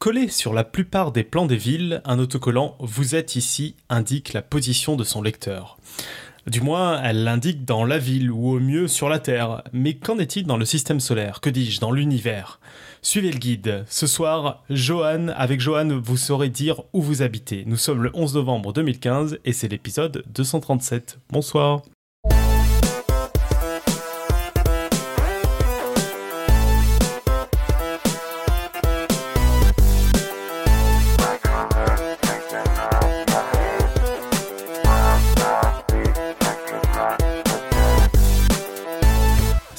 collé 0.00 0.28
sur 0.28 0.54
la 0.54 0.64
plupart 0.64 1.12
des 1.12 1.24
plans 1.24 1.44
des 1.44 1.58
villes, 1.58 2.00
un 2.06 2.18
autocollant 2.18 2.74
Vous 2.80 3.14
êtes 3.14 3.36
ici 3.36 3.76
indique 3.90 4.32
la 4.32 4.40
position 4.40 4.96
de 4.96 5.04
son 5.04 5.20
lecteur. 5.20 5.76
Du 6.46 6.62
moins, 6.62 7.02
elle 7.02 7.22
l'indique 7.22 7.66
dans 7.66 7.84
la 7.84 7.98
ville 7.98 8.30
ou 8.30 8.48
au 8.48 8.60
mieux 8.60 8.88
sur 8.88 9.10
la 9.10 9.18
Terre. 9.18 9.62
Mais 9.74 9.92
qu'en 9.92 10.18
est-il 10.18 10.46
dans 10.46 10.56
le 10.56 10.64
système 10.64 11.00
solaire? 11.00 11.42
Que 11.42 11.50
dis-je 11.50 11.80
Dans 11.80 11.92
l'univers? 11.92 12.60
Suivez 13.02 13.30
le 13.30 13.38
guide. 13.38 13.84
Ce 13.90 14.06
soir, 14.06 14.64
Johan, 14.70 15.28
avec 15.36 15.60
Johan, 15.60 16.00
vous 16.02 16.16
saurez 16.16 16.48
dire 16.48 16.80
où 16.94 17.02
vous 17.02 17.20
habitez. 17.20 17.64
Nous 17.66 17.76
sommes 17.76 18.02
le 18.02 18.10
11 18.14 18.36
novembre 18.36 18.72
2015 18.72 19.38
et 19.44 19.52
c'est 19.52 19.68
l'épisode 19.68 20.24
237. 20.34 21.18
Bonsoir. 21.28 21.82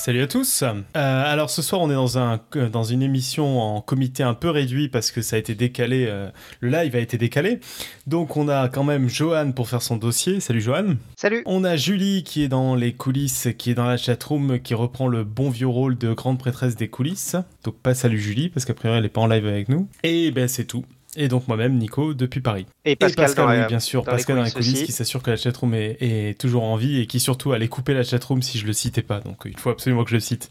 Salut 0.02 0.24
à 0.24 0.28
tous. 0.28 0.64
Euh, 0.64 0.82
alors 0.96 1.52
ce 1.52 1.62
soir 1.62 1.80
on 1.80 1.92
est 1.92 1.94
dans 1.94 2.18
un 2.18 2.42
dans 2.72 2.84
une 2.84 3.04
émission 3.04 3.60
en 3.60 3.82
comité 3.82 4.24
un 4.24 4.34
peu 4.34 4.50
réduit 4.50 4.90
parce 4.90 5.12
que 5.12 5.22
ça 5.22 5.36
a 5.36 5.40
été 5.40 5.54
décalé. 5.54 6.08
Euh, 6.10 6.32
le 6.60 6.72
live 6.72 6.96
a 6.96 7.00
été 7.00 7.20
décalé. 7.20 7.60
Donc 8.08 8.36
on 8.36 8.50
a 8.50 8.68
quand 8.68 8.84
même 8.84 9.10
Johan 9.10 9.52
pour 9.52 9.70
faire 9.70 9.84
son 9.84 9.98
dossier. 9.98 10.40
Salut 10.40 10.60
Johan. 10.60 10.96
Salut. 11.16 11.44
On 11.46 11.64
a 11.64 11.76
Julie 11.76 12.24
qui 12.24 12.42
est 12.42 12.48
dans 12.48 12.74
les 12.74 12.94
coulisses, 12.94 13.50
qui 13.60 13.70
est 13.70 13.76
dans 13.76 13.86
la 13.86 13.98
chatroom, 13.98 14.60
qui 14.60 14.74
reprend 14.74 15.08
le 15.08 15.24
bon 15.24 15.52
vieux 15.52 15.68
rôle 15.68 15.96
de 15.96 16.14
grande 16.14 16.40
prêtresse 16.40 16.76
des 16.76 16.88
coulisses. 16.88 17.36
Donc 17.64 17.76
pas 17.76 17.94
salut 17.94 18.20
Julie 18.20 18.50
parce 18.50 18.66
qu'après 18.66 18.90
elle 18.90 19.06
est 19.06 19.10
pas 19.10 19.22
en 19.22 19.28
live 19.28 19.46
avec 19.46 19.70
nous. 19.70 19.88
Et 20.02 20.32
ben 20.32 20.48
c'est 20.48 20.66
tout. 20.66 20.84
Et 21.18 21.28
donc 21.28 21.48
moi-même, 21.48 21.78
Nico, 21.78 22.14
depuis 22.14 22.40
Paris. 22.40 22.66
Et 22.86 22.96
Pascal, 22.96 23.30
oui, 23.48 23.68
bien 23.68 23.80
sûr, 23.80 24.04
Pascal 24.04 24.38
dans 24.38 24.44
les 24.44 24.52
coulisses 24.52 24.84
qui 24.84 24.92
s'assure 24.92 25.22
que 25.22 25.32
la 25.32 25.38
chatroom 25.38 25.74
est, 25.74 25.98
est, 26.00 26.40
toujours 26.40 26.64
en 26.64 26.78
vie 26.78 27.02
et 27.02 27.06
qui 27.06 27.20
surtout 27.20 27.52
allait 27.52 27.68
couper 27.68 27.94
la 27.94 28.04
chatroom 28.04 28.42
si 28.42 28.58
je 28.58 28.66
le 28.66 28.74
citais 28.74 29.02
pas. 29.02 29.20
Donc 29.20 29.42
il 29.46 29.58
faut 29.58 29.70
absolument 29.70 30.04
que 30.04 30.10
je 30.10 30.16
le 30.16 30.22
cite. 30.22 30.50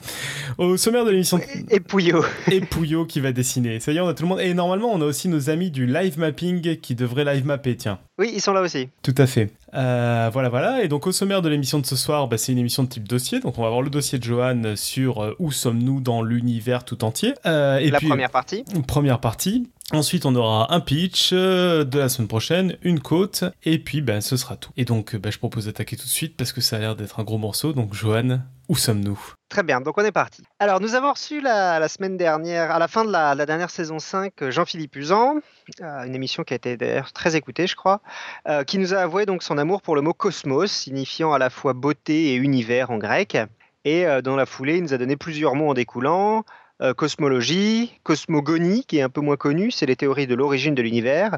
Au 0.58 0.76
sommaire 0.76 1.04
de 1.04 1.10
l'émission. 1.10 1.40
Et 1.70 1.80
Pouillot. 1.80 2.24
et 2.50 2.60
Pouillot 2.60 3.06
qui 3.06 3.20
va 3.20 3.32
dessiner. 3.32 3.80
Ça 3.80 3.92
y 3.92 3.96
est, 3.96 4.00
on 4.00 4.08
a 4.08 4.14
tout 4.14 4.24
le 4.24 4.28
monde. 4.28 4.40
Et 4.40 4.52
normalement, 4.52 4.92
on 4.92 5.00
a 5.00 5.04
aussi 5.04 5.28
nos 5.28 5.48
amis 5.48 5.70
du 5.70 5.86
live 5.86 6.18
mapping 6.18 6.76
qui 6.76 6.94
devraient 6.94 7.24
live 7.24 7.46
mapper, 7.46 7.76
tiens. 7.76 7.98
Oui, 8.20 8.30
ils 8.34 8.42
sont 8.42 8.52
là 8.52 8.60
aussi. 8.60 8.90
Tout 9.02 9.14
à 9.16 9.26
fait. 9.26 9.50
Euh, 9.72 10.28
voilà, 10.30 10.50
voilà. 10.50 10.84
Et 10.84 10.88
donc 10.88 11.06
au 11.06 11.12
sommaire 11.12 11.40
de 11.40 11.48
l'émission 11.48 11.78
de 11.78 11.86
ce 11.86 11.96
soir, 11.96 12.28
bah, 12.28 12.36
c'est 12.36 12.52
une 12.52 12.58
émission 12.58 12.82
de 12.82 12.88
type 12.90 13.08
dossier. 13.08 13.40
Donc 13.40 13.56
on 13.56 13.62
va 13.62 13.68
avoir 13.68 13.80
le 13.80 13.88
dossier 13.88 14.18
de 14.18 14.24
Johan 14.24 14.74
sur 14.76 15.22
euh, 15.22 15.34
où 15.38 15.50
sommes-nous 15.50 16.02
dans 16.02 16.20
l'univers 16.20 16.84
tout 16.84 17.02
entier. 17.02 17.32
Euh, 17.46 17.78
et 17.78 17.90
la 17.90 17.98
première 17.98 18.30
partie. 18.30 18.62
Première 18.86 19.20
partie. 19.20 19.70
Ensuite, 19.92 20.26
on 20.26 20.36
aura 20.36 20.72
un 20.72 20.80
pitch 20.80 21.32
de 21.32 21.98
la 21.98 22.08
semaine 22.08 22.28
prochaine, 22.28 22.76
une 22.82 23.00
côte, 23.00 23.42
et 23.64 23.78
puis 23.78 24.02
ben, 24.02 24.20
ce 24.20 24.36
sera 24.36 24.54
tout. 24.54 24.70
Et 24.76 24.84
donc, 24.84 25.16
ben, 25.16 25.32
je 25.32 25.38
propose 25.38 25.64
d'attaquer 25.64 25.96
tout 25.96 26.04
de 26.04 26.10
suite 26.10 26.36
parce 26.36 26.52
que 26.52 26.60
ça 26.60 26.76
a 26.76 26.78
l'air 26.78 26.96
d'être 26.96 27.18
un 27.18 27.24
gros 27.24 27.38
morceau. 27.38 27.72
Donc, 27.72 27.92
Johan, 27.94 28.38
où 28.70 28.76
sommes-nous? 28.76 29.18
Très 29.48 29.62
bien, 29.62 29.80
donc 29.80 29.98
on 29.98 30.04
est 30.04 30.12
parti. 30.12 30.42
Alors, 30.60 30.80
nous 30.80 30.94
avons 30.94 31.12
reçu 31.12 31.40
la, 31.40 31.86
semaine 31.88 32.16
dernière, 32.16 32.70
à 32.70 32.78
la 32.78 32.88
fin 32.88 33.04
de 33.04 33.10
la, 33.10 33.34
dernière 33.44 33.68
saison 33.68 33.98
5, 33.98 34.48
Jean-Philippe 34.48 34.96
Usan, 34.96 35.40
euh, 35.82 36.04
une 36.04 36.14
émission 36.14 36.44
qui 36.44 36.54
a 36.54 36.56
été 36.56 36.76
d'ailleurs 36.76 37.12
très 37.12 37.36
écoutée, 37.36 37.66
je 37.66 37.74
crois, 37.74 38.00
euh, 38.48 38.62
qui 38.62 38.78
nous 38.78 38.94
a 38.94 38.98
avoué 38.98 39.26
donc 39.26 39.42
son 39.42 39.58
amour 39.58 39.82
pour 39.82 39.96
le 39.96 40.02
mot 40.02 40.14
cosmos, 40.14 40.70
signifiant 40.70 41.32
à 41.32 41.38
la 41.38 41.50
fois 41.50 41.72
beauté 41.72 42.32
et 42.32 42.36
univers 42.36 42.90
en 42.90 42.98
grec. 42.98 43.36
Et 43.84 44.04
dans 44.22 44.36
la 44.36 44.44
foulée, 44.44 44.76
il 44.76 44.82
nous 44.82 44.92
a 44.92 44.98
donné 44.98 45.16
plusieurs 45.16 45.54
mots 45.54 45.70
en 45.70 45.74
découlant, 45.74 46.44
euh, 46.82 46.94
cosmologie, 46.94 47.92
cosmogonie, 48.04 48.84
qui 48.86 48.98
est 48.98 49.02
un 49.02 49.10
peu 49.10 49.20
moins 49.20 49.36
connue, 49.36 49.70
c'est 49.70 49.84
les 49.84 49.96
théories 49.96 50.26
de 50.26 50.34
l'origine 50.34 50.74
de 50.74 50.80
l'univers. 50.80 51.36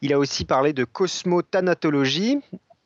Il 0.00 0.14
a 0.14 0.18
aussi 0.18 0.46
parlé 0.46 0.72
de 0.72 0.84
cosmothanatologie, 0.84 2.38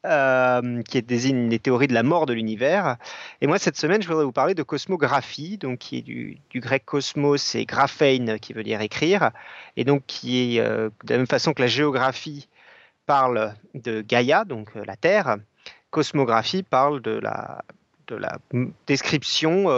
euh, 0.04 0.82
qui 0.82 1.02
désigne 1.02 1.48
les 1.48 1.58
théories 1.58 1.88
de 1.88 1.94
la 1.94 2.02
mort 2.02 2.26
de 2.26 2.32
l'univers. 2.32 2.96
Et 3.40 3.46
moi, 3.46 3.58
cette 3.58 3.76
semaine, 3.76 4.02
je 4.02 4.08
voudrais 4.08 4.24
vous 4.24 4.32
parler 4.32 4.54
de 4.54 4.62
cosmographie, 4.62 5.58
donc 5.58 5.78
qui 5.78 5.98
est 5.98 6.02
du, 6.02 6.38
grec 6.56 6.84
cosmos 6.84 7.54
et 7.54 7.64
graphein, 7.64 8.38
qui 8.38 8.52
veut 8.52 8.64
dire 8.64 8.80
écrire, 8.80 9.30
et 9.76 9.84
donc 9.84 10.02
qui 10.06 10.56
est 10.56 10.60
euh, 10.60 10.90
de 11.04 11.12
la 11.12 11.18
même 11.18 11.26
façon 11.26 11.52
que 11.52 11.62
la 11.62 11.68
géographie 11.68 12.48
parle 13.06 13.54
de 13.74 14.00
Gaïa, 14.00 14.44
donc 14.44 14.74
la 14.74 14.96
Terre, 14.96 15.36
cosmographie 15.90 16.62
parle 16.62 17.00
de 17.02 17.18
la 17.18 17.62
description 18.86 19.68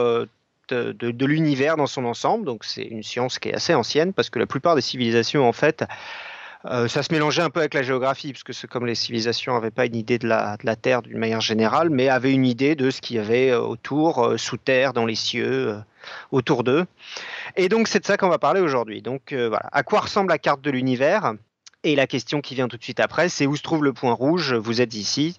de, 0.69 1.27
l'univers 1.27 1.77
dans 1.77 1.87
son 1.87 2.05
ensemble. 2.05 2.45
Donc 2.45 2.65
c'est 2.65 2.85
une 2.85 3.03
science 3.03 3.39
qui 3.39 3.49
est 3.49 3.55
assez 3.55 3.75
ancienne 3.75 4.13
parce 4.13 4.31
que 4.31 4.39
la 4.39 4.47
plupart 4.47 4.75
des 4.75 4.81
civilisations, 4.81 5.47
en 5.47 5.53
fait, 5.53 5.85
euh, 6.67 6.89
ça 6.89 7.03
se 7.03 7.13
mélangeait 7.13 7.43
un 7.43 7.51
peu 7.51 7.61
avec 7.61 7.75
la 7.75 7.83
géographie, 7.83 8.33
parce 8.33 8.43
que 8.43 8.53
c'est 8.53 8.67
comme 8.67 8.87
les 8.87 8.95
civilisations 8.95 9.55
n'avaient 9.55 9.71
pas 9.71 9.87
une 9.87 9.97
idée 9.97 10.19
de 10.19 10.27
la, 10.27 10.57
de 10.57 10.67
la 10.67 10.77
Terre 10.77 11.03
d'une 11.03 11.19
manière 11.19 11.41
générale, 11.41 11.91
mais 11.91 12.09
avaient 12.09 12.33
une 12.33 12.47
idée 12.47 12.75
de 12.75 12.91
ce 12.91 13.01
qu'il 13.01 13.17
y 13.17 13.19
avait 13.19 13.51
euh, 13.51 13.61
autour, 13.61 14.25
euh, 14.25 14.37
sous 14.37 14.57
terre, 14.57 14.93
dans 14.93 15.07
les 15.07 15.15
cieux, 15.15 15.77
autour 16.33 16.65
d'eux. 16.65 16.87
Et 17.57 17.69
donc 17.69 17.89
c'est 17.89 18.01
de 18.01 18.07
ça 18.07 18.17
qu'on 18.17 18.29
va 18.29 18.39
parler 18.39 18.61
aujourd'hui. 18.61 19.03
Donc 19.03 19.33
voilà, 19.33 19.69
à 19.73 19.83
quoi 19.83 20.01
ressemble 20.01 20.31
la 20.31 20.39
carte 20.39 20.61
de 20.61 20.71
l'univers? 20.71 21.35
Et 21.83 21.97
la 21.97 22.07
question 22.07 22.41
qui 22.41 22.55
vient 22.55 22.69
tout 22.69 22.79
de 22.79 22.83
suite 22.83 23.01
après, 23.01 23.29
c'est 23.29 23.47
où 23.47 23.57
se 23.57 23.63
trouve 23.63 23.85
le 23.85 23.93
point 23.93 24.13
rouge? 24.13 24.55
Vous 24.55 24.81
êtes 24.81 24.95
ici. 24.95 25.39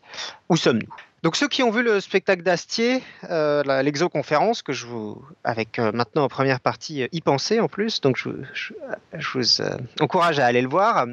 Où 0.49 0.57
sommes-nous? 0.57 0.93
Donc 1.25 1.37
ceux 1.37 1.47
qui 1.47 1.63
ont 1.63 1.71
vu 1.71 1.81
le 1.81 1.99
spectacle 2.01 2.43
d'Astier, 2.43 3.01
euh, 3.31 3.63
l'exoconférence, 3.81 4.61
que 4.61 4.73
je 4.73 4.85
vous, 4.85 5.25
avec 5.43 5.79
euh, 5.79 5.91
maintenant 5.91 6.25
en 6.25 6.27
première 6.27 6.59
partie 6.59 7.01
euh, 7.01 7.07
y 7.13 7.21
penser 7.21 7.59
en 7.59 7.67
plus, 7.67 7.99
donc 7.99 8.15
je, 8.15 8.29
vous 8.29 9.61
euh, 9.61 9.77
encourage 9.99 10.37
à 10.37 10.45
aller 10.45 10.61
le 10.61 10.69
voir. 10.69 11.07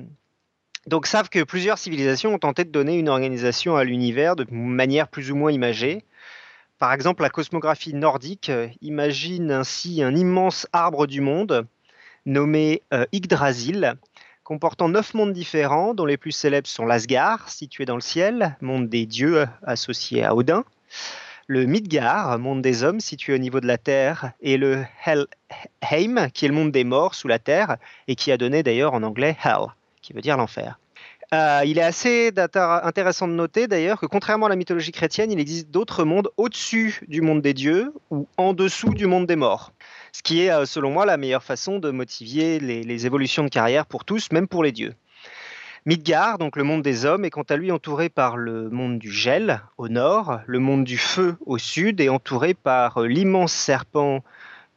Donc 0.86 1.06
savent 1.06 1.30
que 1.30 1.42
plusieurs 1.42 1.78
civilisations 1.78 2.34
ont 2.34 2.38
tenté 2.38 2.64
de 2.64 2.70
donner 2.70 2.98
une 2.98 3.08
organisation 3.08 3.74
à 3.74 3.84
l'univers 3.84 4.36
de 4.36 4.44
manière 4.50 5.08
plus 5.08 5.30
ou 5.30 5.34
moins 5.34 5.50
imagée. 5.50 6.04
Par 6.78 6.92
exemple, 6.92 7.22
la 7.22 7.30
cosmographie 7.30 7.94
nordique 7.94 8.52
imagine 8.82 9.50
ainsi 9.50 10.02
un 10.02 10.14
immense 10.14 10.66
arbre 10.74 11.06
du 11.06 11.22
monde 11.22 11.66
nommé 12.26 12.82
Yggdrasil, 13.12 13.94
comportant 14.44 14.88
neuf 14.88 15.14
mondes 15.14 15.32
différents, 15.32 15.94
dont 15.94 16.06
les 16.06 16.16
plus 16.16 16.32
célèbres 16.32 16.69
sont 16.69 16.84
l'Asgard, 16.84 17.48
situé 17.48 17.84
dans 17.84 17.94
le 17.94 18.00
ciel, 18.00 18.56
monde 18.60 18.88
des 18.88 19.06
dieux 19.06 19.47
associé 19.62 20.25
à 20.25 20.34
Odin, 20.34 20.64
le 21.47 21.66
Midgard, 21.66 22.38
monde 22.38 22.62
des 22.62 22.82
hommes, 22.82 23.00
situé 23.00 23.34
au 23.34 23.38
niveau 23.38 23.60
de 23.60 23.66
la 23.66 23.78
terre, 23.78 24.32
et 24.41 24.56
le 24.56 24.84
Helheim, 25.04 26.31
qui 26.32 26.44
est 26.44 26.48
le 26.48 26.54
monde 26.54 26.72
des 26.72 26.84
morts 26.84 27.14
sous 27.14 27.28
la 27.28 27.38
terre, 27.38 27.76
et 28.08 28.14
qui 28.14 28.32
a 28.32 28.36
donné 28.36 28.62
d'ailleurs 28.62 28.94
en 28.94 29.02
anglais 29.02 29.36
Hell, 29.44 29.66
qui 30.00 30.12
veut 30.12 30.20
dire 30.20 30.36
l'enfer. 30.36 30.78
Euh, 31.34 31.62
il 31.64 31.78
est 31.78 31.82
assez 31.82 32.31
intéressant 32.36 33.26
de 33.26 33.32
noter 33.32 33.66
d'ailleurs 33.66 33.98
que 33.98 34.04
contrairement 34.04 34.47
à 34.47 34.48
la 34.50 34.56
mythologie 34.56 34.92
chrétienne, 34.92 35.32
il 35.32 35.41
existe 35.41 35.70
d'autres 35.70 36.04
mondes 36.04 36.28
au-dessus 36.36 37.00
du 37.08 37.22
monde 37.22 37.41
des 37.41 37.54
dieux 37.54 37.94
ou 38.10 38.28
en 38.36 38.52
dessous 38.52 38.92
du 38.92 39.06
monde 39.06 39.26
des 39.26 39.36
morts 39.36 39.72
ce 40.12 40.22
qui 40.22 40.42
est, 40.42 40.50
euh, 40.50 40.66
selon 40.66 40.90
moi, 40.90 41.06
la 41.06 41.16
meilleure 41.16 41.42
façon 41.42 41.78
de 41.78 41.90
motiver 41.90 42.60
les, 42.60 43.06
évolutions 43.06 43.44
de 43.44 43.48
carrière 43.48 43.86
pour 43.86 44.04
tous, 44.04 44.30
même 44.30 44.46
pour 44.46 44.62
les 44.62 44.72
dieux. 44.72 44.94
Midgard, 45.86 46.38
donc 46.38 46.56
le 46.56 46.62
monde 46.62 46.82
des 46.82 47.06
hommes, 47.06 47.24
est 47.24 47.30
quant 47.30 47.42
à 47.42 47.56
lui 47.56 47.72
entouré 47.72 48.08
par 48.08 48.36
le 48.36 48.70
monde 48.70 48.98
du 48.98 49.10
gel 49.10 49.62
au 49.78 49.88
nord, 49.88 50.40
le 50.46 50.58
monde 50.60 50.84
du 50.84 50.98
feu 50.98 51.36
au 51.44 51.58
sud, 51.58 52.00
et 52.00 52.08
entouré 52.08 52.54
par 52.54 52.98
euh, 52.98 53.08
l'immense 53.08 53.52
serpent 53.52 54.22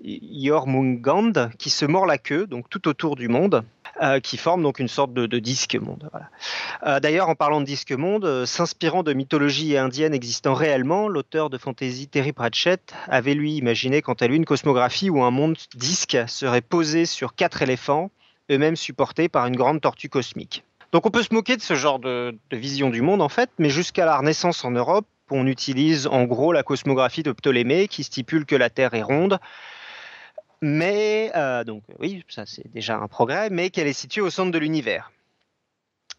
Jormungand 0.03 1.49
qui 1.57 1.69
se 1.69 1.85
mord 1.85 2.05
la 2.05 2.17
queue, 2.17 2.47
donc 2.47 2.69
tout 2.69 2.87
autour 2.87 3.15
du 3.15 3.27
monde. 3.27 3.63
Euh, 4.01 4.19
qui 4.19 4.35
forme 4.35 4.61
donc 4.61 4.79
une 4.79 4.89
sorte 4.89 5.13
de, 5.13 5.39
disque 5.39 5.75
monde. 5.75 6.09
Euh, 6.85 6.99
d'ailleurs, 6.99 7.29
en 7.29 7.35
parlant 7.35 7.61
de 7.61 7.65
disque 7.65 7.93
monde, 7.93 8.25
euh, 8.25 8.45
s'inspirant 8.45 9.03
de 9.03 9.13
mythologie 9.13 9.77
indienne 9.77 10.13
existant 10.13 10.53
réellement, 10.53 11.07
l'auteur 11.07 11.49
de 11.49 11.57
fantasy 11.57 12.09
Terry 12.09 12.33
Pratchett 12.33 12.93
avait 13.07 13.35
lui 13.35 13.55
imaginé 13.55 14.01
quant 14.01 14.15
à 14.15 14.27
lui 14.27 14.35
une 14.35 14.43
cosmographie 14.43 15.09
où 15.09 15.23
un 15.23 15.31
monde 15.31 15.55
disque 15.75 16.17
serait 16.27 16.59
posé 16.59 17.05
sur 17.05 17.35
quatre 17.35 17.61
éléphants, 17.61 18.11
eux-mêmes 18.51 18.75
supportés 18.75 19.29
par 19.29 19.47
une 19.47 19.55
grande 19.55 19.79
tortue 19.79 20.09
cosmique. 20.09 20.65
Donc 20.91 21.05
on 21.05 21.09
peut 21.09 21.23
se 21.23 21.33
moquer 21.33 21.55
de 21.55 21.61
ce 21.61 21.75
genre 21.75 21.99
de, 21.99 22.37
de 22.49 22.57
vision 22.57 22.89
du 22.89 23.01
monde 23.01 23.21
en 23.21 23.29
fait, 23.29 23.49
mais 23.59 23.69
jusqu'à 23.69 24.03
la 24.03 24.17
Renaissance 24.17 24.65
en 24.65 24.71
Europe, 24.71 25.07
on 25.31 25.47
utilise 25.47 26.05
en 26.07 26.25
gros 26.25 26.51
la 26.51 26.63
cosmographie 26.63 27.23
de 27.23 27.31
Ptolémée 27.31 27.87
qui 27.87 28.03
stipule 28.03 28.45
que 28.45 28.57
la 28.57 28.69
Terre 28.69 28.93
est 28.93 29.01
ronde 29.01 29.39
mais 30.65 31.31
euh, 31.35 31.63
donc 31.63 31.83
oui, 31.99 32.23
ça 32.27 32.47
c'est 32.47 32.67
déjà 32.73 32.97
un 32.97 33.07
progrès, 33.07 33.51
mais 33.51 33.69
qu'elle 33.69 33.85
est 33.85 33.93
située 33.93 34.21
au 34.21 34.31
centre 34.31 34.49
de 34.49 34.57
l'univers. 34.57 35.11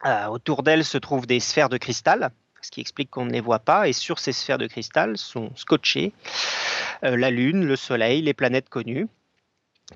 Euh, 0.05 0.27
autour 0.27 0.63
d'elle 0.63 0.85
se 0.85 0.99
trouvent 0.99 1.27
des 1.27 1.41
sphères 1.41 1.69
de 1.69 1.79
cristal, 1.79 2.31
ce 2.61 2.71
qui 2.71 2.81
explique 2.81 3.11
qu'on 3.11 3.25
ne 3.25 3.33
les 3.33 3.41
voit 3.41 3.59
pas, 3.59 3.89
et 3.89 3.93
sur 3.93 4.21
ces 4.21 4.33
sphères 4.33 4.59
de 4.59 4.69
cristal 4.69 5.19
sont 5.19 5.51
scotchées 5.57 6.13
euh, 7.03 7.17
la 7.17 7.31
Lune, 7.31 7.65
le 7.65 7.75
Soleil, 7.75 8.23
les 8.23 8.35
planètes 8.35 8.69
connues, 8.69 9.09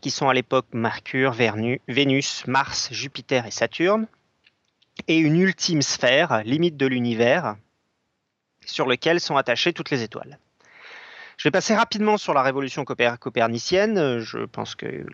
qui 0.01 0.11
sont 0.11 0.29
à 0.29 0.35
l'époque 0.35 0.67
Mercure, 0.73 1.33
Vénus, 1.87 2.45
Mars, 2.49 2.89
Jupiter 2.91 3.47
et 3.47 3.53
Saturne, 3.53 4.09
et 5.07 5.19
une 5.19 5.37
ultime 5.37 5.83
sphère, 5.83 6.43
limite 6.45 6.77
de 6.77 6.87
l'univers, 6.87 7.55
sur 8.67 8.89
lequel 8.89 9.21
sont 9.21 9.37
attachées 9.37 9.73
toutes 9.73 9.91
les 9.91 10.03
étoiles. 10.03 10.41
Je 11.41 11.45
vais 11.45 11.53
passer 11.53 11.75
rapidement 11.75 12.19
sur 12.19 12.35
la 12.35 12.43
révolution 12.43 12.85
copernicienne. 12.85 14.19
Je 14.19 14.41
pense 14.45 14.75
que 14.75 15.07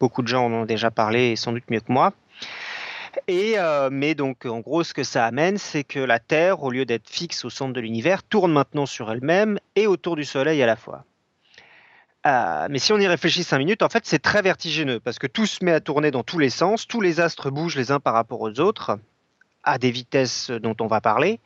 beaucoup 0.00 0.22
de 0.22 0.28
gens 0.28 0.46
en 0.46 0.52
ont 0.54 0.64
déjà 0.64 0.90
parlé 0.90 1.36
sans 1.36 1.52
doute 1.52 1.64
mieux 1.68 1.80
que 1.80 1.92
moi. 1.92 2.14
Et, 3.28 3.56
mais 3.90 4.14
donc, 4.14 4.46
en 4.46 4.60
gros, 4.60 4.82
ce 4.82 4.94
que 4.94 5.04
ça 5.04 5.26
amène, 5.26 5.58
c'est 5.58 5.84
que 5.84 5.98
la 5.98 6.20
Terre, 6.20 6.62
au 6.62 6.70
lieu 6.70 6.86
d'être 6.86 7.10
fixe 7.10 7.44
au 7.44 7.50
centre 7.50 7.74
de 7.74 7.82
l'univers, 7.82 8.22
tourne 8.22 8.50
maintenant 8.50 8.86
sur 8.86 9.12
elle-même 9.12 9.58
et 9.76 9.86
autour 9.86 10.16
du 10.16 10.24
Soleil 10.24 10.62
à 10.62 10.66
la 10.66 10.76
fois. 10.76 11.04
mais 12.24 12.78
si 12.78 12.94
on 12.94 12.98
y 12.98 13.06
réfléchit 13.06 13.44
cinq 13.44 13.58
minutes, 13.58 13.82
en 13.82 13.90
fait, 13.90 14.06
c'est 14.06 14.20
très 14.20 14.40
vertigineux 14.40 15.00
parce 15.00 15.18
que 15.18 15.26
tout 15.26 15.44
se 15.44 15.62
met 15.62 15.72
à 15.72 15.80
tourner 15.80 16.10
dans 16.10 16.22
tous 16.22 16.38
les 16.38 16.48
sens, 16.48 16.86
tous 16.86 17.02
les 17.02 17.20
astres 17.20 17.50
bougent 17.50 17.76
les 17.76 17.90
uns 17.90 18.00
par 18.00 18.14
rapport 18.14 18.40
aux 18.40 18.58
autres 18.58 18.96
à 19.64 19.76
des 19.76 19.90
vitesses 19.90 20.50
dont 20.50 20.76
on 20.80 20.86
va 20.86 21.02
parler. 21.02 21.40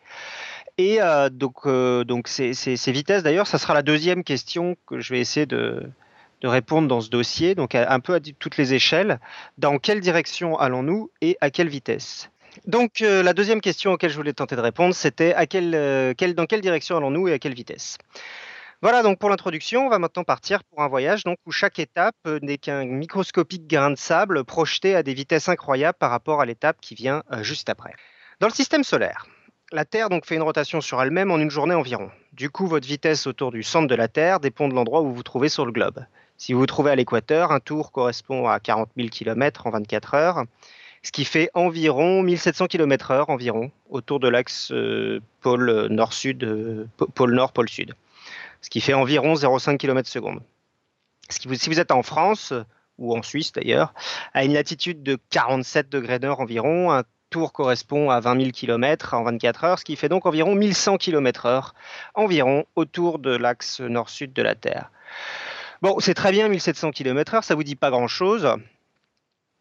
Et 0.79 1.01
donc, 1.33 1.67
donc 1.67 2.29
ces, 2.29 2.55
ces 2.55 2.93
vitesses, 2.93 3.25
d'ailleurs, 3.25 3.49
ça 3.49 3.59
sera 3.59 3.75
la 3.75 3.83
deuxième 3.83 4.23
question 4.23 4.77
que 4.87 5.01
je 5.01 5.13
vais 5.13 5.21
essayer 5.21 5.45
de, 5.45 5.91
répondre 6.45 6.87
dans 6.87 7.01
ce 7.01 7.11
dossier, 7.11 7.57
donc 7.57 7.75
un 7.75 8.01
peu 8.01 8.15
à 8.15 8.21
toutes 8.21 8.57
les 8.57 8.75
échelles. 8.75 9.19
Dans 9.59 9.79
quelle 9.79 10.01
direction 10.01 10.57
allons-nous 10.57 11.11
et 11.21 11.37
à 11.41 11.51
quelle 11.51 11.69
vitesse? 11.69 12.31
Donc 12.67 13.03
euh, 13.03 13.23
la 13.23 13.35
deuxième 13.35 13.61
question 13.61 13.93
auquel 13.93 14.11
je 14.11 14.17
voulais 14.17 14.33
tenter 14.33 14.57
de 14.57 14.61
répondre, 14.61 14.95
c'était 14.95 15.35
euh, 15.55 16.15
dans 16.35 16.47
quelle 16.47 16.61
direction 16.61 16.97
allons-nous 16.97 17.29
et 17.29 17.33
à 17.33 17.39
quelle 17.39 17.55
vitesse? 17.55 17.99
Voilà 18.81 19.03
donc 19.03 19.19
pour 19.19 19.29
l'introduction, 19.29 19.87
on 19.87 19.89
va 19.89 19.99
maintenant 19.99 20.25
partir 20.25 20.63
pour 20.65 20.83
un 20.83 20.89
voyage 20.89 21.25
donc, 21.25 21.39
où 21.47 21.53
chaque 21.53 21.79
étape 21.79 22.15
euh, 22.27 22.39
n'est 22.43 22.59
qu'un 22.59 22.85
microscopique 22.85 23.67
grain 23.67 23.91
de 23.91 23.97
sable 23.97 24.45
projeté 24.45 24.95
à 24.95 25.03
des 25.03 25.15
vitesses 25.15 25.49
incroyables 25.49 25.99
par 25.99 26.11
rapport 26.11 26.41
à 26.41 26.47
l'étape 26.47 26.81
qui 26.81 26.95
vient 26.95 27.23
juste 27.43 27.69
après. 27.69 27.95
Dans 28.41 28.47
le 28.47 28.53
système 28.53 28.85
solaire, 28.85 29.27
la 29.73 29.85
Terre 29.85 30.09
donc 30.09 30.25
fait 30.25 30.37
une 30.37 30.43
rotation 30.43 30.81
sur 30.81 31.01
elle-même 31.03 31.31
en 31.31 31.39
une 31.39 31.51
journée 31.51 31.75
environ. 31.75 32.11
Du 32.33 32.51
coup, 32.51 32.67
votre 32.67 32.87
vitesse 32.87 33.27
autour 33.27 33.51
du 33.51 33.63
centre 33.63 33.87
de 33.87 33.95
la 33.95 34.09
Terre 34.09 34.41
dépend 34.41 34.69
de 34.69 34.75
l'endroit 34.75 35.03
où 35.03 35.09
vous 35.09 35.15
vous 35.15 35.23
trouvez 35.23 35.49
sur 35.49 35.67
le 35.67 35.73
globe. 35.73 36.05
Si 36.37 36.53
vous 36.53 36.61
vous 36.61 36.67
trouvez 36.67 36.91
à 36.91 36.97
l'équateur, 36.97 37.53
un 37.53 37.61
tour 37.61 37.93
correspond 37.93 38.49
à 38.49 38.61
40 38.61 38.91
000 38.97 39.09
km 39.09 39.67
en 39.67 39.71
24 39.71 40.15
heures, 40.15 40.45
ce 41.03 41.13
qui 41.13 41.25
fait 41.25 41.51
environ 41.55 42.23
1700 42.23 42.67
km/h 42.67 43.25
environ 43.29 43.71
autour 43.91 44.21
de 44.21 44.29
l'axe 44.29 44.71
euh, 44.73 45.21
pôle 45.41 45.89
nord-sud, 45.91 46.45
euh, 46.45 46.87
pôle 47.15 47.35
nord, 47.35 47.53
pôle 47.53 47.69
sud, 47.69 47.95
ce 48.63 48.71
qui 48.71 48.81
fait 48.81 48.95
environ 48.95 49.35
0,5 49.35 49.77
km 49.77 50.09
seconde. 50.09 50.41
Si 51.29 51.47
vous 51.47 51.81
êtes 51.81 51.91
en 51.91 52.03
France 52.03 52.55
ou 52.97 53.17
en 53.17 53.23
Suisse 53.23 53.53
d'ailleurs, 53.53 53.93
à 54.33 54.45
une 54.45 54.55
latitude 54.55 55.03
de 55.03 55.19
47 55.31 55.89
degrés 55.89 56.19
nord 56.19 56.41
environ, 56.41 57.03
tour 57.31 57.53
correspond 57.53 58.11
à 58.11 58.21
20 58.21 58.41
000 58.41 58.51
km 58.53 59.15
en 59.15 59.23
24 59.23 59.65
heures, 59.65 59.79
ce 59.79 59.85
qui 59.85 59.97
fait 59.97 60.09
donc 60.09 60.27
environ 60.27 60.55
1100 60.55 60.99
km/h 60.99 61.73
environ 62.15 62.65
autour 62.77 63.19
de 63.19 63.35
l'axe 63.37 63.81
nord-sud 63.81 64.33
de 64.33 64.43
la 64.43 64.55
Terre. 64.55 64.91
Bon, 65.81 66.01
c'est 66.01 66.15
très 66.15 66.33
bien 66.33 66.49
1700 66.49 66.91
km/h, 66.91 67.43
ça 67.43 67.55
vous 67.55 67.63
dit 67.63 67.77
pas 67.77 67.91
grand-chose. 67.91 68.49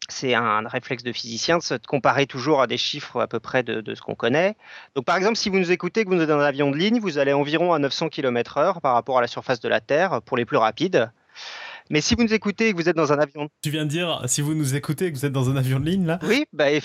C'est 0.08 0.34
un 0.34 0.66
réflexe 0.66 1.02
de 1.02 1.12
physicien 1.12 1.58
de 1.58 1.62
se 1.62 1.74
comparer 1.74 2.26
toujours 2.26 2.62
à 2.62 2.66
des 2.66 2.78
chiffres 2.78 3.20
à 3.20 3.26
peu 3.26 3.40
près 3.40 3.62
de, 3.62 3.94
ce 3.94 4.00
qu'on 4.00 4.14
connaît. 4.14 4.56
Donc, 4.94 5.04
par 5.04 5.16
exemple, 5.16 5.36
si 5.36 5.50
vous 5.50 5.58
nous 5.58 5.70
écoutez, 5.70 6.04
que 6.04 6.08
vous 6.08 6.20
êtes 6.20 6.28
dans 6.28 6.38
un 6.38 6.44
avion 6.44 6.70
de 6.70 6.76
ligne, 6.76 6.98
vous 6.98 7.18
allez 7.18 7.34
environ 7.34 7.74
à 7.74 7.78
900 7.78 8.08
km/h 8.08 8.80
par 8.80 8.94
rapport 8.94 9.18
à 9.18 9.20
la 9.20 9.26
surface 9.26 9.60
de 9.60 9.68
la 9.68 9.80
Terre 9.80 10.22
pour 10.22 10.38
les 10.38 10.46
plus 10.46 10.56
rapides. 10.56 11.10
Mais 11.90 12.00
si 12.00 12.14
vous 12.14 12.22
nous 12.22 12.34
écoutez 12.34 12.68
et 12.68 12.72
que 12.72 12.76
vous 12.76 12.88
êtes 12.88 12.96
dans 12.96 13.12
un 13.12 13.18
avion. 13.18 13.48
Tu 13.62 13.70
viens 13.70 13.84
de 13.84 13.90
dire, 13.90 14.22
si 14.26 14.42
vous 14.42 14.54
nous 14.54 14.74
écoutez 14.74 15.06
et 15.06 15.12
que 15.12 15.16
vous 15.16 15.24
êtes 15.24 15.32
dans 15.32 15.48
un 15.48 15.56
avion 15.56 15.80
de 15.80 15.86
ligne, 15.86 16.06
là 16.06 16.18
Oui, 16.22 16.44
bah, 16.52 16.70
et, 16.70 16.80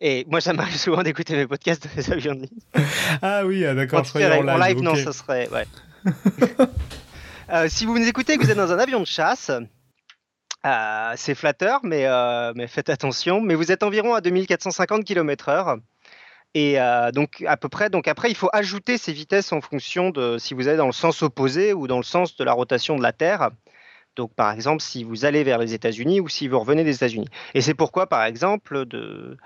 et, 0.00 0.24
moi, 0.28 0.40
ça 0.40 0.52
m'arrive 0.52 0.76
souvent 0.76 1.02
d'écouter 1.02 1.36
mes 1.36 1.46
podcasts 1.46 1.84
dans 1.84 1.90
les 1.96 2.10
avions 2.10 2.34
de 2.34 2.40
ligne. 2.40 2.58
ah 3.22 3.44
oui, 3.44 3.64
ah, 3.66 3.74
d'accord. 3.74 4.04
En, 4.14 4.18
en 4.18 4.18
live, 4.18 4.48
en 4.48 4.56
live 4.58 4.80
non, 4.80 4.94
ça 4.94 5.12
serait. 5.12 5.48
Ouais. 5.50 5.66
Euh, 7.50 7.66
si 7.68 7.84
vous 7.84 7.98
nous 7.98 8.08
écoutez 8.08 8.32
et 8.32 8.38
que 8.38 8.44
vous 8.44 8.50
êtes 8.50 8.56
dans 8.56 8.72
un 8.72 8.78
avion 8.78 9.00
de 9.00 9.04
chasse, 9.04 9.50
euh, 10.64 11.12
c'est 11.16 11.34
flatteur, 11.34 11.80
mais, 11.82 12.06
euh, 12.06 12.52
mais, 12.56 12.66
faites 12.66 12.88
attention. 12.88 13.42
Mais 13.42 13.54
vous 13.54 13.70
êtes 13.70 13.82
environ 13.82 14.14
à 14.14 14.22
2450 14.22 15.04
km/h. 15.04 15.78
Et 16.54 16.78
donc 17.12 17.44
à 17.46 17.58
peu 17.58 17.68
près. 17.68 17.90
Donc 17.90 18.08
après, 18.08 18.30
il 18.30 18.36
faut 18.36 18.48
ajouter 18.54 18.96
ces 18.96 19.12
vitesses 19.12 19.52
en 19.52 19.60
fonction 19.60 20.08
de 20.08 20.38
si 20.38 20.54
vous 20.54 20.66
êtes 20.66 20.78
dans 20.78 20.86
le 20.86 20.92
sens 20.92 21.22
opposé 21.22 21.74
ou 21.74 21.86
dans 21.88 21.98
le 21.98 22.04
sens 22.04 22.36
de 22.36 22.44
la 22.44 22.54
rotation 22.54 22.96
de 22.96 23.02
la 23.02 23.12
Terre. 23.12 23.50
Donc 24.16 24.34
par 24.34 24.52
exemple, 24.52 24.82
si 24.82 25.04
vous 25.04 25.24
allez 25.24 25.44
vers 25.44 25.58
les 25.58 25.74
États-Unis 25.74 26.20
ou 26.20 26.28
si 26.28 26.48
vous 26.48 26.58
revenez 26.58 26.84
des 26.84 26.94
États-Unis. 26.94 27.28
Et 27.54 27.60
c'est 27.60 27.74
pourquoi, 27.74 28.06
par 28.06 28.24
exemple, 28.24 28.86
de, 28.86 29.36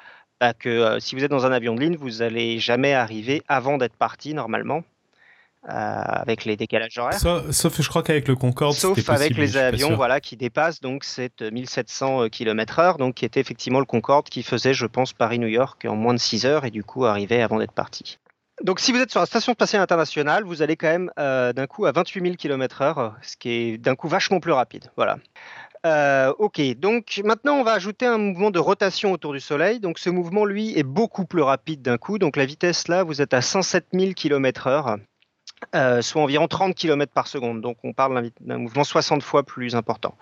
bah, 0.41 0.55
que 0.55 0.99
si 1.01 1.15
vous 1.15 1.25
êtes 1.25 1.31
dans 1.31 1.47
un 1.47 1.53
avion 1.53 1.75
de 1.75 1.81
ligne, 1.81 1.97
vous 1.97 2.19
n'allez 2.19 2.59
jamais 2.59 2.95
arriver 2.95 3.43
avant 3.49 3.79
d'être 3.79 3.97
parti 3.97 4.35
normalement. 4.35 4.83
Euh, 5.69 5.73
avec 5.73 6.45
les 6.45 6.57
décalages 6.57 6.97
horaires. 6.97 7.19
Sauf, 7.19 7.83
je 7.83 7.89
crois 7.89 8.05
qu'avec 8.05 8.29
le 8.29 8.37
Concorde, 8.37 8.75
sauf 8.75 9.09
avec 9.09 9.37
les 9.37 9.57
avions, 9.57 9.97
voilà, 9.97 10.21
qui 10.21 10.37
dépassent 10.37 10.81
donc 10.81 11.03
cette 11.03 11.43
1700 11.43 12.29
km/h, 12.29 12.99
donc 12.99 13.17
qui 13.17 13.25
était 13.25 13.41
effectivement 13.41 13.81
le 13.81 13.85
Concorde 13.85 14.29
qui 14.29 14.45
faisait, 14.45 14.75
je 14.75 14.87
pense, 14.87 15.13
Paris-New 15.13 15.49
York 15.49 15.85
en 15.85 15.97
moins 15.97 16.15
de 16.15 16.21
6 16.21 16.47
heures 16.47 16.67
et 16.67 16.71
du 16.71 16.85
coup 16.85 17.05
arrivait 17.05 17.43
avant 17.43 17.59
d'être 17.59 17.73
parti. 17.73 18.21
Donc 18.63 18.81
si 18.81 18.91
vous 18.91 18.99
êtes 18.99 19.11
sur 19.11 19.21
la 19.21 19.27
station 19.27 19.53
spatiale 19.53 19.83
internationale, 19.83 20.45
vous 20.45 20.63
allez 20.63 20.77
quand 20.77 20.89
même 20.89 21.11
euh, 21.19 21.53
d'un 21.53 21.67
coup 21.67 21.85
à 21.85 21.93
28 21.93 22.23
000 22.23 22.35
km/h, 22.37 23.13
ce 23.21 23.37
qui 23.37 23.51
est 23.51 23.79
d'un 23.79 23.95
coup 23.95 24.09
vachement 24.09 24.41
plus 24.41 24.53
rapide. 24.53 24.91
Voilà. 24.97 25.19
Euh, 25.85 26.33
ok, 26.39 26.61
donc 26.79 27.21
maintenant 27.23 27.57
on 27.57 27.63
va 27.63 27.73
ajouter 27.73 28.07
un 28.07 28.19
mouvement 28.19 28.51
de 28.51 28.59
rotation 28.59 29.13
autour 29.13 29.35
du 29.35 29.41
Soleil. 29.41 29.79
Donc 29.79 29.99
ce 29.99 30.09
mouvement, 30.09 30.45
lui, 30.45 30.77
est 30.77 30.83
beaucoup 30.83 31.27
plus 31.27 31.43
rapide 31.43 31.83
d'un 31.83 31.99
coup. 31.99 32.19
Donc 32.19 32.37
la 32.37 32.47
vitesse 32.47 32.89
là, 32.89 33.03
vous 33.03 33.21
êtes 33.21 33.35
à 33.35 33.43
107 33.43 33.89
000 33.93 34.13
km/h. 34.15 34.99
Soit 36.03 36.23
environ 36.23 36.49
30 36.49 36.75
km 36.75 37.13
par 37.13 37.27
seconde. 37.27 37.61
Donc 37.61 37.77
on 37.85 37.93
parle 37.93 38.31
d'un 38.41 38.59
mouvement 38.59 38.85
60 38.85 39.23
fois 39.23 39.43
plus 39.43 39.77
important. 39.77 40.17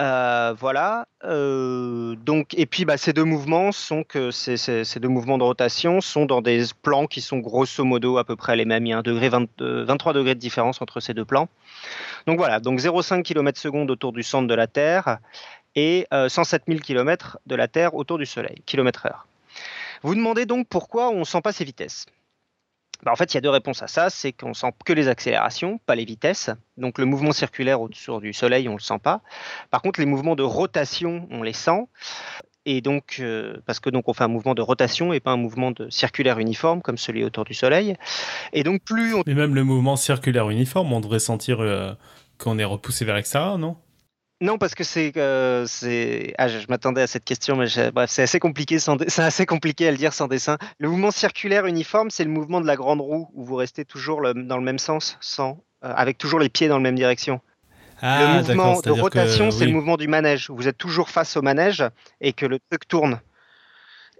Euh, 0.00 0.54
voilà. 0.58 1.06
Euh, 1.24 2.14
donc, 2.16 2.54
et 2.54 2.64
puis, 2.64 2.84
bah, 2.84 2.96
ces 2.96 3.12
deux 3.12 3.24
mouvements 3.24 3.70
sont 3.70 4.02
que 4.02 4.30
ces, 4.30 4.56
deux 4.98 5.08
mouvements 5.08 5.36
de 5.36 5.42
rotation 5.42 6.00
sont 6.00 6.24
dans 6.24 6.40
des 6.40 6.64
plans 6.82 7.06
qui 7.06 7.20
sont 7.20 7.38
grosso 7.38 7.84
modo 7.84 8.16
à 8.16 8.24
peu 8.24 8.34
près 8.34 8.56
les 8.56 8.64
mêmes. 8.64 8.86
Il 8.86 8.90
y 8.90 8.92
a 8.92 8.98
un 8.98 9.02
degré 9.02 9.28
23 9.28 10.12
degrés 10.14 10.34
de 10.34 10.40
différence 10.40 10.80
entre 10.80 11.00
ces 11.00 11.12
deux 11.12 11.26
plans. 11.26 11.48
Donc 12.26 12.38
voilà. 12.38 12.60
Donc 12.60 12.80
0,5 12.80 13.22
km 13.22 13.60
seconde 13.60 13.90
autour 13.90 14.12
du 14.12 14.22
centre 14.22 14.48
de 14.48 14.54
la 14.54 14.66
Terre 14.66 15.18
et 15.76 16.06
107 16.10 16.62
000 16.66 16.80
km 16.80 17.38
de 17.46 17.54
la 17.54 17.68
Terre 17.68 17.94
autour 17.94 18.18
du 18.18 18.26
Soleil, 18.26 18.62
km 18.66 19.06
heure. 19.06 19.26
Vous 20.02 20.14
demandez 20.14 20.46
donc 20.46 20.66
pourquoi 20.66 21.10
on 21.10 21.20
ne 21.20 21.24
sent 21.24 21.42
pas 21.42 21.52
ces 21.52 21.64
vitesses. 21.64 22.06
Bah, 23.04 23.12
en 23.12 23.16
fait, 23.16 23.32
il 23.32 23.36
y 23.36 23.38
a 23.38 23.40
deux 23.40 23.50
réponses 23.50 23.82
à 23.82 23.86
ça. 23.86 24.10
C'est 24.10 24.32
qu'on 24.32 24.54
sent 24.54 24.72
que 24.84 24.92
les 24.92 25.08
accélérations, 25.08 25.78
pas 25.86 25.94
les 25.94 26.04
vitesses. 26.04 26.50
Donc 26.76 26.98
le 26.98 27.04
mouvement 27.04 27.32
circulaire 27.32 27.80
autour 27.80 28.20
du 28.20 28.32
Soleil, 28.32 28.68
on 28.68 28.72
ne 28.72 28.78
le 28.78 28.82
sent 28.82 28.98
pas. 29.02 29.20
Par 29.70 29.82
contre, 29.82 30.00
les 30.00 30.06
mouvements 30.06 30.36
de 30.36 30.42
rotation, 30.42 31.26
on 31.30 31.42
les 31.42 31.52
sent. 31.52 31.86
Et 32.66 32.82
donc, 32.82 33.16
euh, 33.20 33.56
parce 33.66 33.80
que 33.80 33.88
donc 33.88 34.08
on 34.08 34.12
fait 34.12 34.24
un 34.24 34.28
mouvement 34.28 34.54
de 34.54 34.60
rotation 34.60 35.12
et 35.12 35.20
pas 35.20 35.30
un 35.30 35.38
mouvement 35.38 35.72
circulaire 35.88 36.38
uniforme 36.38 36.82
comme 36.82 36.98
celui 36.98 37.24
autour 37.24 37.44
du 37.44 37.54
Soleil. 37.54 37.96
Et 38.52 38.62
donc 38.62 38.82
plus 38.82 39.14
on... 39.14 39.22
Même 39.26 39.54
le 39.54 39.64
mouvement 39.64 39.96
circulaire 39.96 40.50
uniforme, 40.50 40.92
on 40.92 41.00
devrait 41.00 41.20
sentir 41.20 41.60
euh, 41.60 41.94
qu'on 42.38 42.58
est 42.58 42.64
repoussé 42.64 43.04
vers 43.04 43.16
l'extérieur, 43.16 43.56
non? 43.56 43.76
Non, 44.42 44.56
parce 44.56 44.74
que 44.74 44.84
c'est, 44.84 45.14
euh, 45.18 45.66
c'est... 45.66 46.32
Ah, 46.38 46.48
je, 46.48 46.66
m'attendais 46.68 47.02
à 47.02 47.06
cette 47.06 47.24
question, 47.24 47.56
mais 47.56 47.66
bref, 47.90 48.08
c'est 48.10 48.22
assez 48.22 48.38
compliqué. 48.38 48.78
Sans... 48.78 48.96
C'est 49.06 49.22
assez 49.22 49.44
compliqué 49.44 49.86
à 49.86 49.90
le 49.90 49.98
dire 49.98 50.14
sans 50.14 50.28
dessin. 50.28 50.56
Le 50.78 50.88
mouvement 50.88 51.10
circulaire 51.10 51.66
uniforme, 51.66 52.10
c'est 52.10 52.24
le 52.24 52.30
mouvement 52.30 52.62
de 52.62 52.66
la 52.66 52.76
grande 52.76 53.02
roue 53.02 53.28
où 53.34 53.44
vous 53.44 53.56
restez 53.56 53.84
toujours 53.84 54.22
dans 54.34 54.56
le 54.56 54.62
même 54.62 54.78
sens, 54.78 55.18
sans, 55.20 55.62
euh, 55.84 55.92
avec 55.94 56.16
toujours 56.16 56.40
les 56.40 56.48
pieds 56.48 56.68
dans 56.68 56.76
la 56.76 56.82
même 56.82 56.94
direction. 56.94 57.42
Ah, 58.00 58.38
le 58.38 58.38
mouvement 58.38 58.80
de 58.80 58.90
rotation, 58.90 59.50
c'est 59.50 59.66
le 59.66 59.72
mouvement 59.72 59.98
du 59.98 60.08
manège. 60.08 60.48
Où 60.48 60.56
vous 60.56 60.68
êtes 60.68 60.78
toujours 60.78 61.10
face 61.10 61.36
au 61.36 61.42
manège 61.42 61.84
et 62.22 62.32
que 62.32 62.46
le 62.46 62.58
truc 62.70 62.88
tourne. 62.88 63.20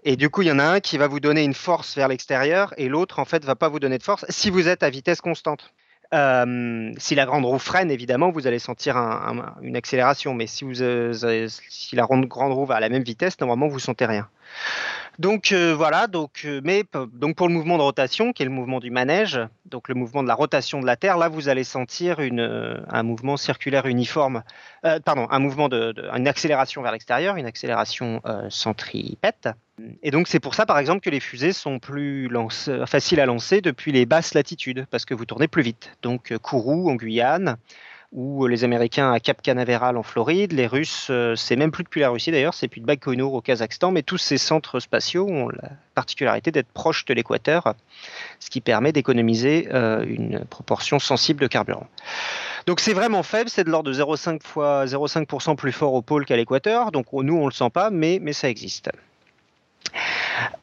Et 0.03 0.15
du 0.15 0.29
coup, 0.29 0.43
il 0.43 0.49
y 0.49 0.51
en 0.51 0.59
a 0.59 0.65
un 0.65 0.79
qui 0.79 0.99
va 0.99 1.07
vous 1.07 1.19
donner 1.19 1.43
une 1.43 1.55
force 1.55 1.95
vers 1.95 2.07
l'extérieur 2.07 2.75
et 2.77 2.89
l'autre, 2.89 3.17
en 3.17 3.25
fait, 3.25 3.43
va 3.43 3.55
pas 3.55 3.69
vous 3.69 3.79
donner 3.79 3.97
de 3.97 4.03
force 4.03 4.25
si 4.29 4.51
vous 4.51 4.67
êtes 4.67 4.83
à 4.83 4.91
vitesse 4.91 5.21
constante. 5.21 5.73
Euh, 6.13 6.91
si 6.97 7.15
la 7.15 7.25
grande 7.25 7.45
roue 7.45 7.57
freine, 7.57 7.89
évidemment, 7.89 8.31
vous 8.31 8.45
allez 8.45 8.59
sentir 8.59 8.97
une 9.61 9.75
accélération, 9.77 10.33
mais 10.33 10.45
si, 10.45 10.65
vous, 10.65 10.81
euh, 10.81 11.47
si 11.69 11.95
la 11.95 12.03
grande 12.03 12.53
roue 12.53 12.65
va 12.65 12.75
à 12.75 12.79
la 12.81 12.89
même 12.89 13.03
vitesse, 13.03 13.39
normalement, 13.39 13.67
vous 13.67 13.79
sentez 13.79 14.05
rien. 14.05 14.27
Donc 15.19 15.51
euh, 15.51 15.75
voilà, 15.75 16.07
donc, 16.07 16.47
mais 16.63 16.83
donc 17.13 17.35
pour 17.35 17.47
le 17.47 17.53
mouvement 17.53 17.77
de 17.77 17.83
rotation, 17.83 18.33
qui 18.33 18.43
est 18.43 18.45
le 18.45 18.51
mouvement 18.51 18.79
du 18.79 18.89
manège, 18.91 19.39
donc 19.65 19.87
le 19.89 19.93
mouvement 19.93 20.23
de 20.23 20.27
la 20.27 20.35
rotation 20.35 20.79
de 20.79 20.85
la 20.85 20.95
Terre, 20.95 21.17
là 21.17 21.27
vous 21.27 21.49
allez 21.49 21.63
sentir 21.63 22.21
une, 22.21 22.81
un 22.89 23.03
mouvement 23.03 23.37
circulaire 23.37 23.85
uniforme, 23.85 24.43
pardon, 25.05 25.27
un 25.29 25.39
mouvement 25.39 25.69
une 25.69 26.27
accélération 26.27 26.81
vers 26.81 26.91
l'extérieur, 26.91 27.35
une 27.35 27.45
accélération 27.45 28.21
centripète. 28.49 29.49
Et 30.01 30.11
donc 30.11 30.27
c'est 30.27 30.39
pour 30.39 30.55
ça 30.55 30.65
par 30.65 30.79
exemple 30.79 31.01
que 31.01 31.09
les 31.09 31.19
fusées 31.19 31.53
sont 31.53 31.79
plus 31.79 32.29
faciles 32.85 33.19
à 33.19 33.25
lancer 33.25 33.61
depuis 33.61 33.91
les 33.91 34.05
basses 34.05 34.33
latitudes, 34.33 34.85
parce 34.89 35.05
que 35.05 35.13
vous 35.13 35.25
tournez 35.25 35.47
plus 35.47 35.63
vite. 35.63 35.91
Donc 36.01 36.31
euh, 36.31 36.37
Kourou 36.37 36.89
en 36.89 36.95
Guyane, 36.95 37.57
ou 38.11 38.45
les 38.47 38.65
Américains 38.65 39.11
à 39.11 39.19
Cap 39.21 39.41
Canaveral 39.41 39.95
en 39.95 40.03
Floride, 40.03 40.51
les 40.51 40.67
Russes, 40.67 41.07
euh, 41.09 41.35
c'est 41.35 41.55
même 41.55 41.71
plus 41.71 41.85
depuis 41.85 42.01
la 42.01 42.09
Russie 42.09 42.31
d'ailleurs, 42.31 42.53
c'est 42.53 42.67
plus 42.67 42.81
de 42.81 43.21
au 43.21 43.41
Kazakhstan, 43.41 43.91
mais 43.91 44.03
tous 44.03 44.17
ces 44.17 44.37
centres 44.37 44.79
spatiaux 44.81 45.27
ont 45.29 45.47
la 45.49 45.69
particularité 45.95 46.51
d'être 46.51 46.67
proches 46.67 47.05
de 47.05 47.13
l'équateur, 47.13 47.73
ce 48.39 48.49
qui 48.49 48.59
permet 48.59 48.91
d'économiser 48.91 49.69
euh, 49.73 50.03
une 50.05 50.43
proportion 50.45 50.99
sensible 50.99 51.41
de 51.41 51.47
carburant. 51.47 51.87
Donc 52.65 52.81
c'est 52.81 52.93
vraiment 52.93 53.23
faible, 53.23 53.49
c'est 53.49 53.63
de 53.63 53.69
l'ordre 53.69 53.89
de 53.89 53.93
0,5 53.93 54.43
fois 54.43 54.85
0,5% 54.85 55.55
plus 55.55 55.71
fort 55.71 55.93
au 55.93 56.01
pôle 56.01 56.25
qu'à 56.25 56.35
l'équateur. 56.35 56.91
Donc 56.91 57.07
nous 57.13 57.35
on 57.35 57.45
le 57.45 57.53
sent 57.53 57.69
pas, 57.69 57.89
mais 57.91 58.33
ça 58.33 58.49
existe. 58.49 58.89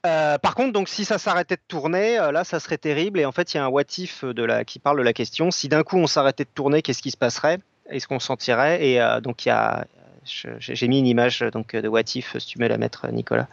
Euh, 0.07 0.39
par 0.39 0.55
contre, 0.55 0.73
donc 0.73 0.89
si 0.89 1.05
ça 1.05 1.19
s'arrêtait 1.19 1.57
de 1.57 1.63
tourner, 1.69 2.19
euh, 2.19 2.33
là, 2.33 2.45
ça 2.45 2.61
serait 2.61 2.79
terrible. 2.79 3.21
Et 3.21 3.25
en 3.25 3.33
fait, 3.33 3.55
il 3.55 3.57
y 3.57 3.61
a 3.61 3.65
un 3.65 3.69
what 3.69 3.85
if 3.99 4.25
de 4.25 4.43
la, 4.43 4.65
qui 4.65 4.79
parle 4.79 4.99
de 4.99 5.03
la 5.03 5.13
question. 5.13 5.51
Si 5.51 5.69
d'un 5.69 5.83
coup 5.83 5.97
on 5.97 6.07
s'arrêtait 6.07 6.45
de 6.45 6.51
tourner, 6.55 6.83
qu'est-ce 6.83 7.03
qui 7.03 7.11
se 7.11 7.17
passerait? 7.17 7.59
Est-ce 7.91 8.07
qu'on 8.07 8.21
sentirait 8.21 8.87
Et 8.87 9.01
euh, 9.01 9.21
donc 9.21 9.47
il 9.47 9.49
y 9.49 9.53
a, 9.53 9.87
j'ai 10.25 10.89
mis 10.89 10.99
une 10.99 11.07
image 11.07 11.41
donc 11.53 11.75
de 11.75 11.89
what 11.89 12.03
if. 12.15 12.37
Si 12.39 12.47
tu 12.47 12.59
veux 12.59 12.69
la 12.69 12.77
mettre, 12.77 13.11
Nicolas. 13.11 13.49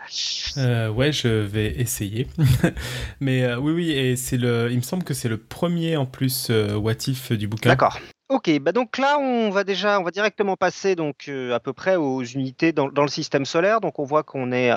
ouais, 0.58 1.12
je 1.12 1.28
vais 1.28 1.68
essayer. 1.80 2.28
Mais 3.22 3.54
oui, 3.56 3.72
oui, 3.72 3.92
et 3.92 4.18
c'est 4.18 4.38
le. 4.38 4.70
Il 4.72 4.78
me 4.78 4.82
semble 4.82 5.04
que 5.04 5.14
c'est 5.14 5.30
le 5.30 5.38
premier 5.38 5.96
en 5.96 6.06
plus 6.06 6.52
what 6.76 7.08
if 7.08 7.32
du 7.32 7.48
bouquin. 7.48 7.70
D'accord. 7.70 8.00
Ok, 8.28 8.50
bah 8.60 8.72
donc 8.72 8.98
là 8.98 9.20
on 9.20 9.52
va 9.52 9.64
déjà, 9.64 10.00
on 10.00 10.04
va 10.04 10.10
directement 10.10 10.58
passer 10.58 10.96
donc 10.96 11.30
à 11.30 11.60
peu 11.60 11.74
près 11.74 11.96
aux 11.96 12.24
unités 12.24 12.74
dans, 12.74 12.90
dans, 12.90 13.04
le 13.04 13.08
système 13.08 13.46
solaire. 13.46 13.80
Donc 13.80 14.00
on 14.00 14.04
voit 14.04 14.24
qu'on 14.24 14.52
est 14.52 14.72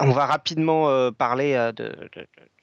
on 0.00 0.10
va 0.10 0.26
rapidement 0.26 0.88
euh, 0.88 1.10
parler 1.10 1.54
euh, 1.54 1.72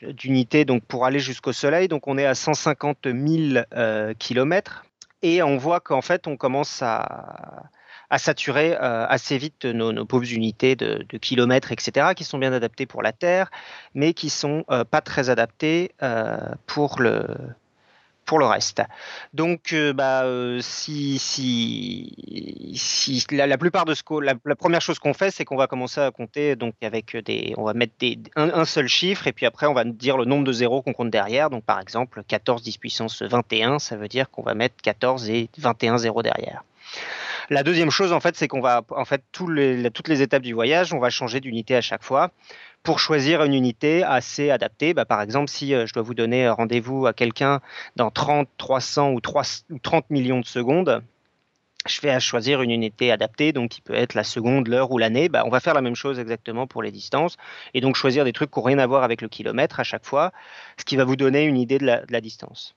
d'unités 0.01 0.65
donc 0.65 0.83
pour 0.83 1.05
aller 1.05 1.19
jusqu'au 1.19 1.53
Soleil. 1.53 1.87
Donc 1.87 2.07
on 2.07 2.17
est 2.17 2.25
à 2.25 2.35
150 2.35 2.99
000 3.05 3.63
euh, 3.73 4.13
kilomètres 4.17 4.85
et 5.21 5.41
on 5.43 5.57
voit 5.57 5.79
qu'en 5.79 6.01
fait 6.01 6.27
on 6.27 6.37
commence 6.37 6.81
à, 6.81 7.69
saturer 8.17 8.75
assez 8.75 9.37
vite 9.37 9.63
nos, 9.63 10.05
pauvres 10.05 10.33
unités 10.33 10.75
de, 10.75 11.05
kilomètres, 11.17 11.71
etc., 11.71 12.07
qui 12.13 12.25
sont 12.25 12.39
bien 12.39 12.51
adaptées 12.51 12.85
pour 12.85 13.01
la 13.01 13.13
Terre, 13.13 13.49
mais 13.93 14.13
qui 14.13 14.29
sont 14.29 14.65
pas 14.67 14.99
très 14.99 15.29
adaptées 15.29 15.91
pour 16.65 16.99
le 16.99 17.25
pour 18.31 18.39
le 18.39 18.45
reste. 18.45 18.81
Donc, 19.33 19.73
euh, 19.73 19.91
bah, 19.91 20.23
euh, 20.23 20.59
si, 20.61 21.19
la, 23.29 23.57
plupart 23.57 23.83
de 23.83 23.93
ce 23.93 24.03
la, 24.21 24.55
première 24.55 24.79
chose 24.79 24.99
qu'on 24.99 25.13
fait, 25.13 25.31
c'est 25.31 25.43
qu'on 25.43 25.57
va 25.57 25.67
commencer 25.67 25.99
à 25.99 26.11
compter 26.11 26.55
donc 26.55 26.73
avec 26.81 27.17
des, 27.17 27.53
on 27.57 27.65
va 27.65 27.73
mettre 27.73 27.91
des, 27.99 28.17
un, 28.37 28.63
seul 28.63 28.87
chiffre 28.87 29.27
et 29.27 29.33
puis 29.33 29.45
après 29.45 29.67
on 29.67 29.73
va 29.73 29.83
dire 29.83 30.15
le 30.15 30.23
nombre 30.23 30.45
de 30.45 30.53
zéros 30.53 30.81
qu'on 30.81 30.93
compte 30.93 31.09
derrière. 31.09 31.49
Donc, 31.49 31.65
par 31.65 31.81
exemple, 31.81 32.23
14 32.25 32.63
10 32.63 32.77
puissance 32.77 33.21
21, 33.21 33.79
ça 33.79 33.97
veut 33.97 34.07
dire 34.07 34.29
qu'on 34.29 34.43
va 34.43 34.53
mettre 34.53 34.75
14 34.81 35.29
et 35.29 35.49
21 35.57 35.97
zéros 35.97 36.23
derrière. 36.23 36.63
La 37.49 37.63
deuxième 37.63 37.89
chose, 37.89 38.13
en 38.13 38.21
fait, 38.21 38.37
c'est 38.37 38.47
qu'on 38.47 38.61
va, 38.61 38.81
en 38.91 39.03
fait, 39.03 39.23
toutes 39.33 39.49
les 40.07 40.21
étapes 40.21 40.43
du 40.43 40.53
voyage, 40.53 40.93
on 40.93 40.99
va 40.99 41.09
changer 41.09 41.41
d'unité 41.41 41.75
à 41.75 41.81
chaque 41.81 42.03
fois 42.03 42.31
pour 42.83 42.99
choisir 42.99 43.43
une 43.43 43.53
unité 43.53 44.03
assez 44.03 44.49
adaptée. 44.49 44.93
Bah, 44.93 45.05
par 45.05 45.21
exemple, 45.21 45.49
si 45.49 45.73
euh, 45.73 45.85
je 45.85 45.93
dois 45.93 46.03
vous 46.03 46.13
donner 46.13 46.49
rendez-vous 46.49 47.05
à 47.05 47.13
quelqu'un 47.13 47.61
dans 47.95 48.11
30, 48.11 48.49
300 48.57 49.11
ou, 49.11 49.21
30 49.21 50.09
millions 50.09 50.39
de 50.39 50.45
secondes, 50.45 51.03
je 51.87 52.01
vais 52.01 52.19
choisir 52.19 52.61
une 52.61 52.71
unité 52.71 53.11
adaptée, 53.11 53.53
donc 53.53 53.71
qui 53.71 53.81
peut 53.81 53.95
être 53.95 54.13
la 54.13 54.23
seconde, 54.23 54.67
l'heure 54.67 54.91
ou 54.91 54.97
l'année. 54.97 55.29
Bah, 55.29 55.43
on 55.45 55.49
va 55.49 55.59
faire 55.59 55.73
la 55.73 55.81
même 55.81 55.95
chose 55.95 56.19
exactement 56.19 56.67
pour 56.67 56.83
les 56.83 56.91
distances, 56.91 57.37
et 57.73 57.81
donc 57.81 57.95
choisir 57.95 58.23
des 58.25 58.33
trucs 58.33 58.51
qui 58.51 58.59
n'ont 58.59 58.65
rien 58.65 58.79
à 58.79 58.87
voir 58.87 59.03
avec 59.03 59.21
le 59.21 59.27
kilomètre 59.27 59.79
à 59.79 59.83
chaque 59.83 60.05
fois, 60.05 60.31
ce 60.77 60.85
qui 60.85 60.95
va 60.95 61.05
vous 61.05 61.15
donner 61.15 61.43
une 61.43 61.57
idée 61.57 61.79
de 61.79 61.85
la 61.85 62.21
distance. 62.21 62.75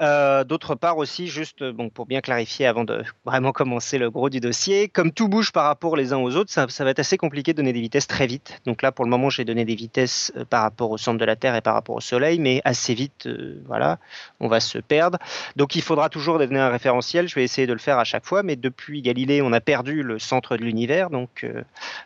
Euh, 0.00 0.44
d'autre 0.44 0.76
part 0.76 0.98
aussi, 0.98 1.26
juste 1.26 1.64
bon, 1.64 1.90
pour 1.90 2.06
bien 2.06 2.20
clarifier 2.20 2.66
avant 2.66 2.84
de 2.84 3.02
vraiment 3.24 3.50
commencer 3.50 3.98
le 3.98 4.08
gros 4.08 4.30
du 4.30 4.38
dossier, 4.38 4.88
comme 4.88 5.10
tout 5.10 5.28
bouge 5.28 5.50
par 5.50 5.64
rapport 5.64 5.96
les 5.96 6.12
uns 6.12 6.18
aux 6.18 6.36
autres, 6.36 6.50
ça, 6.52 6.66
va 6.66 6.90
être 6.90 7.00
assez 7.00 7.16
compliqué 7.16 7.52
de 7.52 7.56
donner 7.56 7.72
des 7.72 7.80
vitesses 7.80 8.06
très 8.06 8.26
vite. 8.26 8.60
Donc 8.66 8.82
là, 8.82 8.92
pour 8.92 9.04
le 9.04 9.10
moment, 9.10 9.30
j'ai 9.30 9.44
donné 9.44 9.64
des 9.64 9.74
vitesses 9.74 10.32
euh, 10.36 10.44
par 10.44 10.62
rapport 10.62 10.92
au 10.92 10.98
centre 10.98 11.18
de 11.18 11.24
la 11.24 11.34
Terre 11.34 11.56
et 11.56 11.60
par 11.60 11.74
rapport 11.74 11.96
au 11.96 12.00
Soleil, 12.00 12.38
mais 12.38 12.62
assez 12.64 12.94
vite, 12.94 13.26
euh, 13.26 13.60
voilà, 13.66 13.98
on 14.38 14.46
va 14.46 14.60
se 14.60 14.78
perdre. 14.78 15.18
Donc 15.56 15.74
il 15.74 15.82
faudra 15.82 16.08
toujours 16.08 16.38
donner 16.38 16.60
un 16.60 16.70
référentiel. 16.70 17.28
Je 17.28 17.34
vais 17.34 17.44
essayer 17.44 17.66
de 17.66 17.72
le 17.72 17.80
faire 17.80 17.98
à 17.98 18.04
chaque 18.04 18.24
fois, 18.24 18.42
mais 18.44 18.54
depuis 18.54 19.02
Galilée, 19.02 19.42
on 19.42 19.52
a 19.52 19.60
perdu 19.60 20.02
le 20.02 20.18
centre 20.20 20.56
de 20.56 20.62
l'univers, 20.62 21.10
donc, 21.10 21.46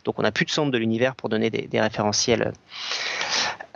donc 0.04 0.18
on 0.18 0.22
n'a 0.22 0.32
plus 0.32 0.46
de 0.46 0.50
centre 0.50 0.70
de 0.70 0.78
l'univers 0.78 1.14
pour 1.14 1.28
donner 1.28 1.50
des, 1.50 1.66
des 1.66 1.80
référentiels 1.80 2.52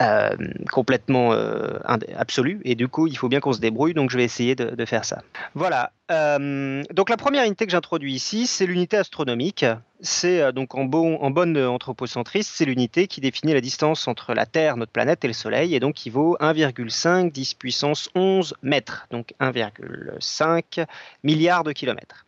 euh, 0.01 0.31
complètement 0.71 1.33
euh, 1.33 1.77
absolu. 2.17 2.61
Et 2.65 2.77
du 2.77 2.87
coup, 2.87 3.09
il 3.09 3.19
faut 3.19 3.29
bien 3.29 3.41
qu'on 3.41 3.53
se 3.53 3.59
débrouille. 3.59 3.95
Donc, 3.99 4.11
je 4.11 4.17
vais 4.17 4.23
essayer 4.23 4.55
de, 4.55 4.85
faire 4.85 5.05
ça. 5.05 5.23
Voilà. 5.55 5.91
Euh, 6.13 6.85
donc, 6.93 7.11
la 7.11 7.17
première 7.17 7.45
unité 7.45 7.67
que 7.67 7.73
j'introduis 7.73 8.15
ici, 8.15 8.47
c'est 8.47 8.65
l'unité 8.65 8.97
astronomique. 8.97 9.67
C'est 10.01 10.53
donc 10.53 10.77
en, 10.77 10.85
bon, 10.85 11.17
en 11.21 11.31
bonne 11.31 11.59
anthropocentriste, 11.59 12.53
c'est 12.55 12.65
l'unité 12.65 13.09
qui 13.09 13.21
définit 13.21 13.55
la 13.55 13.61
distance 13.61 14.07
entre 14.07 14.35
la 14.35 14.47
Terre, 14.47 14.77
notre 14.77 14.93
planète, 14.93 15.25
et 15.25 15.27
le 15.27 15.33
Soleil, 15.33 15.75
et 15.75 15.81
donc 15.81 15.97
qui 15.97 16.11
vaut 16.11 16.37
1,5 16.41 17.33
10 17.33 17.55
puissance 17.55 18.09
11 18.15 18.55
mètres, 18.63 19.09
donc 19.11 19.35
1,5 19.41 20.87
milliard 21.25 21.65
de 21.65 21.73
kilomètres. 21.73 22.28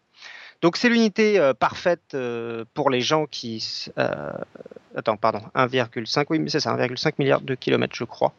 Donc 0.60 0.76
c'est 0.76 0.90
l'unité 0.90 1.38
euh, 1.38 1.54
parfaite 1.54 2.14
euh, 2.14 2.64
pour 2.74 2.90
les 2.90 3.00
gens 3.00 3.26
qui... 3.26 3.86
Euh, 3.98 4.30
attends, 4.94 5.16
pardon, 5.16 5.40
1,5, 5.54 6.26
oui, 6.28 6.38
mais 6.38 6.50
c'est 6.50 6.60
ça, 6.60 6.76
1,5 6.76 7.14
milliard 7.18 7.40
de 7.40 7.54
kilomètres, 7.54 7.96
je 7.96 8.04
crois. 8.04 8.34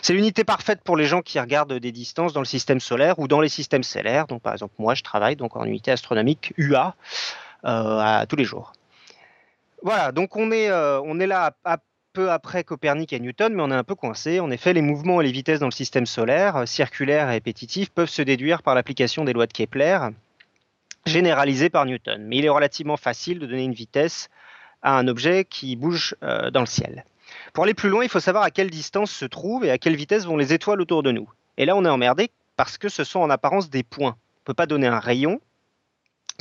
C'est 0.00 0.14
l'unité 0.14 0.44
parfaite 0.44 0.80
pour 0.82 0.96
les 0.96 1.04
gens 1.04 1.20
qui 1.20 1.38
regardent 1.38 1.74
des 1.74 1.92
distances 1.92 2.32
dans 2.32 2.40
le 2.40 2.46
système 2.46 2.80
solaire 2.80 3.18
ou 3.18 3.28
dans 3.28 3.40
les 3.40 3.50
systèmes 3.50 3.82
stellaires. 3.82 4.26
Donc 4.26 4.40
par 4.40 4.54
exemple, 4.54 4.74
moi, 4.78 4.94
je 4.94 5.02
travaille 5.02 5.36
donc 5.36 5.56
en 5.56 5.64
unité 5.64 5.90
astronomique 5.90 6.54
UA 6.56 6.94
à, 7.64 8.24
tous 8.28 8.36
les 8.36 8.44
jours. 8.44 8.72
Voilà, 9.82 10.12
donc 10.12 10.36
on 10.36 10.50
est, 10.52 10.72
on 10.72 11.20
est 11.20 11.26
là 11.26 11.54
à, 11.64 11.78
peu 12.12 12.30
après 12.30 12.64
Copernic 12.64 13.12
et 13.12 13.20
Newton, 13.20 13.54
mais 13.54 13.62
on 13.62 13.70
est 13.70 13.74
un 13.74 13.84
peu 13.84 13.94
coincé. 13.94 14.40
En 14.40 14.50
effet, 14.50 14.72
les 14.72 14.82
mouvements 14.82 15.20
et 15.20 15.24
les 15.24 15.32
vitesses 15.32 15.60
dans 15.60 15.66
le 15.66 15.72
système 15.72 16.06
solaire, 16.06 16.66
circulaires 16.66 17.28
et 17.28 17.32
répétitifs, 17.32 17.90
peuvent 17.90 18.08
se 18.08 18.22
déduire 18.22 18.62
par 18.62 18.74
l'application 18.74 19.24
des 19.24 19.32
lois 19.32 19.46
de 19.46 19.52
Kepler, 19.52 19.98
généralisé 21.06 21.70
par 21.70 21.86
Newton. 21.86 22.22
Mais 22.24 22.38
il 22.38 22.44
est 22.44 22.50
relativement 22.50 22.96
facile 22.96 23.38
de 23.38 23.46
donner 23.46 23.64
une 23.64 23.74
vitesse 23.74 24.28
à 24.82 24.98
un 24.98 25.08
objet 25.08 25.44
qui 25.44 25.76
bouge 25.76 26.16
euh, 26.22 26.50
dans 26.50 26.60
le 26.60 26.66
ciel. 26.66 27.04
Pour 27.52 27.64
aller 27.64 27.74
plus 27.74 27.88
loin, 27.88 28.04
il 28.04 28.10
faut 28.10 28.20
savoir 28.20 28.44
à 28.44 28.50
quelle 28.50 28.70
distance 28.70 29.10
se 29.10 29.24
trouvent 29.24 29.64
et 29.64 29.70
à 29.70 29.78
quelle 29.78 29.96
vitesse 29.96 30.26
vont 30.26 30.36
les 30.36 30.52
étoiles 30.52 30.80
autour 30.80 31.02
de 31.02 31.12
nous. 31.12 31.28
Et 31.56 31.64
là, 31.64 31.76
on 31.76 31.84
est 31.84 31.88
emmerdé 31.88 32.30
parce 32.56 32.78
que 32.78 32.88
ce 32.88 33.04
sont 33.04 33.20
en 33.20 33.30
apparence 33.30 33.70
des 33.70 33.82
points. 33.82 34.16
On 34.16 34.42
ne 34.42 34.44
peut 34.44 34.54
pas 34.54 34.66
donner 34.66 34.86
un 34.86 34.98
rayon, 34.98 35.40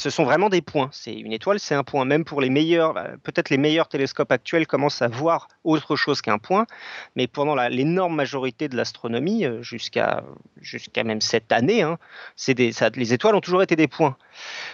ce 0.01 0.09
sont 0.09 0.23
vraiment 0.23 0.49
des 0.49 0.61
points. 0.61 0.89
C'est 0.91 1.13
une 1.13 1.31
étoile, 1.31 1.59
c'est 1.59 1.75
un 1.75 1.83
point. 1.83 2.05
Même 2.05 2.25
pour 2.25 2.41
les 2.41 2.49
meilleurs, 2.49 2.97
euh, 2.97 3.15
peut-être 3.21 3.49
les 3.49 3.57
meilleurs 3.57 3.87
télescopes 3.87 4.31
actuels 4.31 4.65
commencent 4.65 5.01
à 5.01 5.07
voir 5.07 5.47
autre 5.63 5.95
chose 5.95 6.21
qu'un 6.21 6.39
point, 6.39 6.65
mais 7.15 7.27
pendant 7.27 7.55
l'énorme 7.67 8.15
majorité 8.15 8.67
de 8.67 8.75
l'astronomie, 8.75 9.45
euh, 9.45 9.61
jusqu'à 9.61 10.23
jusqu'à 10.59 11.03
même 11.03 11.21
cette 11.21 11.51
année, 11.51 11.83
hein, 11.83 11.99
des, 12.47 12.71
les 12.95 13.13
étoiles 13.13 13.35
ont 13.35 13.41
toujours 13.41 13.61
été 13.61 13.75
des 13.75 13.87
points. 13.87 14.17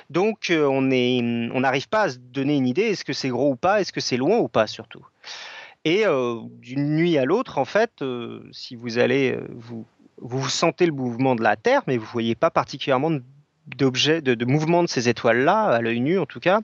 Donc 0.10 0.50
euh, 0.50 0.66
on 0.66 1.60
n'arrive 1.60 1.90
pas 1.90 2.04
à 2.04 2.10
se 2.10 2.18
donner 2.18 2.56
une 2.56 2.68
idée. 2.68 2.84
Est-ce 2.84 3.04
que 3.04 3.14
c'est 3.14 3.30
gros 3.30 3.52
ou 3.52 3.56
pas 3.56 3.82
Est-ce 3.82 3.92
que 3.92 4.02
c'est 4.02 4.18
loin 4.18 4.38
ou 4.38 4.48
pas 4.48 4.68
surtout 4.68 5.06
Et 5.84 6.06
d'une 6.62 6.96
nuit 6.96 7.18
à 7.18 7.26
l'autre, 7.26 7.58
en 7.58 7.66
fait, 7.66 8.04
si 8.52 8.76
vous 8.76 8.98
allez 8.98 9.38
vous 9.50 9.86
vous 10.20 10.50
sentez 10.50 10.86
le 10.86 10.92
mouvement 10.92 11.36
de 11.36 11.44
la 11.44 11.56
Terre, 11.56 11.84
mais 11.86 11.98
vous 11.98 12.06
voyez 12.06 12.34
pas 12.34 12.50
particulièrement 12.50 13.12
de 13.12 13.22
d'objets, 13.68 14.22
de, 14.22 14.46
mouvements 14.46 14.84
de 14.84 14.88
ces 14.88 15.10
étoiles-là, 15.10 15.66
à 15.66 15.82
l'œil 15.82 16.00
nu 16.00 16.20
en 16.20 16.26
tout 16.26 16.40
cas. 16.40 16.62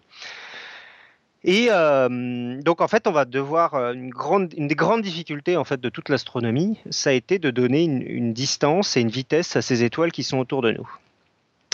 Et 1.45 1.67
euh, 1.69 2.62
donc 2.62 2.79
en 2.79 2.88
fait, 2.88 3.05
on 3.05 3.12
va 3.12 3.25
devoir 3.25 3.74
euh, 3.74 3.93
une 3.93 4.10
grande, 4.10 4.53
une 4.55 4.67
des 4.67 4.75
grandes 4.75 5.01
difficultés 5.01 5.57
en 5.57 5.65
fait 5.65 5.81
de 5.81 5.89
toute 5.89 6.07
l'astronomie, 6.07 6.79
ça 6.89 7.10
a 7.10 7.13
été 7.13 7.38
de 7.38 7.51
donner 7.51 7.83
une, 7.83 8.33
distance 8.33 8.95
et 8.95 9.01
une 9.01 9.10
vitesse 9.10 9.57
à 9.57 9.62
ces 9.62 9.83
étoiles 9.83 10.13
qui 10.13 10.24
sont 10.24 10.38
autour 10.38 10.62
de 10.62 10.72
nous. 10.72 10.89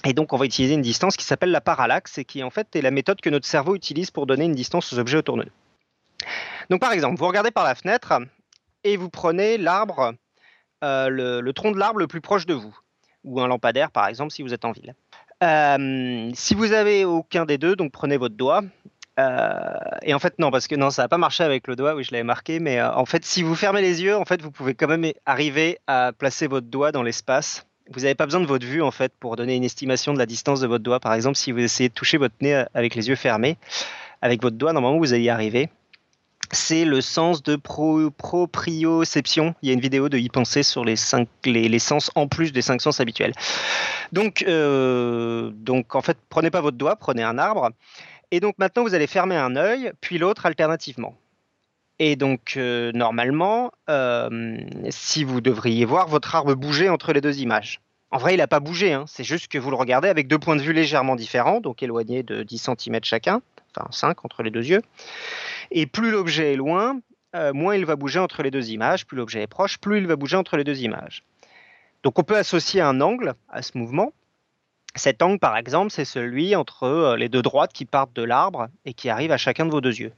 Et 0.06 0.14
donc 0.14 0.34
on 0.34 0.38
va 0.38 0.46
utiliser 0.46 0.74
une 0.74 0.82
distance 0.82 1.18
qui 1.18 1.26
s'appelle 1.26 1.52
la 1.52 1.62
parallaxe 1.62 2.18
et 2.18 2.26
qui 2.26 2.42
en 2.42 2.50
fait 2.50 2.76
est 2.76 2.82
la 2.82 2.90
méthode 2.90 3.22
que 3.22 3.30
notre 3.30 3.46
cerveau 3.46 3.76
utilise 3.76 4.10
pour 4.10 4.26
donner 4.26 4.46
une 4.46 4.56
distance 4.56 4.92
aux 4.92 4.98
objets 4.98 5.18
autour 5.18 5.38
de 5.38 5.44
nous. 5.44 6.28
Donc 6.72 6.82
par 6.82 6.92
exemple, 6.92 7.20
vous 7.20 7.28
regardez 7.28 7.52
par 7.52 7.64
la 7.64 7.76
fenêtre 7.76 8.14
et 8.84 8.98
vous 8.98 9.10
prenez 9.10 9.60
l'arbre, 9.60 10.14
euh, 10.84 11.10
le 11.10 11.54
tronc 11.54 11.72
de 11.72 11.78
l'arbre 11.78 12.00
le 12.00 12.08
plus 12.08 12.22
proche 12.22 12.48
de 12.48 12.56
vous, 12.56 12.76
ou 13.24 13.42
un 13.42 13.48
lampadaire 13.48 13.92
par 13.92 14.08
exemple 14.08 14.32
si 14.32 14.42
vous 14.42 14.54
êtes 14.54 14.66
en 14.66 14.72
ville. 14.72 14.96
Euh, 15.44 16.30
si 16.34 16.54
vous 16.54 16.74
avez 16.74 17.06
aucun 17.06 17.46
des 17.46 17.58
deux, 17.58 17.76
donc 17.76 17.92
prenez 17.92 18.18
votre 18.18 18.36
doigt. 18.36 18.62
Euh, 19.20 19.74
et 20.02 20.14
en 20.14 20.20
fait, 20.20 20.40
non, 20.40 20.52
parce 20.52 20.68
que 20.68 20.76
non, 20.76 20.90
ça 20.92 21.04
n'a 21.04 21.08
pas 21.08 21.18
marché 21.18 21.44
avec 21.44 21.68
le 21.68 21.76
doigt, 21.76 21.96
oui, 21.96 22.04
je 22.04 22.12
l'avais 22.12 22.24
marqué, 22.24 22.60
mais 22.60 22.80
euh, 22.80 22.94
en 22.94 23.06
fait, 23.06 23.26
si 23.26 23.44
vous 23.44 23.56
fermez 23.56 23.82
les 23.82 24.02
yeux, 24.02 24.16
en 24.16 24.26
fait, 24.26 24.42
vous 24.42 24.52
pouvez 24.52 24.76
quand 24.76 24.88
même 24.88 25.12
arriver 25.26 25.78
à 25.88 26.12
placer 26.18 26.48
votre 26.48 26.68
doigt 26.68 26.92
dans 26.92 27.04
l'espace. 27.04 27.66
Vous 27.92 28.02
n'avez 28.02 28.16
pas 28.16 28.26
besoin 28.26 28.40
de 28.40 28.46
votre 28.46 28.66
vue, 28.66 28.82
en 28.82 28.92
fait, 28.92 29.12
pour 29.20 29.36
donner 29.36 29.56
une 29.56 29.64
estimation 29.64 30.14
de 30.14 30.20
la 30.20 30.26
distance 30.26 30.62
de 30.62 30.68
votre 30.68 30.84
doigt. 30.84 31.00
Par 31.00 31.14
exemple, 31.14 31.36
si 31.36 31.52
vous 31.52 31.60
essayez 31.60 31.90
de 31.90 31.94
toucher 31.94 32.18
votre 32.18 32.36
nez 32.40 32.64
avec 32.74 32.96
les 32.96 33.10
yeux 33.10 33.16
fermés, 33.16 33.58
avec 34.22 34.42
votre 34.42 34.58
doigt, 34.58 34.74
normalement, 34.74 35.00
vous 35.00 35.14
allez 35.14 35.24
y 35.24 35.30
arriver 35.30 35.70
c'est 36.52 36.86
le 36.86 37.02
sens 37.02 37.44
de 37.44 37.56
proprioception. 37.56 39.56
Il 39.62 39.68
y 39.68 39.72
a 39.72 39.74
une 39.74 39.82
vidéo 39.82 40.10
de 40.10 40.18
y 40.18 40.30
penser 40.30 40.64
sur 40.64 40.86
les, 40.86 40.96
cinq, 40.96 41.28
les, 41.46 41.80
sens 41.80 42.12
en 42.16 42.28
plus 42.28 42.52
des 42.52 42.62
cinq 42.62 42.82
sens 42.82 43.00
habituels. 43.00 43.34
Donc, 44.12 44.44
euh, 44.48 45.52
donc, 45.54 45.96
en 45.96 46.02
fait, 46.02 46.18
prenez 46.30 46.50
pas 46.50 46.62
votre 46.62 46.78
doigt, 46.78 46.96
prenez 46.96 47.24
un 47.24 47.38
arbre. 47.38 47.70
Et 48.32 48.40
donc 48.40 48.56
maintenant, 48.60 48.84
vous 48.84 48.94
allez 48.94 49.08
fermer 49.08 49.36
un 49.36 49.56
œil, 49.56 49.92
puis 50.02 50.18
l'autre 50.18 50.46
alternativement. 50.46 51.16
Et 51.98 52.16
donc, 52.16 52.54
euh, 52.56 52.92
normalement, 52.94 53.72
euh, 53.90 54.58
si 54.90 55.24
vous 55.24 55.42
devriez 55.42 55.86
voir 55.86 56.08
votre 56.08 56.36
arbre 56.36 56.54
bouger 56.54 56.90
entre 56.90 57.12
les 57.12 57.22
deux 57.22 57.40
images. 57.40 57.82
En 58.12 58.18
vrai, 58.18 58.34
il 58.34 58.38
n'a 58.38 58.48
pas 58.48 58.60
bougé, 58.60 58.94
hein. 58.94 59.06
c'est 59.08 59.24
juste 59.24 59.50
que 59.50 59.60
vous 59.60 59.70
le 59.70 59.76
regardez 59.76 60.08
avec 60.08 60.28
deux 60.28 60.40
points 60.40 60.56
de 60.56 60.62
vue 60.62 60.74
légèrement 60.74 61.16
différents, 61.16 61.60
donc 61.60 61.84
éloignés 61.84 62.24
de 62.24 62.42
10 62.42 62.70
cm 62.80 63.00
chacun, 63.04 63.42
enfin 63.76 63.88
5 63.92 64.26
entre 64.26 64.44
les 64.44 64.52
deux 64.52 64.66
yeux. 64.66 64.82
Et 65.72 65.86
plus 65.86 66.12
l'objet 66.12 66.54
est 66.54 66.56
loin, 66.56 67.00
euh, 67.36 67.54
moins 67.54 67.76
il 67.76 67.86
va 67.86 67.96
bouger 67.96 68.20
entre 68.20 68.44
les 68.44 68.52
deux 68.52 68.72
images, 68.72 69.06
plus 69.06 69.18
l'objet 69.18 69.42
est 69.42 69.48
proche, 69.48 69.78
plus 69.78 70.00
il 70.00 70.08
va 70.08 70.16
bouger 70.16 70.38
entre 70.38 70.58
les 70.58 70.64
deux 70.64 70.82
images. 70.82 71.24
Donc 72.04 72.18
on 72.18 72.24
peut 72.24 72.38
associer 72.38 72.82
un 72.82 73.02
angle 73.02 73.34
à 73.50 73.62
ce 73.62 73.78
mouvement. 73.78 74.14
Cet 74.96 75.22
angle, 75.22 75.38
par 75.38 75.56
exemple, 75.56 75.92
c'est 75.92 76.06
celui 76.06 76.56
entre 76.56 76.84
euh, 76.84 77.16
les 77.16 77.30
deux 77.30 77.42
droites 77.42 77.72
qui 77.74 77.86
partent 77.86 78.16
de 78.16 78.24
l'arbre 78.24 78.70
et 78.86 78.94
qui 78.94 79.10
arrivent 79.10 79.32
à 79.32 79.38
chacun 79.38 79.66
de 79.66 79.72
vos 79.72 79.82
deux 79.82 79.96
yeux. 79.96 80.14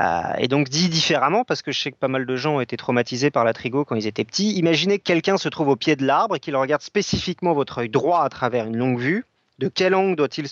Euh, 0.00 0.34
et 0.38 0.48
donc 0.48 0.68
dit 0.68 0.88
différemment, 0.88 1.44
parce 1.44 1.62
que 1.62 1.72
je 1.72 1.80
sais 1.80 1.90
que 1.90 1.96
pas 1.96 2.08
mal 2.08 2.26
de 2.26 2.36
gens 2.36 2.56
ont 2.56 2.60
été 2.60 2.76
traumatisés 2.76 3.30
par 3.30 3.44
la 3.44 3.52
trigo 3.52 3.84
quand 3.84 3.96
ils 3.96 4.06
étaient 4.06 4.24
petits, 4.24 4.52
imaginez 4.54 4.98
que 4.98 5.04
quelqu'un 5.04 5.36
se 5.36 5.48
trouve 5.48 5.68
au 5.68 5.76
pied 5.76 5.96
de 5.96 6.04
l'arbre 6.04 6.36
et 6.36 6.40
qu'il 6.40 6.56
regarde 6.56 6.82
spécifiquement 6.82 7.52
votre 7.54 7.78
œil 7.78 7.88
droit 7.88 8.22
à 8.22 8.28
travers 8.28 8.66
une 8.66 8.76
longue 8.76 8.98
vue. 8.98 9.24
De 9.58 9.68
quel 9.68 9.94
angle 9.94 10.16
doit-il 10.16 10.46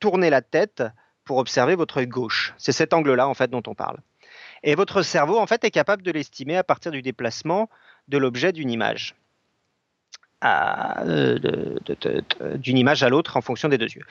tourner 0.00 0.30
la 0.30 0.42
tête 0.42 0.82
pour 1.24 1.38
observer 1.38 1.74
votre 1.74 1.98
œil 1.98 2.06
gauche 2.06 2.54
C'est 2.58 2.72
cet 2.72 2.92
angle-là 2.92 3.28
en 3.28 3.34
fait 3.34 3.50
dont 3.50 3.62
on 3.66 3.74
parle. 3.74 3.98
Et 4.62 4.74
votre 4.74 5.02
cerveau 5.02 5.38
en 5.38 5.46
fait 5.46 5.64
est 5.64 5.70
capable 5.70 6.02
de 6.02 6.10
l'estimer 6.10 6.56
à 6.56 6.64
partir 6.64 6.92
du 6.92 7.02
déplacement 7.02 7.68
de 8.08 8.18
l'objet 8.18 8.52
d'une 8.52 8.70
image. 8.70 9.14
Euh, 10.44 11.38
d'une 12.56 12.76
image 12.76 13.02
à 13.02 13.08
l'autre 13.08 13.38
en 13.38 13.40
fonction 13.40 13.68
des 13.70 13.78
deux 13.78 13.88
yeux. 13.88 14.04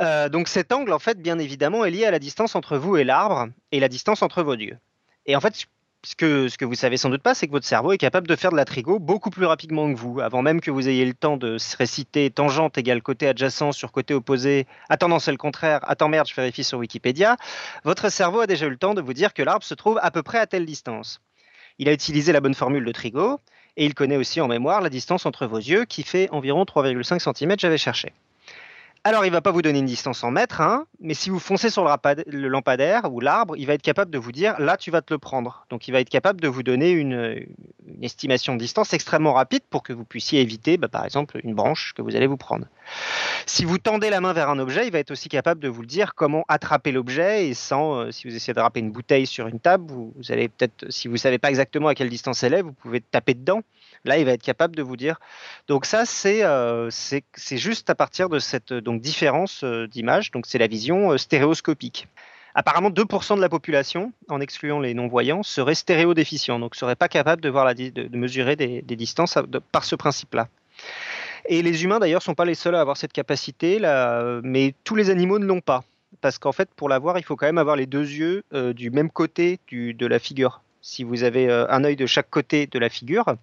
Euh, 0.00 0.28
donc 0.28 0.46
cet 0.46 0.70
angle, 0.70 0.92
en 0.92 1.00
fait, 1.00 1.20
bien 1.20 1.38
évidemment, 1.40 1.84
est 1.84 1.90
lié 1.90 2.04
à 2.04 2.12
la 2.12 2.20
distance 2.20 2.54
entre 2.54 2.76
vous 2.76 2.96
et 2.96 3.02
l'arbre 3.02 3.48
et 3.72 3.80
la 3.80 3.88
distance 3.88 4.22
entre 4.22 4.42
vos 4.44 4.54
yeux. 4.54 4.78
Et 5.26 5.34
en 5.34 5.40
fait, 5.40 5.66
ce 6.04 6.14
que, 6.14 6.48
ce 6.48 6.56
que 6.56 6.64
vous 6.64 6.74
savez 6.74 6.96
sans 6.96 7.10
doute 7.10 7.22
pas, 7.22 7.34
c'est 7.34 7.46
que 7.46 7.52
votre 7.52 7.66
cerveau 7.66 7.92
est 7.92 7.98
capable 7.98 8.28
de 8.28 8.36
faire 8.36 8.52
de 8.52 8.56
la 8.56 8.64
trigo 8.64 8.98
beaucoup 8.98 9.30
plus 9.30 9.46
rapidement 9.46 9.92
que 9.92 9.98
vous, 9.98 10.20
avant 10.20 10.42
même 10.42 10.60
que 10.60 10.70
vous 10.70 10.88
ayez 10.88 11.04
le 11.04 11.14
temps 11.14 11.36
de 11.36 11.56
réciter 11.76 12.30
tangente 12.30 12.78
égale 12.78 13.02
côté 13.02 13.26
adjacent 13.26 13.72
sur 13.72 13.90
côté 13.90 14.14
opposé. 14.14 14.66
Attends, 14.88 15.18
c'est 15.18 15.32
le 15.32 15.36
contraire. 15.36 15.80
Attends, 15.82 16.08
merde, 16.08 16.28
je 16.28 16.34
vérifie 16.34 16.62
sur 16.62 16.78
Wikipédia. 16.78 17.36
Votre 17.84 18.10
cerveau 18.10 18.40
a 18.40 18.46
déjà 18.46 18.66
eu 18.66 18.70
le 18.70 18.76
temps 18.76 18.94
de 18.94 19.02
vous 19.02 19.12
dire 19.12 19.34
que 19.34 19.42
l'arbre 19.42 19.64
se 19.64 19.74
trouve 19.74 19.98
à 20.00 20.10
peu 20.10 20.22
près 20.22 20.38
à 20.38 20.46
telle 20.46 20.66
distance. 20.66 21.20
Il 21.78 21.88
a 21.88 21.92
utilisé 21.92 22.32
la 22.32 22.40
bonne 22.40 22.54
formule 22.54 22.84
de 22.84 22.92
trigo 22.92 23.40
et 23.76 23.84
il 23.84 23.94
connaît 23.94 24.16
aussi 24.16 24.40
en 24.40 24.48
mémoire 24.48 24.80
la 24.80 24.90
distance 24.90 25.26
entre 25.26 25.46
vos 25.46 25.58
yeux 25.58 25.84
qui 25.84 26.04
fait 26.04 26.28
environ 26.30 26.62
3,5 26.62 27.18
cm, 27.18 27.54
j'avais 27.58 27.78
cherché. 27.78 28.12
Alors, 29.04 29.24
il 29.24 29.28
ne 29.28 29.32
va 29.32 29.40
pas 29.40 29.52
vous 29.52 29.62
donner 29.62 29.78
une 29.78 29.86
distance 29.86 30.24
en 30.24 30.30
mètres, 30.30 30.60
hein, 30.60 30.86
mais 31.00 31.14
si 31.14 31.30
vous 31.30 31.38
foncez 31.38 31.70
sur 31.70 31.84
le, 31.84 32.48
lampadaire 32.48 33.12
ou 33.12 33.20
l'arbre, 33.20 33.56
il 33.56 33.66
va 33.66 33.74
être 33.74 33.82
capable 33.82 34.10
de 34.10 34.18
vous 34.18 34.32
dire 34.32 34.58
là, 34.58 34.76
tu 34.76 34.90
vas 34.90 35.02
te 35.02 35.14
le 35.14 35.18
prendre. 35.18 35.66
Donc, 35.70 35.88
il 35.88 35.92
va 35.92 36.00
être 36.00 36.08
capable 36.08 36.40
de 36.40 36.48
vous 36.48 36.62
donner 36.62 36.90
une, 36.90 37.46
estimation 38.02 38.54
de 38.54 38.60
distance 38.60 38.92
extrêmement 38.92 39.32
rapide 39.32 39.62
pour 39.70 39.82
que 39.82 39.92
vous 39.92 40.04
puissiez 40.04 40.40
éviter, 40.40 40.76
bah, 40.76 40.88
par 40.88 41.04
exemple, 41.04 41.40
une 41.42 41.54
branche 41.54 41.94
que 41.94 42.02
vous 42.02 42.16
allez 42.16 42.26
vous 42.26 42.36
prendre. 42.36 42.66
Si 43.46 43.64
vous 43.64 43.78
tendez 43.78 44.10
la 44.10 44.20
main 44.20 44.32
vers 44.32 44.50
un 44.50 44.58
objet, 44.58 44.86
il 44.86 44.92
va 44.92 44.98
être 44.98 45.10
aussi 45.10 45.28
capable 45.28 45.60
de 45.60 45.68
vous 45.68 45.86
dire 45.86 46.14
comment 46.14 46.44
attraper 46.48 46.92
l'objet 46.92 47.48
et 47.48 47.54
sans, 47.54 47.94
euh, 47.94 48.10
si 48.10 48.28
vous 48.28 48.34
essayez 48.34 48.54
de 48.54 48.60
râper 48.60 48.80
une 48.80 48.90
bouteille 48.90 49.26
sur 49.26 49.46
une 49.46 49.60
table, 49.60 49.90
vous, 49.90 50.12
vous 50.16 50.32
allez 50.32 50.48
peut-être, 50.48 50.86
si 50.90 51.08
vous 51.08 51.14
ne 51.14 51.18
savez 51.18 51.38
pas 51.38 51.48
exactement 51.48 51.88
à 51.88 51.94
quelle 51.94 52.10
distance 52.10 52.42
elle 52.42 52.54
est, 52.54 52.62
vous 52.62 52.72
pouvez 52.72 53.00
taper 53.00 53.34
dedans. 53.34 53.62
Là, 54.04 54.18
il 54.18 54.24
va 54.24 54.32
être 54.32 54.42
capable 54.42 54.76
de 54.76 54.82
vous 54.82 54.96
dire. 54.96 55.18
Donc 55.66 55.84
ça, 55.84 56.04
c'est 56.04 56.44
euh, 56.44 56.90
juste 57.50 57.90
à 57.90 57.94
partir 57.94 58.28
de 58.28 58.38
cette 58.38 58.72
donc, 58.72 59.00
différence 59.00 59.62
euh, 59.64 59.86
d'image. 59.86 60.30
Donc 60.30 60.46
c'est 60.46 60.58
la 60.58 60.66
vision 60.66 61.12
euh, 61.12 61.18
stéréoscopique. 61.18 62.08
Apparemment, 62.54 62.90
2% 62.90 63.36
de 63.36 63.40
la 63.40 63.48
population, 63.48 64.12
en 64.28 64.40
excluant 64.40 64.80
les 64.80 64.94
non-voyants, 64.94 65.42
serait 65.42 65.74
stéréodéficient, 65.74 66.58
donc 66.58 66.74
serait 66.74 66.96
pas 66.96 67.08
capable 67.08 67.40
de, 67.40 67.48
voir 67.48 67.64
la, 67.64 67.74
de, 67.74 68.16
mesurer 68.16 68.56
des, 68.56 68.82
distances 68.82 69.38
par 69.70 69.84
ce 69.84 69.94
principe-là. 69.94 70.48
Et 71.46 71.62
les 71.62 71.84
humains, 71.84 72.00
d'ailleurs, 72.00 72.20
ne 72.20 72.24
sont 72.24 72.34
pas 72.34 72.44
les 72.44 72.54
seuls 72.56 72.74
à 72.74 72.80
avoir 72.80 72.96
cette 72.96 73.12
capacité, 73.12 73.78
là, 73.78 74.40
mais 74.42 74.74
tous 74.82 74.96
les 74.96 75.08
animaux 75.10 75.38
ne 75.38 75.46
l'ont 75.46 75.60
pas. 75.60 75.84
Parce 76.20 76.38
qu'en 76.38 76.52
fait, 76.52 76.68
pour 76.74 76.88
l'avoir, 76.88 77.18
il 77.18 77.22
faut 77.22 77.36
quand 77.36 77.46
même 77.46 77.58
avoir 77.58 77.76
les 77.76 77.86
deux 77.86 78.10
yeux 78.10 78.42
du 78.74 78.90
même 78.90 79.10
côté 79.10 79.60
de 79.70 80.06
la 80.06 80.18
figure. 80.18 80.60
Si 80.88 81.04
vous 81.04 81.22
avez 81.22 81.52
un 81.52 81.84
œil 81.84 81.96
de 81.96 82.06
chaque 82.06 82.30
côté 82.30 82.66
de 82.66 82.78
la 82.78 82.88
figure, 82.88 83.36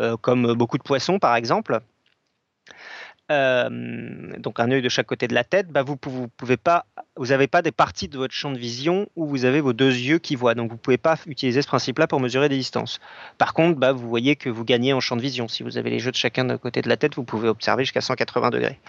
euh, 0.00 0.16
comme 0.16 0.54
beaucoup 0.54 0.76
de 0.76 0.82
poissons 0.82 1.20
par 1.20 1.36
exemple. 1.36 1.78
Euh, 3.32 4.36
donc 4.38 4.58
un 4.58 4.70
œil 4.72 4.82
de 4.82 4.88
chaque 4.88 5.06
côté 5.06 5.28
de 5.28 5.34
la 5.34 5.44
tête, 5.44 5.68
bah 5.68 5.82
vous, 5.82 5.96
n'avez 7.20 7.46
pas 7.46 7.62
des 7.62 7.70
parties 7.70 8.08
de 8.08 8.18
votre 8.18 8.34
champ 8.34 8.50
de 8.50 8.58
vision 8.58 9.08
où 9.14 9.24
vous 9.24 9.44
avez 9.44 9.60
vos 9.60 9.72
deux 9.72 9.92
yeux 9.94 10.18
qui 10.18 10.34
voient. 10.34 10.56
Donc 10.56 10.72
vous 10.72 10.76
pouvez 10.76 10.98
pas 10.98 11.16
utiliser 11.28 11.62
ce 11.62 11.68
principe-là 11.68 12.08
pour 12.08 12.18
mesurer 12.18 12.48
des 12.48 12.56
distances. 12.56 13.00
Par 13.38 13.54
contre, 13.54 13.78
bah, 13.78 13.92
vous 13.92 14.08
voyez 14.08 14.34
que 14.34 14.50
vous 14.50 14.64
gagnez 14.64 14.92
en 14.92 15.00
champ 15.00 15.14
de 15.14 15.22
vision. 15.22 15.46
Si 15.46 15.62
vous 15.62 15.78
avez 15.78 15.90
les 15.90 16.04
yeux 16.04 16.10
de 16.10 16.16
chacun 16.16 16.44
de 16.44 16.56
côté 16.56 16.82
de 16.82 16.88
la 16.88 16.96
tête, 16.96 17.14
vous 17.14 17.24
pouvez 17.24 17.48
observer 17.48 17.84
jusqu'à 17.84 18.00
180 18.00 18.50
degrés. 18.50 18.80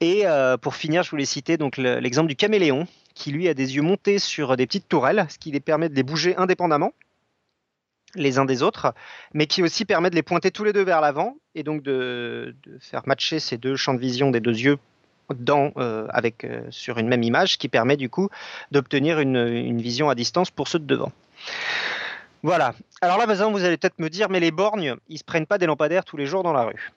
Et 0.00 0.26
euh, 0.26 0.58
pour 0.58 0.76
finir, 0.76 1.04
je 1.04 1.10
voulais 1.10 1.24
citer 1.24 1.56
l'exemple 2.00 2.28
du 2.28 2.36
caméléon, 2.36 2.86
qui 3.18 3.32
lui 3.32 3.48
a 3.48 3.54
des 3.54 3.74
yeux 3.74 3.82
montés 3.82 4.20
sur 4.20 4.56
des 4.56 4.66
petites 4.66 4.88
tourelles, 4.88 5.26
ce 5.28 5.38
qui 5.38 5.50
les 5.50 5.58
permet 5.58 5.88
de 5.88 5.94
les 5.94 6.04
bouger 6.04 6.36
indépendamment 6.36 6.92
les 8.14 8.38
uns 8.38 8.46
des 8.46 8.62
autres, 8.62 8.94
mais 9.34 9.46
qui 9.46 9.62
aussi 9.62 9.84
permet 9.84 10.08
de 10.08 10.14
les 10.14 10.22
pointer 10.22 10.50
tous 10.50 10.64
les 10.64 10.72
deux 10.72 10.84
vers 10.84 11.02
l'avant 11.02 11.36
et 11.54 11.62
donc 11.62 11.82
de, 11.82 12.56
faire 12.80 13.02
matcher 13.06 13.38
ces 13.38 13.58
deux 13.58 13.76
champs 13.76 13.92
de 13.92 13.98
vision 13.98 14.30
des 14.30 14.40
deux 14.40 14.56
yeux 14.56 14.78
dans, 15.34 15.72
euh, 15.76 16.06
avec, 16.08 16.44
euh, 16.44 16.62
sur 16.70 16.96
une 16.96 17.08
même 17.08 17.22
image, 17.22 17.58
qui 17.58 17.68
permet 17.68 17.98
du 17.98 18.08
coup 18.08 18.30
d'obtenir 18.70 19.20
une, 19.20 19.82
vision 19.82 20.08
à 20.08 20.14
distance 20.14 20.50
pour 20.50 20.68
ceux 20.68 20.78
de 20.78 20.86
devant. 20.86 21.12
Voilà. 22.42 22.72
Alors 23.02 23.18
là, 23.18 23.26
maintenant, 23.26 23.50
vous 23.50 23.64
allez 23.64 23.76
peut-être 23.76 23.98
me 23.98 24.08
dire, 24.08 24.30
mais 24.30 24.40
les 24.40 24.52
borgnes, 24.52 24.94
ils 25.08 25.18
se 25.18 25.24
prennent 25.24 25.46
pas 25.46 25.58
des 25.58 25.66
lampadaires 25.66 26.06
tous 26.06 26.16
les 26.16 26.24
jours 26.24 26.44
dans 26.44 26.54
la 26.54 26.62
rue. 26.62 26.92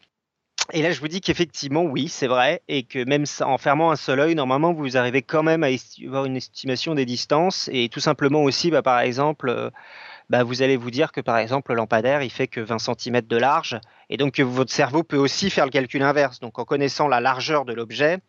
Et 0.73 0.81
là, 0.81 0.91
je 0.91 0.99
vous 0.99 1.07
dis 1.07 1.21
qu'effectivement, 1.21 1.83
oui, 1.83 2.07
c'est 2.07 2.27
vrai, 2.27 2.61
et 2.67 2.83
que 2.83 3.03
même 3.03 3.25
en 3.41 3.57
fermant 3.57 3.91
un 3.91 3.95
seul 3.95 4.19
œil, 4.19 4.35
normalement, 4.35 4.73
vous 4.73 4.95
arrivez 4.95 5.21
quand 5.21 5.43
même 5.43 5.63
à 5.63 5.67
avoir 6.05 6.25
une 6.25 6.37
estimation 6.37 6.95
des 6.95 7.05
distances, 7.05 7.69
et 7.73 7.89
tout 7.89 7.99
simplement 7.99 8.43
aussi, 8.43 8.71
bah, 8.71 8.81
par 8.81 8.99
exemple, 8.99 9.49
euh, 9.49 9.69
bah, 10.31 10.43
vous 10.43 10.61
allez 10.61 10.77
vous 10.77 10.91
dire 10.91 11.11
que 11.11 11.19
par 11.19 11.37
exemple 11.37 11.71
le 11.71 11.75
lampadaire 11.75 12.23
il 12.23 12.29
fait 12.29 12.47
que 12.47 12.61
20 12.61 12.77
cm 12.79 13.19
de 13.27 13.35
large 13.35 13.77
et 14.09 14.15
donc 14.15 14.35
que 14.35 14.43
votre 14.43 14.71
cerveau 14.71 15.03
peut 15.03 15.17
aussi 15.17 15.49
faire 15.49 15.65
le 15.65 15.71
calcul 15.71 16.01
inverse. 16.03 16.39
Donc 16.39 16.57
en 16.57 16.63
connaissant 16.63 17.09
la 17.09 17.19
largeur 17.19 17.65
de 17.65 17.73
l'objet, 17.73 18.19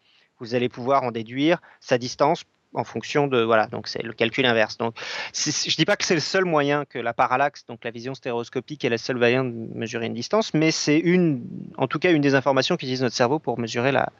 vous 0.40 0.56
allez 0.56 0.68
pouvoir 0.68 1.04
en 1.04 1.12
déduire 1.12 1.58
sa 1.78 1.98
distance 1.98 2.42
en 2.74 2.84
fonction 2.84 3.26
de 3.26 3.42
voilà 3.42 3.66
donc 3.66 3.88
c'est 3.88 4.02
le 4.02 4.12
calcul 4.12 4.46
inverse 4.46 4.76
donc 4.76 4.94
je 5.34 5.76
dis 5.76 5.84
pas 5.84 5.96
que 5.96 6.04
c'est 6.04 6.14
le 6.14 6.20
seul 6.20 6.44
moyen 6.44 6.84
que 6.84 6.98
la 6.98 7.12
parallaxe 7.12 7.64
donc 7.66 7.84
la 7.84 7.90
vision 7.90 8.14
stéréoscopique 8.14 8.84
est 8.84 8.88
la 8.88 8.98
seule 8.98 9.16
moyen 9.16 9.44
de 9.44 9.52
mesurer 9.74 10.06
une 10.06 10.14
distance 10.14 10.54
mais 10.54 10.70
c'est 10.70 10.98
une 10.98 11.44
en 11.76 11.86
tout 11.86 11.98
cas 11.98 12.12
une 12.12 12.22
des 12.22 12.34
informations 12.34 12.76
qu'utilise 12.76 13.02
notre 13.02 13.16
cerveau 13.16 13.38
pour 13.38 13.58
mesurer 13.58 13.92
la 13.92 14.10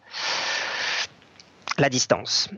la 1.78 1.88
distance 1.88 2.50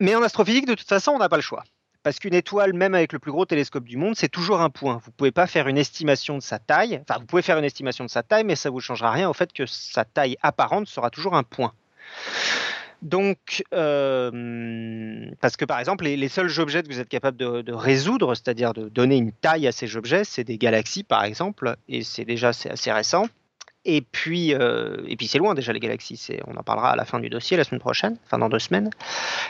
mais 0.00 0.14
en 0.14 0.22
astrophysique 0.22 0.66
de 0.66 0.74
toute 0.74 0.88
façon 0.88 1.12
on 1.12 1.18
n'a 1.18 1.28
pas 1.28 1.36
le 1.36 1.42
choix 1.42 1.64
parce 2.06 2.20
qu'une 2.20 2.34
étoile, 2.34 2.72
même 2.72 2.94
avec 2.94 3.12
le 3.12 3.18
plus 3.18 3.32
gros 3.32 3.46
télescope 3.46 3.82
du 3.82 3.96
monde, 3.96 4.14
c'est 4.14 4.28
toujours 4.28 4.60
un 4.60 4.70
point. 4.70 5.00
Vous 5.02 5.10
ne 5.10 5.16
pouvez 5.16 5.32
pas 5.32 5.48
faire 5.48 5.66
une 5.66 5.76
estimation 5.76 6.38
de 6.38 6.40
sa 6.40 6.60
taille. 6.60 7.02
Enfin, 7.02 7.18
vous 7.18 7.26
pouvez 7.26 7.42
faire 7.42 7.58
une 7.58 7.64
estimation 7.64 8.04
de 8.04 8.10
sa 8.10 8.22
taille, 8.22 8.44
mais 8.44 8.54
ça 8.54 8.68
ne 8.68 8.74
vous 8.74 8.78
changera 8.78 9.10
rien 9.10 9.28
au 9.28 9.32
fait 9.32 9.52
que 9.52 9.66
sa 9.66 10.04
taille 10.04 10.36
apparente 10.40 10.86
sera 10.86 11.10
toujours 11.10 11.34
un 11.34 11.42
point. 11.42 11.72
Donc, 13.02 13.64
euh, 13.74 15.30
parce 15.40 15.56
que 15.56 15.64
par 15.64 15.78
exemple, 15.78 16.04
les, 16.04 16.28
seuls 16.28 16.60
objets 16.60 16.82
que 16.82 16.88
vous 16.88 17.00
êtes 17.00 17.08
capable 17.08 17.36
de, 17.36 17.72
résoudre, 17.72 18.34
c'est-à-dire 18.34 18.72
de 18.72 18.88
donner 18.88 19.16
une 19.16 19.32
taille 19.32 19.66
à 19.66 19.72
ces 19.72 19.96
objets, 19.96 20.24
c'est 20.24 20.44
des 20.44 20.58
galaxies 20.58 21.04
par 21.04 21.24
exemple, 21.24 21.76
et 21.88 22.02
c'est 22.02 22.24
déjà 22.24 22.48
assez 22.48 22.92
récent. 22.92 23.26
Et 23.88 24.00
puis, 24.00 24.52
euh, 24.52 24.96
puis 25.16 25.28
c'est 25.28 25.38
loin 25.38 25.54
déjà 25.54 25.72
les 25.72 25.78
galaxies. 25.78 26.28
On 26.48 26.56
en 26.56 26.62
parlera 26.64 26.90
à 26.90 26.96
la 26.96 27.04
fin 27.04 27.20
du 27.20 27.30
dossier 27.30 27.56
la 27.56 27.62
semaine 27.62 27.80
prochaine, 27.80 28.16
enfin 28.24 28.38
dans 28.38 28.48
deux 28.48 28.58
semaines. 28.58 28.90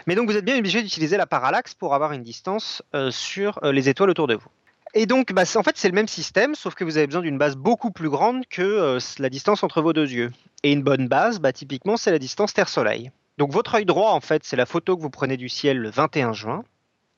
Mais 0.07 0.15
donc 0.15 0.29
vous 0.29 0.37
êtes 0.37 0.45
bien 0.45 0.59
obligé 0.59 0.83
d'utiliser 0.83 1.17
la 1.17 1.27
parallaxe 1.27 1.73
pour 1.73 1.95
avoir 1.95 2.13
une 2.13 2.23
distance 2.23 2.83
euh, 2.95 3.11
sur 3.11 3.59
les 3.63 3.89
étoiles 3.89 4.11
autour 4.11 4.27
de 4.27 4.35
vous. 4.35 4.49
Et 4.93 5.07
donc, 5.07 5.33
bah, 5.33 5.43
en 5.57 5.63
fait, 5.63 5.77
c'est 5.77 5.89
le 5.89 5.95
même 5.95 6.09
système, 6.09 6.55
sauf 6.55 6.75
que 6.75 6.85
vous 6.85 6.97
avez 6.97 7.07
besoin 7.07 7.23
d'une 7.23 7.39
base 7.39 7.55
beaucoup 7.55 7.91
plus 7.91 8.09
grande 8.09 8.47
que 8.49 8.99
la 9.19 9.29
distance 9.29 9.63
entre 9.63 9.83
vos 9.83 9.93
deux 9.93 10.11
yeux. 10.11 10.33
Et 10.63 10.73
une 10.73 10.83
bonne 10.83 11.07
base, 11.07 11.39
bah, 11.39 11.53
typiquement, 11.53 11.99
c'est 11.99 12.11
la 12.11 12.19
distance 12.19 12.55
Terre-Soleil. 12.55 13.11
Donc 13.39 13.53
votre 13.53 13.75
œil 13.75 13.85
droit, 13.85 14.13
en 14.13 14.21
fait, 14.21 14.45
c'est 14.45 14.57
la 14.57 14.67
photo 14.67 14.97
que 14.97 15.03
vous 15.03 15.11
prenez 15.11 15.37
du 15.37 15.49
ciel 15.49 15.79
le 15.79 15.91
21 15.91 16.33
juin 16.33 16.65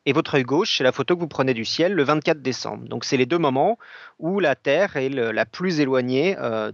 et 0.08 0.12
votre 0.14 0.36
œil 0.36 0.42
gauche, 0.42 0.78
c'est 0.78 0.84
la 0.84 0.92
photo 0.92 1.16
que 1.16 1.20
vous 1.20 1.28
prenez 1.28 1.52
du 1.52 1.66
ciel 1.66 1.92
le 1.92 2.02
24 2.02 2.40
décembre. 2.40 2.88
Donc 2.88 3.04
c'est 3.04 3.18
les 3.18 3.26
deux 3.26 3.36
moments 3.36 3.78
où 4.18 4.40
la 4.40 4.54
Terre 4.54 4.96
est 4.96 5.10
la 5.10 5.44
plus 5.44 5.80
éloignée 5.80 6.34
euh, 6.38 6.72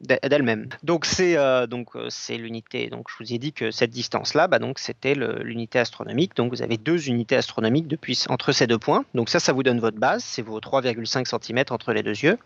d'elle-même. 0.00 0.68
Donc 0.84 1.04
c'est 1.04 1.36
euh, 1.36 1.66
euh, 1.66 2.06
c'est 2.10 2.36
l'unité. 2.36 2.90
Donc 2.90 3.08
je 3.10 3.24
vous 3.24 3.32
ai 3.32 3.38
dit 3.38 3.52
que 3.52 3.72
cette 3.72 3.90
distance-là, 3.90 4.46
bah, 4.46 4.60
c'était 4.76 5.16
l'unité 5.16 5.80
astronomique. 5.80 6.36
Donc 6.36 6.52
vous 6.52 6.62
avez 6.62 6.76
deux 6.76 7.08
unités 7.08 7.34
astronomiques 7.34 7.92
entre 8.28 8.52
ces 8.52 8.68
deux 8.68 8.78
points. 8.78 9.04
Donc 9.14 9.30
ça, 9.30 9.40
ça 9.40 9.52
vous 9.52 9.64
donne 9.64 9.80
votre 9.80 9.98
base, 9.98 10.22
c'est 10.22 10.42
vos 10.42 10.60
3,5 10.60 11.26
cm 11.26 11.64
entre 11.70 11.92
les 11.92 12.04
deux 12.04 12.20
yeux. 12.20 12.38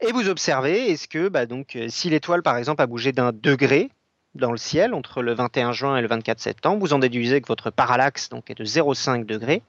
Et 0.00 0.12
vous 0.12 0.30
observez, 0.30 0.90
est-ce 0.90 1.08
que 1.08 1.28
bah, 1.28 1.44
donc 1.44 1.76
si 1.88 2.08
l'étoile 2.08 2.42
par 2.42 2.56
exemple 2.56 2.80
a 2.80 2.86
bougé 2.86 3.12
d'un 3.12 3.32
degré, 3.32 3.90
dans 4.36 4.52
le 4.52 4.58
ciel 4.58 4.94
entre 4.94 5.22
le 5.22 5.34
21 5.34 5.72
juin 5.72 5.96
et 5.96 6.02
le 6.02 6.08
24 6.08 6.40
septembre. 6.40 6.78
Vous 6.80 6.92
en 6.92 6.98
déduisez 6.98 7.40
que 7.40 7.48
votre 7.48 7.70
parallaxe 7.70 8.28
donc, 8.28 8.50
est 8.50 8.54
de 8.54 8.64
0,5 8.64 9.26
degrés. 9.26 9.62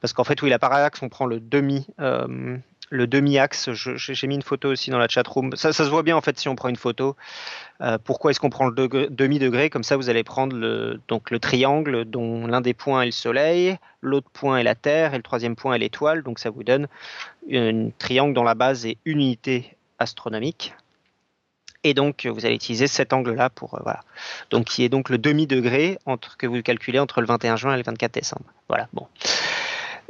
Parce 0.00 0.12
qu'en 0.12 0.24
fait, 0.24 0.40
oui, 0.42 0.50
la 0.50 0.58
parallaxe, 0.58 1.00
on 1.02 1.08
prend 1.08 1.26
le 1.26 1.40
demi, 1.40 1.86
euh, 2.00 2.58
demi-axe. 2.92 3.70
J'ai 3.72 4.26
mis 4.26 4.34
une 4.34 4.42
photo 4.42 4.68
aussi 4.68 4.90
dans 4.90 4.98
la 4.98 5.08
chat 5.08 5.26
room. 5.26 5.54
Ça, 5.56 5.72
ça, 5.72 5.84
se 5.84 5.90
voit 5.90 6.02
bien 6.02 6.16
en 6.16 6.20
fait 6.20 6.38
si 6.38 6.48
on 6.48 6.54
prend 6.54 6.68
une 6.68 6.76
photo. 6.76 7.16
Euh, 7.80 7.98
pourquoi 8.02 8.30
est-ce 8.30 8.40
qu'on 8.40 8.50
prend 8.50 8.66
le 8.66 9.08
demi-degré 9.08 9.70
Comme 9.70 9.82
ça, 9.82 9.96
vous 9.96 10.10
allez 10.10 10.24
prendre 10.24 10.56
le, 10.56 11.00
donc 11.08 11.30
le 11.30 11.38
triangle 11.38 12.04
dont 12.04 12.46
l'un 12.46 12.60
des 12.60 12.74
points 12.74 13.02
est 13.02 13.06
le 13.06 13.12
Soleil, 13.12 13.76
l'autre 14.00 14.28
point 14.32 14.58
est 14.58 14.62
la 14.62 14.74
Terre 14.74 15.14
et 15.14 15.16
le 15.16 15.22
troisième 15.22 15.56
point 15.56 15.74
est 15.74 15.78
l'étoile. 15.78 16.22
Donc 16.22 16.38
ça 16.38 16.50
vous 16.50 16.64
donne 16.64 16.86
un 17.52 17.90
triangle 17.98 18.34
dont 18.34 18.44
la 18.44 18.54
base 18.54 18.86
est 18.86 18.98
une 19.04 19.18
unité 19.18 19.76
astronomique. 19.98 20.74
Et 21.84 21.94
donc, 21.94 22.26
vous 22.26 22.44
allez 22.44 22.54
utiliser 22.54 22.86
cet 22.86 23.12
angle-là 23.12 23.50
pour 23.50 23.74
euh, 23.74 23.80
voilà. 23.82 24.00
Donc, 24.50 24.66
qui 24.66 24.84
est 24.84 24.88
donc 24.88 25.10
le 25.10 25.18
demi-degré 25.18 25.98
entre 26.06 26.36
que 26.36 26.46
vous 26.46 26.62
calculez 26.62 26.98
entre 26.98 27.20
le 27.20 27.26
21 27.26 27.56
juin 27.56 27.74
et 27.74 27.76
le 27.76 27.82
24 27.82 28.12
décembre. 28.12 28.46
Voilà. 28.68 28.88
Bon. 28.92 29.06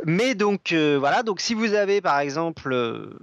Mais 0.04 0.34
donc 0.34 0.72
euh, 0.72 0.96
voilà, 0.98 1.22
donc 1.22 1.40
si 1.40 1.54
vous 1.54 1.74
avez 1.74 2.00
par 2.00 2.18
exemple 2.18 2.72
euh, 2.72 3.18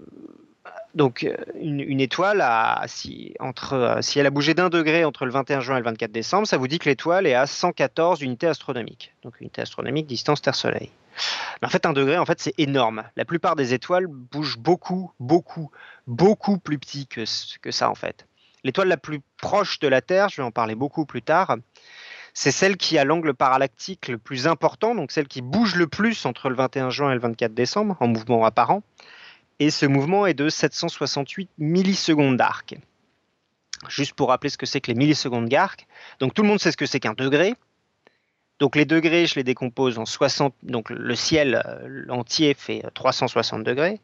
donc 0.95 1.27
une, 1.59 1.99
étoile 1.99 2.43
si, 2.87 3.33
entre, 3.39 3.73
euh, 3.73 4.01
si 4.01 4.19
elle 4.19 4.25
a 4.25 4.29
bougé 4.29 4.53
d'un 4.53 4.69
degré 4.69 5.05
entre 5.05 5.25
le 5.25 5.31
21 5.31 5.59
juin 5.59 5.75
et 5.75 5.79
le 5.79 5.85
24 5.85 6.11
décembre, 6.11 6.47
ça 6.47 6.57
vous 6.57 6.67
dit 6.67 6.79
que 6.79 6.89
l'étoile 6.89 7.27
est 7.27 7.33
à 7.33 7.45
114 7.45 8.21
unités 8.21 8.47
astronomiques. 8.47 9.13
Donc 9.23 9.39
unité 9.39 9.61
astronomique 9.61 10.07
distance 10.07 10.41
Terre-Soleil. 10.41 10.89
en 11.63 11.69
fait, 11.69 11.85
un 11.85 11.93
degré, 11.93 12.17
en 12.17 12.25
fait, 12.25 12.39
c'est 12.41 12.55
énorme. 12.57 13.03
La 13.15 13.25
plupart 13.25 13.55
des 13.55 13.73
étoiles 13.73 14.07
bougent 14.07 14.57
beaucoup, 14.57 15.11
beaucoup, 15.19 15.71
beaucoup 16.07 16.57
plus 16.57 16.79
petit 16.79 17.05
que, 17.07 17.23
que 17.61 17.71
ça, 17.71 17.89
en 17.89 17.95
fait. 17.95 18.25
L'étoile 18.63 18.87
la 18.87 18.97
plus 18.97 19.21
proche 19.37 19.79
de 19.79 19.87
la 19.87 20.01
Terre, 20.01 20.29
je 20.29 20.37
vais 20.37 20.43
en 20.43 20.51
parler 20.51 20.75
beaucoup 20.75 21.05
plus 21.05 21.21
tard, 21.21 21.57
c'est 22.33 22.51
celle 22.51 22.77
qui 22.77 22.97
a 22.97 23.03
l'angle 23.03 23.33
parallactique 23.33 24.07
le 24.07 24.17
plus 24.17 24.47
important, 24.47 24.95
donc 24.95 25.11
celle 25.11 25.27
qui 25.27 25.41
bouge 25.41 25.75
le 25.75 25.87
plus 25.87 26.25
entre 26.25 26.49
le 26.49 26.55
21 26.55 26.89
juin 26.89 27.11
et 27.11 27.15
le 27.15 27.19
24 27.19 27.53
décembre 27.53 27.97
en 27.99 28.07
mouvement 28.07 28.45
apparent. 28.45 28.83
Et 29.59 29.69
ce 29.69 29.85
mouvement 29.85 30.25
est 30.25 30.33
de 30.33 30.49
768 30.49 31.49
millisecondes 31.57 32.37
d'arc. 32.37 32.75
Juste 33.89 34.13
pour 34.13 34.29
rappeler 34.29 34.49
ce 34.49 34.57
que 34.57 34.65
c'est 34.65 34.79
que 34.79 34.87
les 34.91 34.97
millisecondes 34.97 35.49
d'arc. 35.49 35.87
Donc 36.19 36.33
tout 36.33 36.41
le 36.41 36.47
monde 36.47 36.59
sait 36.59 36.71
ce 36.71 36.77
que 36.77 36.85
c'est 36.85 36.99
qu'un 36.99 37.13
degré. 37.13 37.55
Donc 38.59 38.75
les 38.75 38.85
degrés, 38.85 39.25
je 39.25 39.35
les 39.35 39.43
décompose 39.43 39.99
en 39.99 40.05
60. 40.05 40.53
Donc 40.63 40.89
le 40.89 41.15
ciel 41.15 41.61
euh, 41.65 42.05
entier 42.09 42.53
fait 42.53 42.83
360 42.93 43.63
degrés. 43.63 43.99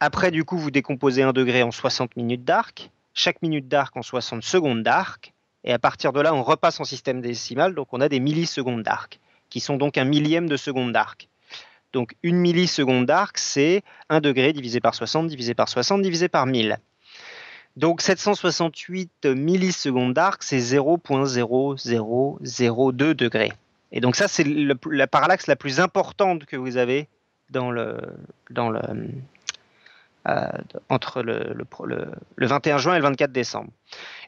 Après, 0.00 0.30
du 0.30 0.44
coup, 0.44 0.58
vous 0.58 0.70
décomposez 0.70 1.22
un 1.22 1.32
degré 1.32 1.62
en 1.62 1.70
60 1.70 2.16
minutes 2.16 2.44
d'arc. 2.44 2.90
Chaque 3.14 3.42
minute 3.42 3.68
d'arc 3.68 3.96
en 3.96 4.02
60 4.02 4.42
secondes 4.42 4.82
d'arc. 4.82 5.32
Et 5.64 5.72
à 5.72 5.78
partir 5.78 6.12
de 6.12 6.20
là, 6.20 6.34
on 6.34 6.42
repasse 6.42 6.80
en 6.80 6.84
système 6.84 7.20
décimal, 7.20 7.74
donc 7.74 7.86
on 7.92 8.00
a 8.00 8.08
des 8.08 8.18
millisecondes 8.18 8.82
d'arc, 8.82 9.20
qui 9.48 9.60
sont 9.60 9.76
donc 9.76 9.96
un 9.96 10.04
millième 10.04 10.48
de 10.48 10.56
seconde 10.56 10.92
d'arc. 10.92 11.28
Donc 11.92 12.14
une 12.22 12.38
milliseconde 12.38 13.06
d'arc, 13.06 13.38
c'est 13.38 13.82
1 14.08 14.20
degré 14.20 14.52
divisé 14.52 14.80
par 14.80 14.94
60, 14.94 15.28
divisé 15.28 15.54
par 15.54 15.68
60, 15.68 16.02
divisé 16.02 16.28
par 16.28 16.46
1000. 16.46 16.78
Donc 17.76 18.02
768 18.02 19.26
millisecondes 19.26 20.14
d'arc, 20.14 20.42
c'est 20.42 20.58
0.0002 20.58 23.14
degrés. 23.14 23.52
Et 23.92 24.00
donc 24.00 24.16
ça, 24.16 24.26
c'est 24.26 24.44
la 24.44 25.06
parallaxe 25.06 25.46
la 25.46 25.54
plus 25.56 25.78
importante 25.80 26.46
que 26.46 26.56
vous 26.56 26.76
avez 26.76 27.06
dans 27.50 27.70
le, 27.70 28.00
entre 30.88 31.22
le, 31.22 31.54
le, 32.36 32.46
21 32.46 32.78
juin 32.78 32.94
et 32.94 32.98
le 32.98 33.02
24 33.02 33.32
décembre. 33.32 33.70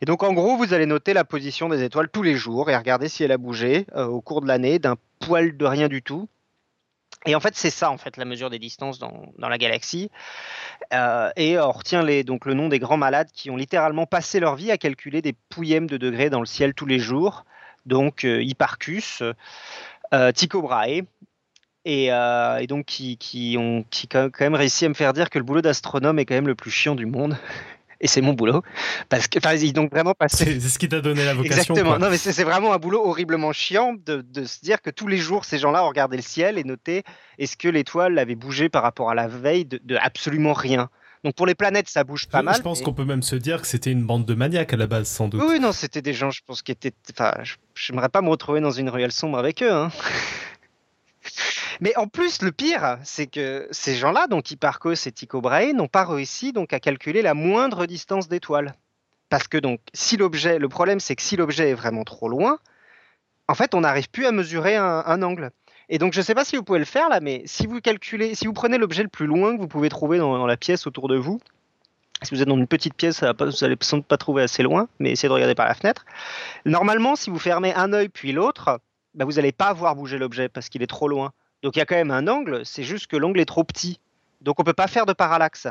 Et 0.00 0.07
donc 0.07 0.22
en 0.22 0.33
gros, 0.33 0.57
vous 0.57 0.74
allez 0.74 0.87
noter 0.87 1.12
la 1.12 1.24
position 1.24 1.68
des 1.68 1.83
étoiles 1.83 2.09
tous 2.09 2.22
les 2.22 2.35
jours 2.35 2.70
et 2.70 2.76
regarder 2.76 3.09
si 3.09 3.22
elle 3.24 3.33
a 3.33 3.38
bougé 3.38 3.87
euh, 3.94 4.07
au 4.07 4.20
cours 4.20 4.40
de 4.40 4.48
l'année 4.48 4.78
d'un 4.78 4.96
poil 5.20 5.57
de 5.57 5.64
rien 5.64 5.88
du 5.88 6.02
tout. 6.02 6.28
Et 7.26 7.35
en 7.35 7.40
fait, 7.40 7.54
c'est 7.57 7.70
ça, 7.70 7.90
en 7.90 7.96
fait, 7.96 8.16
la 8.18 8.26
mesure 8.26 8.50
des 8.50 8.59
distances 8.59 8.98
dans, 8.98 9.33
dans 9.38 9.48
la 9.48 9.57
galaxie. 9.57 10.11
Euh, 10.92 11.30
et 11.37 11.59
on 11.59 11.72
retient 11.72 12.02
les, 12.02 12.22
donc, 12.22 12.44
le 12.44 12.52
nom 12.52 12.68
des 12.68 12.78
grands 12.78 12.98
malades 12.98 13.28
qui 13.33 13.50
ont 13.50 13.57
littéralement 13.57 14.04
passé 14.04 14.40
leur 14.40 14.57
vie 14.57 14.70
à 14.70 14.76
calculer 14.76 15.22
des 15.22 15.33
pouillèmes 15.48 15.87
de 15.87 15.96
degrés 15.96 16.28
dans 16.28 16.40
le 16.40 16.46
ciel 16.46 16.74
tous 16.74 16.85
les 16.85 16.98
jours. 16.98 17.46
Donc, 17.87 18.24
Hipparchus, 18.24 19.22
Tycho 20.35 20.61
Brahe, 20.61 21.02
euh, 21.87 22.57
et, 22.57 22.66
donc 22.66 22.87
qui, 22.87 23.57
ont 23.59 23.85
qui 23.90 24.09
quand 24.09 24.31
même 24.40 24.55
réussi 24.55 24.87
à 24.87 24.88
me 24.88 24.94
faire 24.94 25.12
dire 25.12 25.31
que 25.31 25.38
le 25.38 25.44
boulot 25.44 25.62
d'astronome 25.62 26.18
est 26.18 26.25
quand 26.25 26.35
même 26.35 26.47
le 26.47 26.55
plus 26.55 26.70
chiant 26.70 26.94
du 26.94 27.07
monde. 27.07 27.37
Et 28.01 28.07
c'est 28.07 28.20
mon 28.20 28.35
boulot. 28.35 28.62
Parce 29.09 29.29
que, 29.29 29.38
enfin, 29.38 29.55
ils 29.55 29.73
donc 29.73 29.90
vraiment 29.90 30.12
passé. 30.12 30.61
C'est 30.61 30.68
ce 30.68 30.79
qui 30.79 30.90
t'a 30.90 31.01
donné 31.01 31.25
la 31.25 31.33
vocation. 31.33 31.75
Exactement. 31.75 31.99
Non, 31.99 32.11
mais 32.11 32.18
c'est 32.18 32.44
vraiment 32.44 32.75
un 32.75 32.79
boulot 32.79 33.03
horriblement 33.03 33.53
chiant 33.53 33.94
de, 34.05 34.23
se 34.44 34.61
dire 34.61 34.83
que 34.83 34.90
tous 34.90 35.07
les 35.07 35.16
jours, 35.16 35.47
ces 35.47 35.59
gens-là 35.59 35.83
ont 35.83 35.88
regardé 35.88 36.16
le 36.16 36.23
ciel 36.23 36.59
et 36.59 36.64
noté 36.64 37.03
est-ce 37.38 37.57
que 37.57 37.68
l'étoile 37.68 38.18
avait 38.18 38.35
bougé 38.35 38.68
par 38.68 38.83
rapport 38.83 39.11
à 39.11 39.14
la 39.14 39.27
veille 39.27 39.64
de, 39.64 39.97
absolument 39.97 40.53
rien. 40.53 40.90
Donc 41.23 41.35
pour 41.35 41.47
les 41.47 41.55
planètes, 41.55 41.88
ça 41.88 42.05
bouge 42.05 42.27
pas 42.27 42.42
mal. 42.42 42.57
Je 42.57 42.61
pense 42.61 42.83
qu'on 42.83 42.92
peut 42.92 43.07
même 43.07 43.23
se 43.23 43.37
dire 43.37 43.62
que 43.62 43.66
c'était 43.66 43.92
une 43.92 44.05
bande 44.05 44.27
de 44.27 44.35
maniaques 44.35 44.75
à 44.75 44.77
la 44.77 44.87
base, 44.87 45.09
sans 45.09 45.29
doute. 45.29 45.42
Oui, 45.42 45.59
non, 45.59 45.73
c'était 45.73 46.03
des 46.03 46.12
gens, 46.12 46.31
je 46.31 46.42
pense, 46.47 46.61
qui 46.61 46.73
étaient. 46.73 46.92
Enfin, 47.11 47.33
j'aimerais 47.75 48.11
pas 48.11 48.20
me 48.20 48.29
retrouver 48.29 48.61
dans 48.61 48.70
une 48.70 48.90
ruelle 48.90 49.12
sombre 49.12 49.38
avec 49.38 49.62
eux. 49.62 49.73
Hein. 49.73 49.90
Mais 51.81 51.97
en 51.97 52.07
plus, 52.07 52.42
le 52.42 52.53
pire, 52.53 52.99
c'est 53.03 53.27
que 53.27 53.66
ces 53.70 53.94
gens-là, 53.94 54.27
donc 54.27 54.51
Hipparchos 54.51 55.07
et 55.07 55.12
Tycho 55.12 55.40
Brahe, 55.40 55.73
n'ont 55.73 55.88
pas 55.88 56.05
réussi 56.05 56.53
donc 56.53 56.73
à 56.73 56.81
calculer 56.81 57.23
la 57.23 57.35
moindre 57.35 57.87
distance 57.87 58.29
d'étoile. 58.29 58.75
Parce 59.29 59.49
que 59.49 59.59
donc, 59.59 59.81
si 59.92 60.16
l'objet, 60.16 60.59
le 60.59 60.68
problème, 60.68 61.01
c'est 61.01 61.16
que 61.16 61.23
si 61.23 61.37
l'objet 61.37 61.70
est 61.70 61.75
vraiment 61.75 62.05
trop 62.05 62.29
loin, 62.29 62.59
en 63.49 63.55
fait, 63.55 63.75
on 63.75 63.81
n'arrive 63.81 64.09
plus 64.09 64.27
à 64.27 64.33
mesurer 64.33 64.77
un, 64.77 65.23
angle. 65.23 65.51
Et 65.88 65.99
donc, 65.99 66.12
je 66.12 66.20
ne 66.20 66.25
sais 66.25 66.35
pas 66.35 66.44
si 66.44 66.57
vous 66.57 66.62
pouvez 66.62 66.79
le 66.79 66.85
faire 66.85 67.09
là, 67.09 67.20
mais 67.20 67.42
si 67.44 67.66
vous 67.66 67.81
calculez, 67.81 68.35
si 68.35 68.47
vous 68.47 68.53
prenez 68.53 68.79
l'objet 68.79 69.03
le 69.03 69.09
plus 69.09 69.27
loin 69.27 69.55
que 69.55 69.61
vous 69.61 69.68
pouvez 69.68 69.88
trouver 69.88 70.18
dans, 70.18 70.47
la 70.47 70.57
pièce 70.57 70.87
autour 70.87 71.09
de 71.09 71.16
vous, 71.16 71.40
si 72.23 72.35
vous 72.35 72.40
êtes 72.40 72.49
dans 72.49 72.57
une 72.57 72.66
petite 72.66 72.94
pièce, 72.94 73.23
vous 73.23 73.64
allez 73.64 73.77
sans 73.81 73.99
doute 73.99 74.07
pas 74.07 74.16
trouver 74.16 74.42
assez 74.42 74.62
loin, 74.62 74.88
mais 74.99 75.11
essayez 75.11 75.29
de 75.29 75.35
regarder 75.35 75.55
par 75.55 75.66
la 75.66 75.75
fenêtre. 75.75 76.07
Normalement, 76.64 77.16
si 77.16 77.29
vous 77.29 77.38
fermez 77.38 77.75
un 77.75 77.92
œil 77.92 78.09
puis 78.09 78.33
l'autre, 78.33 78.81
bah, 79.14 79.24
vous 79.24 79.33
n'allez 79.33 79.53
pas 79.53 79.72
voir 79.72 79.94
bouger 79.94 80.18
l'objet 80.18 80.48
parce 80.48 80.68
qu'il 80.68 80.83
est 80.83 80.88
trop 80.88 81.09
loin. 81.09 81.33
Donc 81.62 81.77
il 81.77 81.79
y 81.79 81.83
a 81.83 81.87
quand 81.87 81.94
même 81.94 82.11
un 82.11 82.29
angle, 82.29 82.62
c'est 82.64 82.83
juste 82.83 83.07
que 83.07 83.16
l'angle 83.16 83.40
est 83.40 83.46
trop 83.46 83.64
petit. 83.64 84.00
Donc 84.40 84.61
on 84.61 84.64
peut 84.64 84.74
pas 84.74 84.88
faire 84.88 85.07
de 85.07 85.12
parallaxe. 85.12 85.66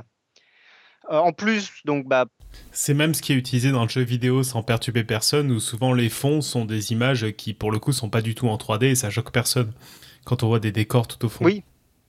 Euh, 1.12 1.18
en 1.18 1.34
plus, 1.34 1.72
donc 1.86 2.08
bah. 2.08 2.26
C'est 2.72 2.94
même 2.94 3.14
ce 3.14 3.22
qui 3.22 3.34
est 3.34 3.36
utilisé 3.36 3.72
dans 3.72 3.84
le 3.84 3.90
jeu 3.90 4.02
vidéo 4.02 4.44
sans 4.44 4.64
perturber 4.64 5.04
personne, 5.04 5.52
où 5.52 5.60
souvent 5.60 5.94
les 5.94 6.10
fonds 6.10 6.42
sont 6.42 6.66
des 6.66 6.92
images 6.92 7.32
qui 7.32 7.54
pour 7.54 7.72
le 7.72 7.80
coup 7.80 7.92
sont 7.92 8.10
pas 8.10 8.22
du 8.22 8.36
tout 8.36 8.48
en 8.48 8.58
3D 8.58 8.86
et 8.86 8.96
ça 8.96 9.10
choque 9.10 9.32
personne 9.32 9.74
quand 10.24 10.44
on 10.44 10.48
voit 10.48 10.60
des 10.60 10.72
décors 10.72 11.08
tout 11.08 11.26
au 11.26 11.30
fond. 11.30 11.44
Oui, 11.44 11.64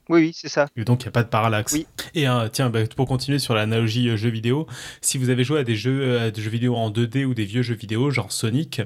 oui, 0.09 0.21
oui, 0.21 0.33
c'est 0.35 0.49
ça. 0.49 0.69
Et 0.77 0.85
donc, 0.85 1.03
il 1.03 1.05
n'y 1.07 1.09
a 1.09 1.13
pas 1.13 1.23
de 1.23 1.29
parallaxe. 1.29 1.73
Oui. 1.73 1.87
Et 2.15 2.29
euh, 2.29 2.49
tiens, 2.49 2.69
bah, 2.69 2.81
pour 2.95 3.07
continuer 3.07 3.39
sur 3.39 3.55
l'analogie 3.55 4.11
euh, 4.11 4.17
jeu 4.17 4.29
vidéo, 4.29 4.67
si 5.01 5.17
vous 5.17 5.31
avez 5.31 5.45
joué 5.45 5.61
à 5.61 5.65
des 5.65 5.77
jeux, 5.77 6.21
à 6.21 6.31
des 6.31 6.43
jeux 6.43 6.51
vidéo 6.51 6.77
en 6.77 6.91
2D 6.91 7.25
ou 7.25 7.33
des 7.33 7.45
vieux 7.45 7.63
jeux 7.63 7.75
vidéo, 7.75 8.11
genre 8.11 8.31
Sonic, 8.31 8.83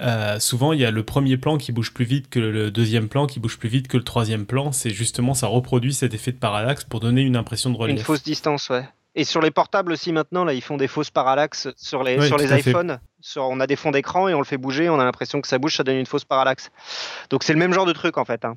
euh, 0.00 0.38
souvent 0.38 0.72
il 0.72 0.80
y 0.80 0.84
a 0.84 0.90
le 0.90 1.02
premier 1.02 1.36
plan 1.36 1.58
qui 1.58 1.72
bouge 1.72 1.92
plus 1.92 2.04
vite 2.04 2.30
que 2.30 2.38
le 2.38 2.70
deuxième 2.70 3.08
plan, 3.08 3.26
qui 3.26 3.40
bouge 3.40 3.58
plus 3.58 3.68
vite 3.68 3.88
que 3.88 3.96
le 3.96 4.04
troisième 4.04 4.46
plan. 4.46 4.72
C'est 4.72 4.90
justement, 4.90 5.34
ça 5.34 5.46
reproduit 5.46 5.94
cet 5.94 6.14
effet 6.14 6.32
de 6.32 6.38
parallaxe 6.38 6.84
pour 6.84 7.00
donner 7.00 7.22
une 7.22 7.36
impression 7.36 7.70
de 7.70 7.76
relief. 7.76 7.98
Une 7.98 8.04
fausse 8.04 8.22
distance, 8.22 8.68
ouais. 8.70 8.84
Et 9.14 9.24
sur 9.24 9.40
les 9.40 9.50
portables 9.50 9.90
aussi 9.90 10.12
maintenant, 10.12 10.44
là, 10.44 10.54
ils 10.54 10.62
font 10.62 10.76
des 10.76 10.86
fausses 10.86 11.10
parallaxes 11.10 11.68
sur 11.76 12.04
les, 12.04 12.24
sur 12.24 12.36
les 12.36 12.52
iPhones. 12.56 13.00
on 13.36 13.58
a 13.58 13.66
des 13.66 13.74
fonds 13.74 13.90
d'écran 13.90 14.28
et 14.28 14.34
on 14.34 14.38
le 14.38 14.44
fait 14.44 14.58
bouger, 14.58 14.88
on 14.88 15.00
a 15.00 15.04
l'impression 15.04 15.40
que 15.40 15.48
ça 15.48 15.58
bouge, 15.58 15.76
ça 15.76 15.82
donne 15.82 15.96
une 15.96 16.06
fausse 16.06 16.24
parallaxe. 16.24 16.70
Donc 17.30 17.42
c'est 17.42 17.52
le 17.52 17.58
même 17.58 17.72
genre 17.72 17.86
de 17.86 17.92
truc 17.92 18.16
en 18.16 18.24
fait. 18.24 18.44
Hein. 18.44 18.54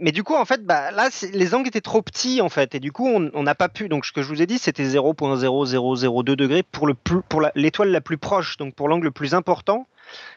Mais 0.00 0.10
du 0.10 0.24
coup, 0.24 0.34
en 0.34 0.44
fait, 0.44 0.64
bah, 0.64 0.90
là, 0.90 1.10
les 1.32 1.54
angles 1.54 1.68
étaient 1.68 1.82
trop 1.82 2.02
petits 2.02 2.40
en 2.40 2.48
fait, 2.48 2.74
et 2.74 2.80
du 2.80 2.90
coup, 2.90 3.06
on 3.06 3.42
n'a 3.42 3.54
pas 3.54 3.68
pu. 3.68 3.88
Donc 3.88 4.06
ce 4.06 4.12
que 4.12 4.22
je 4.22 4.28
vous 4.28 4.42
ai 4.42 4.46
dit, 4.46 4.58
c'était 4.58 4.84
0.0002 4.84 6.24
degrés 6.34 6.62
pour 6.62 6.86
le 6.86 6.94
pour 6.94 7.42
l'étoile 7.54 7.90
la 7.90 8.00
plus 8.00 8.18
proche, 8.18 8.56
donc 8.56 8.74
pour 8.74 8.88
l'angle 8.88 9.04
le 9.04 9.10
plus 9.12 9.34
important. 9.34 9.86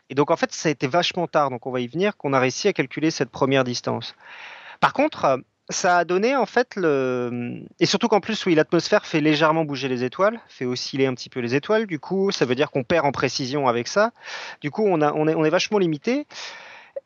Et 0.10 0.16
donc 0.16 0.32
en 0.32 0.38
fait, 0.38 0.52
ça 0.54 0.70
a 0.70 0.72
été 0.72 0.88
vachement 0.88 1.28
tard, 1.28 1.50
donc 1.50 1.66
on 1.66 1.72
va 1.72 1.80
y 1.80 1.88
venir, 1.88 2.18
qu'on 2.18 2.34
a 2.34 2.40
réussi 2.40 2.68
à 2.68 2.74
calculer 2.74 3.12
cette 3.12 3.30
première 3.30 3.64
distance. 3.64 4.16
Par 4.80 4.94
contre, 4.94 5.40
ça 5.70 6.00
a 6.00 6.06
donné 6.06 6.36
en 6.36 6.46
fait 6.46 6.76
le. 6.76 7.64
Et 7.80 7.86
surtout 7.86 8.08
qu'en 8.08 8.20
plus, 8.20 8.46
oui, 8.46 8.56
l'atmosphère 8.56 9.06
fait 9.06 9.22
légèrement 9.22 9.66
bouger 9.66 9.88
les 9.88 10.04
étoiles, 10.04 10.40
fait 10.48 10.66
osciller 10.66 11.08
un 11.08 11.14
petit 11.14 11.30
peu 11.30 11.40
les 11.40 11.56
étoiles. 11.56 11.88
Du 11.88 12.00
coup, 12.00 12.32
ça 12.32 12.46
veut 12.46 12.56
dire 12.56 12.70
qu'on 12.72 12.84
perd 12.84 13.06
en 13.06 13.12
précision 13.12 13.68
avec 13.68 13.88
ça. 13.88 14.12
Du 14.62 14.72
coup, 14.72 14.86
on, 14.86 15.28
est, 15.28 15.50
vachement 15.50 15.78
limité. 15.78 16.28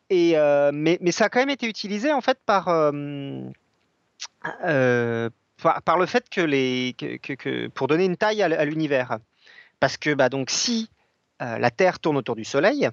Et, 0.09 0.37
euh, 0.37 0.71
mais, 0.73 0.99
ça 1.11 1.25
a 1.25 1.29
quand 1.29 1.39
même 1.39 1.49
été 1.49 1.67
utilisé 1.67 2.11
en 2.11 2.21
fait 2.21 2.39
par. 2.45 2.67
Euh, 2.69 2.91
euh, 4.65 5.29
par, 5.85 5.97
le 5.97 6.05
fait 6.05 6.29
que 6.29 6.41
les 6.41 6.95
que, 6.97 7.33
que, 7.33 7.67
pour 7.67 7.87
donner 7.87 8.05
une 8.05 8.17
taille 8.17 8.41
à, 8.43 8.65
l'univers 8.65 9.17
parce 9.79 9.97
que 9.97 10.13
bah 10.13 10.29
donc 10.29 10.51
si 10.51 10.89
la 11.39 11.71
Terre 11.71 11.99
tourne 11.99 12.17
autour 12.17 12.35
du 12.35 12.45
Soleil 12.45 12.89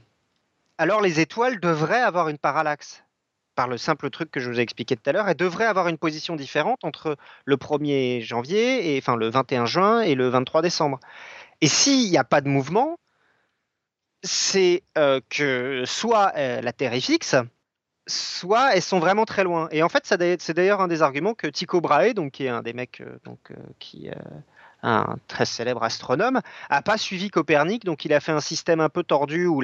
alors 0.78 1.00
les 1.00 1.20
étoiles 1.20 1.61
devraient 1.61 2.00
avoir 2.00 2.28
une 2.28 2.38
parallaxe 2.38 3.04
par 3.54 3.68
le 3.68 3.78
simple 3.78 4.11
truc 4.11 4.30
que 4.33 4.40
je 4.40 4.50
vous 4.50 4.59
ai 4.59 4.62
expliqué 4.62 4.96
tout 4.96 5.09
à 5.09 5.12
l'heure, 5.12 5.28
elles 5.28 5.37
devraient 5.37 5.66
avoir 5.66 5.87
une 5.87 5.98
position 5.98 6.35
différente 6.35 6.85
entre 6.85 7.16
le 7.44 7.57
1er 7.57 8.20
janvier, 8.20 8.94
et, 8.94 8.98
enfin 8.98 9.14
le 9.14 9.28
21 9.28 9.66
juin 9.66 10.00
et 10.00 10.16
le 10.16 10.28
23 10.28 10.62
décembre. 10.62 10.98
Et 11.61 11.68
s'il 11.68 12.11
n'y 12.11 12.18
a 12.18 12.24
pas 12.24 12.40
de 12.40 12.48
mouvement, 12.48 12.98
c'est 14.24 14.83
euh, 14.98 15.20
que 15.30 15.85
soit 15.87 16.33
euh, 16.37 16.61
la 16.61 16.72
Terre 16.72 16.94
est 16.94 17.00
fixe, 17.00 17.37
soit 18.09 18.74
elles 18.74 18.83
sont 18.83 18.98
vraiment 18.98 19.24
très 19.24 19.44
loin. 19.44 19.68
Et 19.70 19.85
en 19.85 19.88
fait, 19.88 20.04
c'est 20.04 20.52
d'ailleurs 20.52 20.80
un 20.80 20.88
des 20.88 21.02
arguments 21.02 21.35
que 21.35 21.46
Tycho 21.46 21.80
Brahe, 21.80 22.12
donc, 22.12 22.33
qui 22.33 22.46
est 22.46 22.48
un 22.48 22.62
des 22.62 22.72
mecs 22.72 23.02
donc, 23.24 23.52
qui 23.78 24.11
un 24.85 25.16
très 25.29 25.47
célèbre 25.47 25.83
astronome, 25.83 26.40
a 26.68 26.83
pas 26.83 26.99
suivi 26.99 27.31
Copernic, 27.31 27.85
donc 27.85 28.05
il 28.05 28.12
a 28.12 28.20
fait 28.20 28.33
un 28.33 28.40
système 28.40 28.81
un 28.81 28.88
peu 28.88 29.03
tordu 29.03 29.47
où 29.47 29.62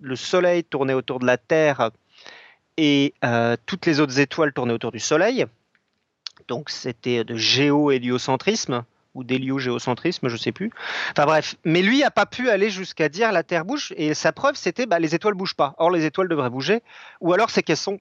le 0.00 0.16
Soleil 0.16 0.64
tournait 0.64 0.92
autour 0.92 1.20
de 1.20 1.26
la 1.26 1.38
Terre 1.38 1.90
et 2.76 3.14
toutes 3.66 3.86
les 3.86 4.00
autres 4.00 4.18
étoiles 4.18 4.52
tournaient 4.52 4.74
autour 4.74 4.92
du 4.92 5.00
Soleil. 5.00 5.46
Donc 6.48 6.70
c'était 6.70 7.24
de 7.24 7.36
géo-héliocentrisme 7.36 8.84
ou 9.14 9.24
d'héliogéocentrisme, 9.24 10.28
je 10.28 10.36
sais 10.36 10.52
plus. 10.52 10.70
Enfin 11.10 11.24
bref, 11.24 11.56
mais 11.64 11.82
lui 11.82 12.04
a 12.04 12.10
pas 12.10 12.26
pu 12.26 12.50
aller 12.50 12.70
jusqu'à 12.70 13.08
dire 13.08 13.32
la 13.32 13.42
Terre 13.42 13.64
bouge 13.64 13.94
et 13.96 14.14
sa 14.14 14.32
preuve 14.32 14.56
c'était 14.56 14.86
bah, 14.86 14.98
les 14.98 15.14
étoiles 15.14 15.34
bougent 15.34 15.54
pas. 15.54 15.74
Or 15.78 15.90
les 15.90 16.04
étoiles 16.04 16.28
devraient 16.28 16.50
bouger 16.50 16.82
ou 17.20 17.32
alors 17.32 17.50
c'est 17.50 17.62
qu'elles 17.62 17.76
sont 17.76 17.98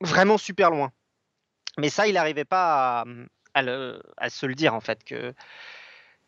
vraiment 0.00 0.38
super 0.38 0.70
loin. 0.70 0.92
Mais 1.78 1.90
ça 1.90 2.06
il 2.06 2.14
n'arrivait 2.14 2.44
pas 2.44 3.04
à, 3.54 3.62
à, 4.16 4.30
se 4.30 4.46
le 4.46 4.54
dire 4.54 4.74
en 4.74 4.80
fait 4.80 5.02
que 5.04 5.34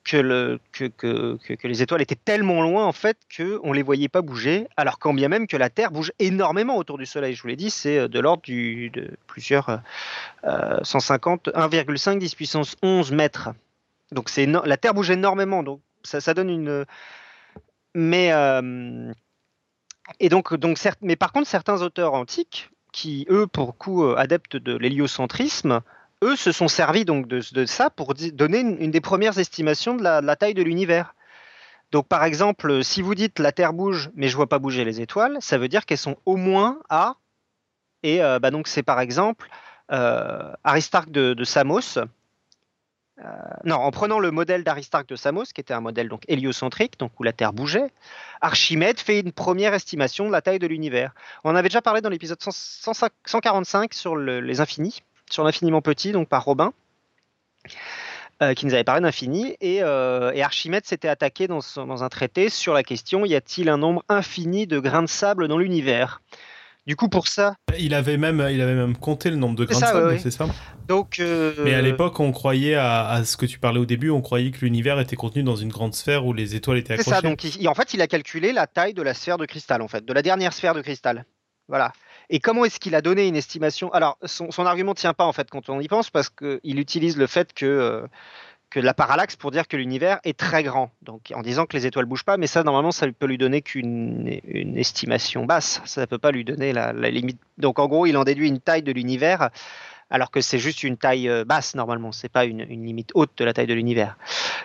que, 0.08 0.16
le, 0.16 0.58
que, 0.72 0.86
que, 0.86 1.36
que, 1.36 1.68
les 1.68 1.82
étoiles 1.82 2.00
étaient 2.00 2.14
tellement 2.14 2.62
loin 2.62 2.86
en 2.86 2.92
fait 2.92 3.18
qu'on 3.36 3.68
ne 3.70 3.74
les 3.74 3.82
voyait 3.82 4.08
pas 4.08 4.22
bouger, 4.22 4.66
alors 4.78 4.98
quand 4.98 5.12
bien 5.12 5.28
même 5.28 5.46
que 5.46 5.56
la 5.56 5.68
Terre 5.68 5.90
bouge 5.90 6.12
énormément 6.18 6.78
autour 6.78 6.96
du 6.96 7.04
Soleil. 7.04 7.34
Je 7.34 7.42
vous 7.42 7.48
l'ai 7.48 7.56
dit, 7.56 7.68
c'est 7.68 7.98
euh, 7.98 8.08
de 8.08 8.18
l'ordre 8.18 8.42
de 8.46 9.10
plusieurs 9.26 9.82
150, 10.82 11.48
1,5 11.48 12.18
10 12.18 12.34
puissance 12.34 12.76
11 12.82 13.12
mètres. 13.12 13.50
Donc 14.10 14.30
c'est 14.30 14.46
la 14.46 14.76
Terre 14.78 14.94
bouge 14.94 15.10
énormément, 15.10 15.62
donc 15.62 15.80
ça, 16.02 16.22
ça 16.22 16.32
donne 16.32 16.48
une. 16.48 16.86
Mais 17.94 18.32
euh, 18.32 19.12
et 20.20 20.30
donc 20.30 20.54
donc 20.54 20.78
certes, 20.78 21.00
mais 21.02 21.16
par 21.16 21.32
contre 21.32 21.48
certains 21.48 21.82
auteurs 21.82 22.14
antiques 22.14 22.70
qui 22.92 23.26
eux 23.28 23.46
pour 23.46 23.76
coup 23.76 24.04
euh, 24.04 24.16
adeptes 24.16 24.56
de 24.56 24.74
l'héliocentrisme 24.74 25.82
eux 26.22 26.36
se 26.36 26.52
sont 26.52 26.68
servis 26.68 27.04
donc 27.04 27.26
de, 27.28 27.66
ça 27.66 27.90
pour 27.90 28.14
donner 28.14 28.60
une, 28.60 28.90
des 28.90 29.00
premières 29.00 29.38
estimations 29.38 29.94
de 29.94 30.02
la, 30.02 30.36
taille 30.36 30.54
de 30.54 30.62
l'univers. 30.62 31.14
Donc 31.92 32.06
par 32.06 32.24
exemple, 32.24 32.84
si 32.84 33.02
vous 33.02 33.14
dites 33.14 33.38
la 33.38 33.52
Terre 33.52 33.72
bouge, 33.72 34.10
mais 34.14 34.28
je 34.28 34.36
vois 34.36 34.48
pas 34.48 34.58
bouger 34.58 34.84
les 34.84 35.00
étoiles, 35.00 35.38
ça 35.40 35.58
veut 35.58 35.68
dire 35.68 35.86
qu'elles 35.86 35.98
sont 35.98 36.16
au 36.26 36.36
moins 36.36 36.80
à 36.90 37.16
et 38.02 38.22
euh, 38.22 38.38
bah 38.38 38.50
donc 38.50 38.68
c'est 38.68 38.82
par 38.82 39.00
exemple 39.00 39.48
euh, 39.90 40.52
Aristarque 40.64 41.10
de, 41.10 41.44
Samos. 41.44 41.98
Euh, 41.98 43.24
non, 43.64 43.76
en 43.76 43.90
prenant 43.90 44.20
le 44.20 44.30
modèle 44.30 44.62
d'Aristarque 44.62 45.08
de 45.08 45.16
Samos, 45.16 45.46
qui 45.46 45.60
était 45.60 45.74
un 45.74 45.80
modèle 45.80 46.08
donc 46.08 46.22
héliocentrique, 46.28 46.98
donc 46.98 47.18
où 47.18 47.24
la 47.24 47.32
Terre 47.32 47.52
bougeait, 47.52 47.90
Archimède 48.40 49.00
fait 49.00 49.18
une 49.18 49.32
première 49.32 49.74
estimation 49.74 50.26
de 50.26 50.32
la 50.32 50.42
taille 50.42 50.60
de 50.60 50.68
l'univers. 50.68 51.14
On 51.42 51.56
avait 51.56 51.68
déjà 51.68 51.82
parlé 51.82 52.00
dans 52.00 52.10
l'épisode 52.10 52.38
145 52.40 53.94
sur 53.94 54.14
les 54.14 54.60
infinis 54.60 55.02
sur 55.32 55.44
l'infiniment 55.44 55.82
petit, 55.82 56.12
donc 56.12 56.28
par 56.28 56.44
Robin. 56.44 56.72
Euh, 58.40 58.54
qui 58.54 58.66
nous 58.66 58.74
avait 58.74 58.84
parlé 58.84 59.00
d'infini, 59.00 59.56
et, 59.60 59.82
euh, 59.82 60.30
Archimède 60.40 60.86
s'était 60.86 61.08
attaqué 61.08 61.48
dans, 61.48 61.60
un 61.76 62.08
traité 62.08 62.50
sur 62.50 62.72
la 62.72 62.84
question 62.84 63.26
y 63.26 63.34
a-t-il 63.34 63.68
un 63.68 63.78
nombre 63.78 64.04
infini 64.08 64.68
de 64.68 64.78
grains 64.78 65.02
de 65.02 65.08
sable 65.08 65.48
dans 65.48 65.58
l'univers? 65.58 66.22
Du 66.86 66.94
coup, 66.94 67.08
pour 67.08 67.26
ça, 67.26 67.56
il 67.80 67.94
avait 67.94 68.16
même, 68.16 68.46
il 68.48 68.60
avait 68.60 68.76
même 68.76 68.96
compté 68.96 69.30
le 69.30 69.36
nombre 69.36 69.56
de 69.56 69.64
grains 69.64 69.80
de 69.80 69.84
sable, 69.84 70.20
c'est 70.20 70.30
ça? 70.30 70.46
Donc, 70.86 71.18
euh, 71.18 71.52
mais 71.64 71.74
à 71.74 71.82
l'époque, 71.82 72.20
on 72.20 72.30
croyait 72.30 72.76
à, 72.76 73.22
ce 73.24 73.36
que 73.36 73.44
tu 73.44 73.58
parlais 73.58 73.80
au 73.80 73.86
début, 73.86 74.10
on 74.10 74.22
croyait 74.22 74.52
que 74.52 74.60
l'univers 74.60 75.00
était 75.00 75.16
contenu 75.16 75.42
dans 75.42 75.56
une 75.56 75.70
grande 75.70 75.94
sphère 75.94 76.24
où 76.24 76.32
les 76.32 76.54
étoiles 76.54 76.78
étaient 76.78 76.92
accrochées. 76.92 77.10
C'est 77.10 77.16
ça. 77.16 77.28
Donc, 77.28 77.44
en 77.66 77.74
fait, 77.74 77.92
il 77.92 78.00
a 78.00 78.06
calculé 78.06 78.52
la 78.52 78.68
taille 78.68 78.94
de 78.94 79.02
la 79.02 79.14
sphère 79.14 79.36
de 79.36 79.46
cristal, 79.46 79.82
en 79.82 79.88
fait, 79.88 80.04
de 80.04 80.12
la 80.12 80.22
dernière 80.22 80.52
sphère 80.52 80.74
de 80.74 80.80
cristal. 80.80 81.24
Voilà. 81.66 81.92
Et 82.30 82.40
comment 82.40 82.64
est-ce 82.64 82.78
qu'il 82.78 82.94
a 82.94 83.00
donné 83.00 83.26
une 83.26 83.36
estimation? 83.36 83.92
Alors, 83.92 84.18
son, 84.24 84.50
son 84.50 84.66
argument 84.66 84.92
ne 84.92 84.96
tient 84.96 85.14
pas 85.14 85.24
en 85.24 85.32
fait 85.32 85.48
quand 85.50 85.68
on 85.70 85.80
y 85.80 85.88
pense, 85.88 86.10
parce 86.10 86.28
qu'il 86.28 86.78
utilise 86.78 87.16
le 87.16 87.26
fait 87.26 87.54
que, 87.54 87.66
euh, 87.66 88.06
que 88.70 88.80
la 88.80 88.92
parallaxe 88.92 89.36
pour 89.36 89.50
dire 89.50 89.66
que 89.66 89.76
l'univers 89.76 90.20
est 90.24 90.38
très 90.38 90.62
grand. 90.62 90.90
Donc, 91.02 91.32
en 91.34 91.40
disant 91.40 91.66
que 91.66 91.76
les 91.76 91.86
étoiles 91.86 92.04
bougent 92.04 92.24
pas, 92.24 92.36
mais 92.36 92.46
ça, 92.46 92.62
normalement, 92.62 92.90
ça 92.90 93.06
ne 93.06 93.12
peut 93.12 93.26
lui 93.26 93.38
donner 93.38 93.62
qu'une 93.62 94.40
une 94.44 94.76
estimation 94.76 95.46
basse. 95.46 95.80
Ça 95.86 96.02
ne 96.02 96.06
peut 96.06 96.18
pas 96.18 96.30
lui 96.30 96.44
donner 96.44 96.72
la, 96.72 96.92
limite. 96.92 97.40
Donc, 97.56 97.78
en 97.78 97.88
gros, 97.88 98.06
il 98.06 98.16
en 98.16 98.24
déduit 98.24 98.48
une 98.48 98.60
taille 98.60 98.82
de 98.82 98.92
l'univers, 98.92 99.48
alors 100.10 100.30
que 100.30 100.42
c'est 100.42 100.58
juste 100.58 100.82
une 100.82 100.98
taille 100.98 101.28
euh, 101.30 101.44
basse 101.44 101.74
normalement. 101.74 102.12
C'est 102.12 102.28
pas 102.28 102.44
une, 102.44 102.62
limite 102.62 103.10
haute 103.14 103.32
de 103.38 103.44
la 103.44 103.54
taille 103.54 103.66
de 103.66 103.74
l'univers. 103.74 104.18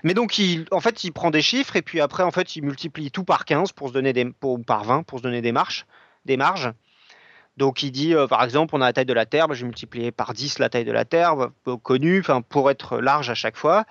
Mais 0.04 0.13
donc, 0.13 0.36
en 0.71 0.80
fait, 0.82 1.06
il 1.06 1.12
prend 1.12 1.32
des 1.32 1.41
chiffres 1.41 1.78
et 1.78 1.82
puis 1.82 2.02
après, 2.02 2.23
en 2.23 2.32
fait, 2.32 2.58
il 2.58 2.63
multiplie 2.63 3.10
tout 3.10 3.23
par 3.23 3.45
15 3.45 3.71
pour 3.71 3.88
se 3.88 3.93
donner 3.93 4.12
des, 4.12 4.26
pour, 4.26 4.60
par 4.65 4.84
20 4.84 5.04
pour 5.04 5.19
se 5.19 5.23
donner 5.23 5.41
des 5.41 5.54
marches, 5.54 5.86
des 6.26 6.36
marges. 6.36 6.73
Donc 7.58 7.84
il 7.84 7.92
dit, 7.92 8.16
euh, 8.16 8.26
par 8.26 8.44
exemple, 8.44 8.76
on 8.76 8.82
a 8.82 8.86
la 8.86 8.94
taille 8.94 9.06
de 9.06 9.13
la 9.13 9.28
Terre, 9.28 9.48
bah, 9.48 9.54
j'ai 9.54 9.66
multiplié 9.66 10.12
par 10.12 10.34
10 10.34 10.58
la 10.58 10.70
taille 10.70 10.86
de 10.86 10.92
la 10.92 11.06
Terre, 11.06 11.36
bah, 11.36 11.52
connue, 11.84 12.24
pour 12.50 12.72
être 12.72 13.00
large 13.00 13.30
à 13.30 13.36
chaque 13.36 13.58
fois. 13.58 13.86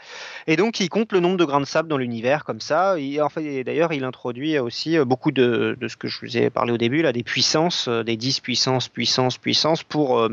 Et 0.49 0.57
donc 0.57 0.81
il 0.81 0.89
compte 0.89 1.13
le 1.13 1.21
nombre 1.21 1.37
de 1.37 1.45
grains 1.45 1.61
de 1.61 1.67
sable 1.67 1.89
dans 1.89 1.97
l'univers 1.97 2.45
comme 2.45 2.61
ça. 2.61 2.99
Et, 2.99 3.21
en 3.21 3.29
fait, 3.29 3.63
d'ailleurs, 3.63 3.93
il 3.93 4.03
introduit 4.03 4.59
aussi 4.59 4.99
euh, 4.99 5.05
beaucoup 5.05 5.31
de, 5.31 5.77
ce 5.87 5.97
que 5.97 6.09
je 6.09 6.21
vous 6.21 6.37
ai 6.37 6.51
parlé 6.51 6.73
au 6.73 6.79
début, 6.79 7.03
là, 7.03 7.13
des 7.13 7.23
puissances, 7.23 7.87
euh, 7.87 8.03
des 8.03 8.17
10 8.17 8.41
puissances, 8.41 8.89
puissance, 8.89 9.39
puissance, 9.39 9.85
pour, 9.85 10.29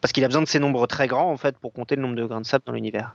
parce 0.00 0.12
qu'il 0.12 0.24
a 0.24 0.28
besoin 0.28 0.42
de 0.42 0.48
ces 0.48 0.58
nombres 0.58 0.86
très 0.86 1.06
grands 1.06 1.30
en 1.30 1.36
fait 1.36 1.56
pour 1.58 1.72
compter 1.72 1.96
le 1.96 2.02
nombre 2.02 2.16
de 2.16 2.24
grains 2.24 2.40
de 2.40 2.46
sable 2.46 2.64
dans 2.66 2.72
l'univers. 2.72 3.14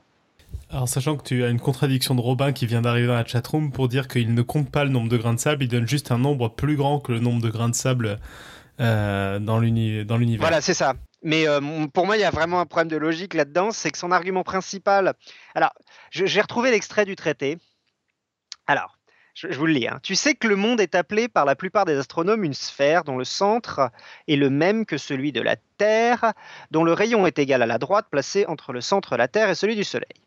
Alors, 0.70 0.88
sachant 0.88 1.16
que 1.16 1.24
tu 1.24 1.44
as 1.44 1.50
une 1.50 1.60
contradiction 1.60 2.16
de 2.16 2.22
Robin 2.22 2.52
qui 2.52 2.66
vient 2.66 2.82
d'arriver 2.82 3.08
dans 3.08 3.14
la 3.14 3.26
chatroom 3.26 3.72
pour 3.72 3.88
dire 3.88 4.08
qu'il 4.08 4.34
ne 4.34 4.42
compte 4.42 4.70
pas 4.70 4.84
le 4.84 4.90
nombre 4.90 5.10
de 5.10 5.18
grains 5.18 5.34
de 5.34 5.40
sable, 5.40 5.64
il 5.64 5.68
donne 5.68 5.88
juste 5.88 6.12
un 6.12 6.18
nombre 6.18 6.50
plus 6.50 6.76
grand 6.76 7.00
que 7.00 7.12
le 7.12 7.20
nombre 7.20 7.42
de 7.42 7.50
grains 7.50 7.70
de 7.70 7.76
sable 7.76 8.20
euh, 8.80 9.40
dans 9.40 9.60
l'univers. 9.60 10.40
Voilà, 10.40 10.62
c'est 10.62 10.74
ça. 10.74 10.96
Mais 11.24 11.48
euh, 11.48 11.60
pour 11.94 12.06
moi, 12.06 12.18
il 12.18 12.22
y 12.22 12.26
a 12.26 12.32
vraiment 12.32 12.60
un 12.60 12.66
problème 12.66 12.88
de 12.88 12.98
logique 12.98 13.34
là-dedans, 13.34 13.72
c'est 13.72 13.90
que 13.90 13.98
son 13.98 14.12
argument 14.12 14.44
principal. 14.44 15.14
Alors, 15.56 15.74
j'ai 16.12 16.42
retrouvé 16.42 16.72
l'extrait 16.72 17.06
du 17.06 17.16
traité. 17.16 17.58
Alors, 18.68 18.98
je, 19.34 19.48
vous 19.48 19.66
le 19.66 19.74
lis. 19.74 19.88
Hein. 19.88 20.00
Tu 20.04 20.16
sais 20.16 20.36
que 20.36 20.48
le 20.48 20.56
monde 20.56 20.80
est 20.80 20.96
appelé 20.96 21.28
par 21.28 21.46
la 21.46 21.56
plupart 21.56 21.86
des 21.86 21.98
astronomes 21.98 22.44
une 22.44 22.54
sphère 22.54 23.04
dont 23.04 23.18
le 23.18 23.24
centre 23.26 23.92
est 24.28 24.36
le 24.36 24.50
même 24.50 24.86
que 24.86 24.98
celui 24.98 25.32
de 25.32 25.42
la 25.42 25.56
Terre, 25.78 26.34
dont 26.72 26.84
le 26.84 26.94
rayon 26.94 27.26
est 27.26 27.40
égal 27.40 27.62
à 27.62 27.66
la 27.66 27.78
droite 27.78 28.08
placée 28.10 28.46
entre 28.46 28.72
le 28.72 28.82
centre 28.82 29.12
de 29.12 29.18
la 29.18 29.28
Terre 29.28 29.50
et 29.50 29.56
celui 29.56 29.76
du 29.76 29.84
Soleil. 29.84 30.25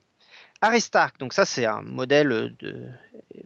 Aristarque, 0.60 1.18
donc 1.18 1.32
ça 1.32 1.44
c'est 1.44 1.66
un 1.66 1.82
modèle 1.82 2.54
de 2.58 2.88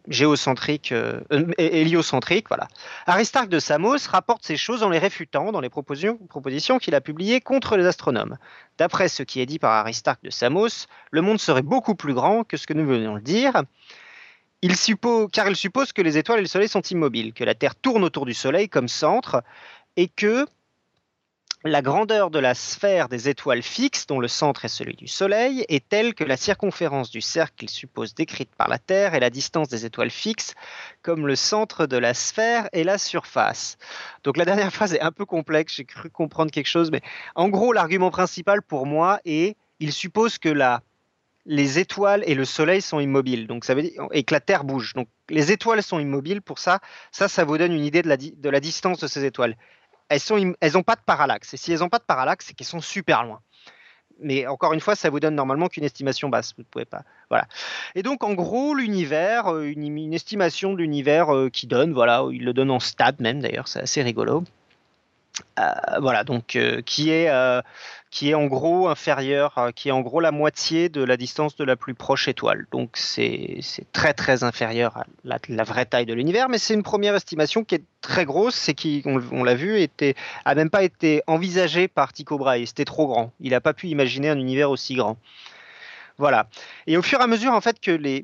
géocentrique, 0.09 0.93
euh, 0.93 1.21
euh, 1.33 1.53
héliocentrique, 1.59 2.49
voilà. 2.49 2.69
Aristarque 3.07 3.49
de 3.49 3.59
Samos 3.59 4.09
rapporte 4.09 4.45
ces 4.45 4.57
choses 4.57 4.83
en 4.83 4.89
les 4.89 4.99
réfutant 4.99 5.53
dans 5.53 5.61
les 5.61 5.69
propositions, 5.69 6.79
qu'il 6.79 6.95
a 6.95 7.01
publiées 7.01 7.41
contre 7.41 7.77
les 7.77 7.87
astronomes. 7.87 8.39
D'après 8.79 9.09
ce 9.09 9.23
qui 9.23 9.41
est 9.41 9.47
dit 9.47 9.59
par 9.59 9.73
Aristarque 9.73 10.23
de 10.23 10.31
Samos, 10.31 10.87
le 11.11 11.23
monde 11.23 11.39
serait 11.39 11.63
beaucoup 11.63 11.95
plus 11.95 12.15
grand 12.15 12.45
que 12.45 12.57
ce 12.57 12.67
que 12.67 12.73
nous 12.73 12.87
venons 12.87 13.17
de 13.17 13.21
dire. 13.21 13.63
Car 15.33 15.49
il 15.49 15.57
suppose 15.57 15.93
que 15.93 16.03
les 16.03 16.19
étoiles 16.19 16.39
et 16.39 16.43
le 16.43 16.49
Soleil 16.49 16.69
sont 16.69 16.83
immobiles, 16.83 17.33
que 17.33 17.45
la 17.45 17.55
Terre 17.55 17.75
tourne 17.75 18.05
autour 18.05 18.27
du 18.27 18.35
Soleil 18.35 18.69
comme 18.69 18.89
centre, 18.89 19.43
et 19.97 20.09
que 20.09 20.47
la 21.65 21.81
grandeur 21.81 22.31
de 22.31 22.41
la 22.41 22.55
sphère 22.55 23.09
des 23.09 23.29
étoiles 23.29 23.63
fixes, 23.63 24.07
dont 24.07 24.19
le 24.19 24.29
centre 24.29 24.65
est 24.65 24.69
celui 24.69 24.95
du 24.95 25.07
Soleil, 25.07 25.65
est 25.69 25.89
telle 25.89 26.15
que 26.15 26.25
la 26.25 26.37
circonférence 26.37 27.11
du 27.11 27.21
cercle 27.21 27.55
qu'il 27.57 27.71
suppose 27.71 28.15
décrite 28.15 28.51
par 28.57 28.69
la 28.69 28.79
Terre 28.79 29.15
est 29.15 29.21
la 29.21 29.31
distance 29.31 29.69
des 29.69 29.87
étoiles 29.87 30.11
fixes, 30.11 30.55
comme 31.03 31.27
le 31.27 31.37
centre 31.37 31.87
de 31.87 31.97
la 31.97 32.15
sphère 32.15 32.69
et 32.73 32.83
la 32.83 32.99
surface. 32.99 33.79
Donc 34.25 34.37
la 34.37 34.45
dernière 34.45 34.73
phrase 34.73 34.95
est 34.95 35.01
un 35.01 35.13
peu 35.13 35.25
complexe, 35.25 35.77
j'ai 35.77 35.85
cru 35.85 36.11
comprendre 36.11 36.51
quelque 36.51 36.69
chose, 36.69 36.91
mais 36.91 37.03
en 37.37 37.49
gros 37.49 37.73
l'argument 37.73 38.11
principal 38.11 38.63
pour 38.63 38.87
moi 38.87 39.21
est, 39.25 39.57
il 39.79 39.93
suppose 39.93 40.39
que 40.39 40.49
la, 40.49 40.83
les 41.47 41.79
étoiles 41.79 42.25
et 42.27 42.35
le 42.35 42.45
Soleil 42.45 42.83
sont 42.83 42.99
immobiles, 42.99 43.47
donc 43.47 43.65
ça 43.65 43.75
veut 43.75 43.83
dire, 43.83 44.09
et 44.11 44.25
que 44.25 44.35
la 44.35 44.41
Terre 44.41 44.65
bouge. 44.65 44.95
Donc 44.95 45.07
les 45.29 45.53
étoiles 45.53 45.83
sont 45.85 46.01
immobiles, 46.01 46.43
pour 46.43 46.59
ça, 46.59 46.81
ça, 47.13 47.45
vous 47.45 47.57
donne 47.57 47.73
une 47.73 47.85
idée 47.85 48.03
de 48.03 48.51
la 48.51 48.61
distance 48.61 48.99
de 48.99 49.07
ces 49.07 49.25
étoiles 49.25 49.57
elles 50.09 50.73
n'ont 50.73 50.83
pas 50.83 50.97
de 50.97 51.01
parallaxe. 51.05 51.55
Et 51.55 51.57
si 51.57 51.73
elles 51.73 51.81
n'ont 51.81 51.89
pas 51.89 51.99
de 51.99 52.05
parallaxe, 52.05 52.47
c'est 52.47 52.55
qu'elles 52.55 52.67
sont 52.67 52.81
super 52.81 53.25
loin. 53.25 53.41
Mais 54.21 54.47
encore 54.47 54.73
une 54.73 54.81
fois, 54.81 54.95
ça 54.95 55.11
vous 55.11 55.21
donne 55.21 55.35
normalement 55.35 55.69
qu'une 55.69 55.85
estimation 55.85 56.29
basse. 56.29 56.55
Vous 56.57 56.63
ne 56.63 56.67
pouvez 56.71 56.85
pas. 56.85 57.03
Voilà. 57.29 57.47
Et 57.95 58.03
donc, 58.03 58.25
en 58.25 58.35
gros, 58.35 58.75
l'univers, 58.75 59.53
euh, 59.53 59.65
une, 59.65 60.15
estimation 60.15 60.73
de 60.73 60.79
l'univers 60.79 61.35
euh, 61.35 61.51
qui 61.51 61.67
donne, 61.67 61.93
voilà, 61.93 62.25
il 62.31 62.45
le 62.45 62.53
donne 62.53 62.71
en 62.71 62.81
stade 62.81 63.21
même 63.21 63.41
d'ailleurs, 63.41 63.69
c'est 63.69 63.81
assez 63.81 64.03
rigolo. 64.03 64.45
Euh, 65.59 65.71
voilà, 66.01 66.25
donc 66.25 66.59
qui 66.85 67.11
est 67.11 67.31
qui 68.13 68.29
est 68.29 68.35
en 68.35 68.45
gros 68.45 68.89
inférieur, 68.89 69.57
euh, 69.57 69.71
qui 69.75 69.89
est 69.89 69.93
en 69.93 70.03
gros 70.03 70.21
la 70.21 70.33
moitié 70.33 70.91
de 70.91 71.03
la 71.03 71.17
distance 71.17 71.57
de 71.57 71.65
la 71.65 71.77
plus 71.77 71.95
proche 71.95 72.29
étoile. 72.29 72.67
Donc 72.71 72.91
c'est 72.93 73.61
très 73.93 74.13
très 74.13 74.45
inférieur 74.45 74.99
à 74.99 75.07
la, 75.25 75.65
vraie 75.65 75.87
taille 75.87 76.05
de 76.05 76.13
l'univers, 76.13 76.51
mais 76.51 76.59
c'est 76.59 76.75
une 76.75 76.83
première 76.83 77.15
estimation 77.15 77.65
qui 77.65 77.77
est 77.77 77.85
très 78.03 78.27
grosse 78.27 78.69
et 78.69 78.75
qui, 78.75 79.03
on, 79.07 79.43
l'a 79.43 79.55
vu, 79.55 79.81
était, 79.81 80.15
a 80.45 80.55
même 80.55 80.69
pas 80.69 80.83
été 80.83 81.23
envisagée 81.27 81.89
par 81.89 82.13
Tycho 82.13 82.37
Brahe. 82.37 82.67
C'était 82.67 82.85
trop 82.85 83.07
grand. 83.07 83.33
Il 83.41 83.53
n'a 83.53 83.63
pas 83.63 83.73
pu 83.73 83.89
imaginer 83.89 84.29
un 84.29 84.39
univers 84.39 84.71
aussi 84.71 84.95
grand. 84.95 85.17
Voilà. 86.19 86.49
Et 86.87 86.99
au 86.99 87.03
fur 87.03 87.19
et 87.19 87.23
à 87.23 87.27
mesure, 87.27 87.53
en 87.53 87.63
fait, 87.63 87.81
que 87.81 87.91
les. 87.91 88.23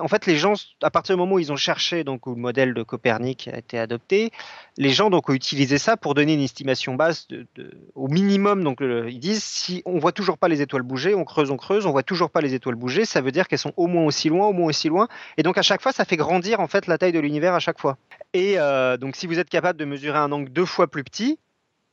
En 0.00 0.08
fait, 0.08 0.26
les 0.26 0.36
gens, 0.36 0.54
à 0.82 0.90
partir 0.90 1.14
du 1.14 1.20
moment 1.20 1.36
où 1.36 1.38
ils 1.38 1.52
ont 1.52 1.56
cherché, 1.56 2.04
donc 2.04 2.26
où 2.26 2.34
le 2.34 2.40
modèle 2.40 2.74
de 2.74 2.82
Copernic 2.82 3.48
a 3.48 3.58
été 3.58 3.78
adopté, 3.78 4.30
les 4.76 4.90
gens 4.90 5.10
donc 5.10 5.28
ont 5.28 5.32
utilisé 5.32 5.78
ça 5.78 5.96
pour 5.96 6.14
donner 6.14 6.34
une 6.34 6.40
estimation 6.40 6.94
basse 6.94 7.28
de, 7.28 7.46
au 7.94 8.08
minimum. 8.08 8.64
Donc, 8.64 8.78
ils 8.80 9.18
disent 9.18 9.44
si 9.44 9.82
on 9.84 9.98
voit 9.98 10.12
toujours 10.12 10.38
pas 10.38 10.48
les 10.48 10.60
étoiles 10.60 10.82
bouger, 10.82 11.14
on 11.14 11.24
creuse, 11.24 11.50
on 11.50 11.56
creuse, 11.56 11.86
on 11.86 11.92
voit 11.92 12.02
toujours 12.02 12.30
pas 12.30 12.40
les 12.40 12.54
étoiles 12.54 12.74
bouger, 12.74 13.04
ça 13.04 13.20
veut 13.20 13.32
dire 13.32 13.48
qu'elles 13.48 13.58
sont 13.58 13.74
au 13.76 13.86
moins 13.86 14.04
aussi 14.04 14.28
loin, 14.28 14.48
au 14.48 14.52
moins 14.52 14.66
aussi 14.66 14.88
loin. 14.88 15.08
Et 15.36 15.42
donc 15.42 15.56
à 15.58 15.62
chaque 15.62 15.82
fois, 15.82 15.92
ça 15.92 16.04
fait 16.04 16.16
grandir 16.16 16.60
en 16.60 16.66
fait 16.66 16.86
la 16.86 16.98
taille 16.98 17.12
de 17.12 17.20
l'univers 17.20 17.54
à 17.54 17.60
chaque 17.60 17.80
fois. 17.80 17.96
Et 18.32 18.58
euh, 18.58 18.96
donc, 18.96 19.16
si 19.16 19.26
vous 19.26 19.38
êtes 19.38 19.48
capable 19.48 19.78
de 19.78 19.84
mesurer 19.84 20.18
un 20.18 20.32
angle 20.32 20.50
deux 20.50 20.66
fois 20.66 20.88
plus 20.88 21.04
petit, 21.04 21.38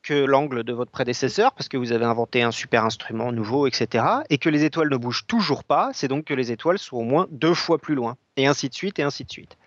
que 0.03 0.13
l'angle 0.13 0.63
de 0.63 0.73
votre 0.73 0.91
prédécesseur, 0.91 1.53
parce 1.53 1.69
que 1.69 1.77
vous 1.77 1.91
avez 1.91 2.05
inventé 2.05 2.43
un 2.43 2.51
super 2.51 2.85
instrument 2.85 3.31
nouveau, 3.31 3.65
etc., 3.65 4.05
et 4.29 4.37
que 4.37 4.49
les 4.49 4.65
étoiles 4.65 4.89
ne 4.89 4.97
bougent 4.97 5.25
toujours 5.25 5.63
pas, 5.63 5.91
c'est 5.93 6.07
donc 6.07 6.25
que 6.25 6.33
les 6.33 6.51
étoiles 6.51 6.77
sont 6.77 6.97
au 6.97 7.03
moins 7.03 7.27
deux 7.31 7.53
fois 7.53 7.79
plus 7.79 7.95
loin, 7.95 8.17
et 8.37 8.45
ainsi 8.45 8.69
de 8.69 8.73
suite, 8.73 8.99
et 8.99 9.03
ainsi 9.03 9.23
de 9.23 9.31
suite. 9.31 9.57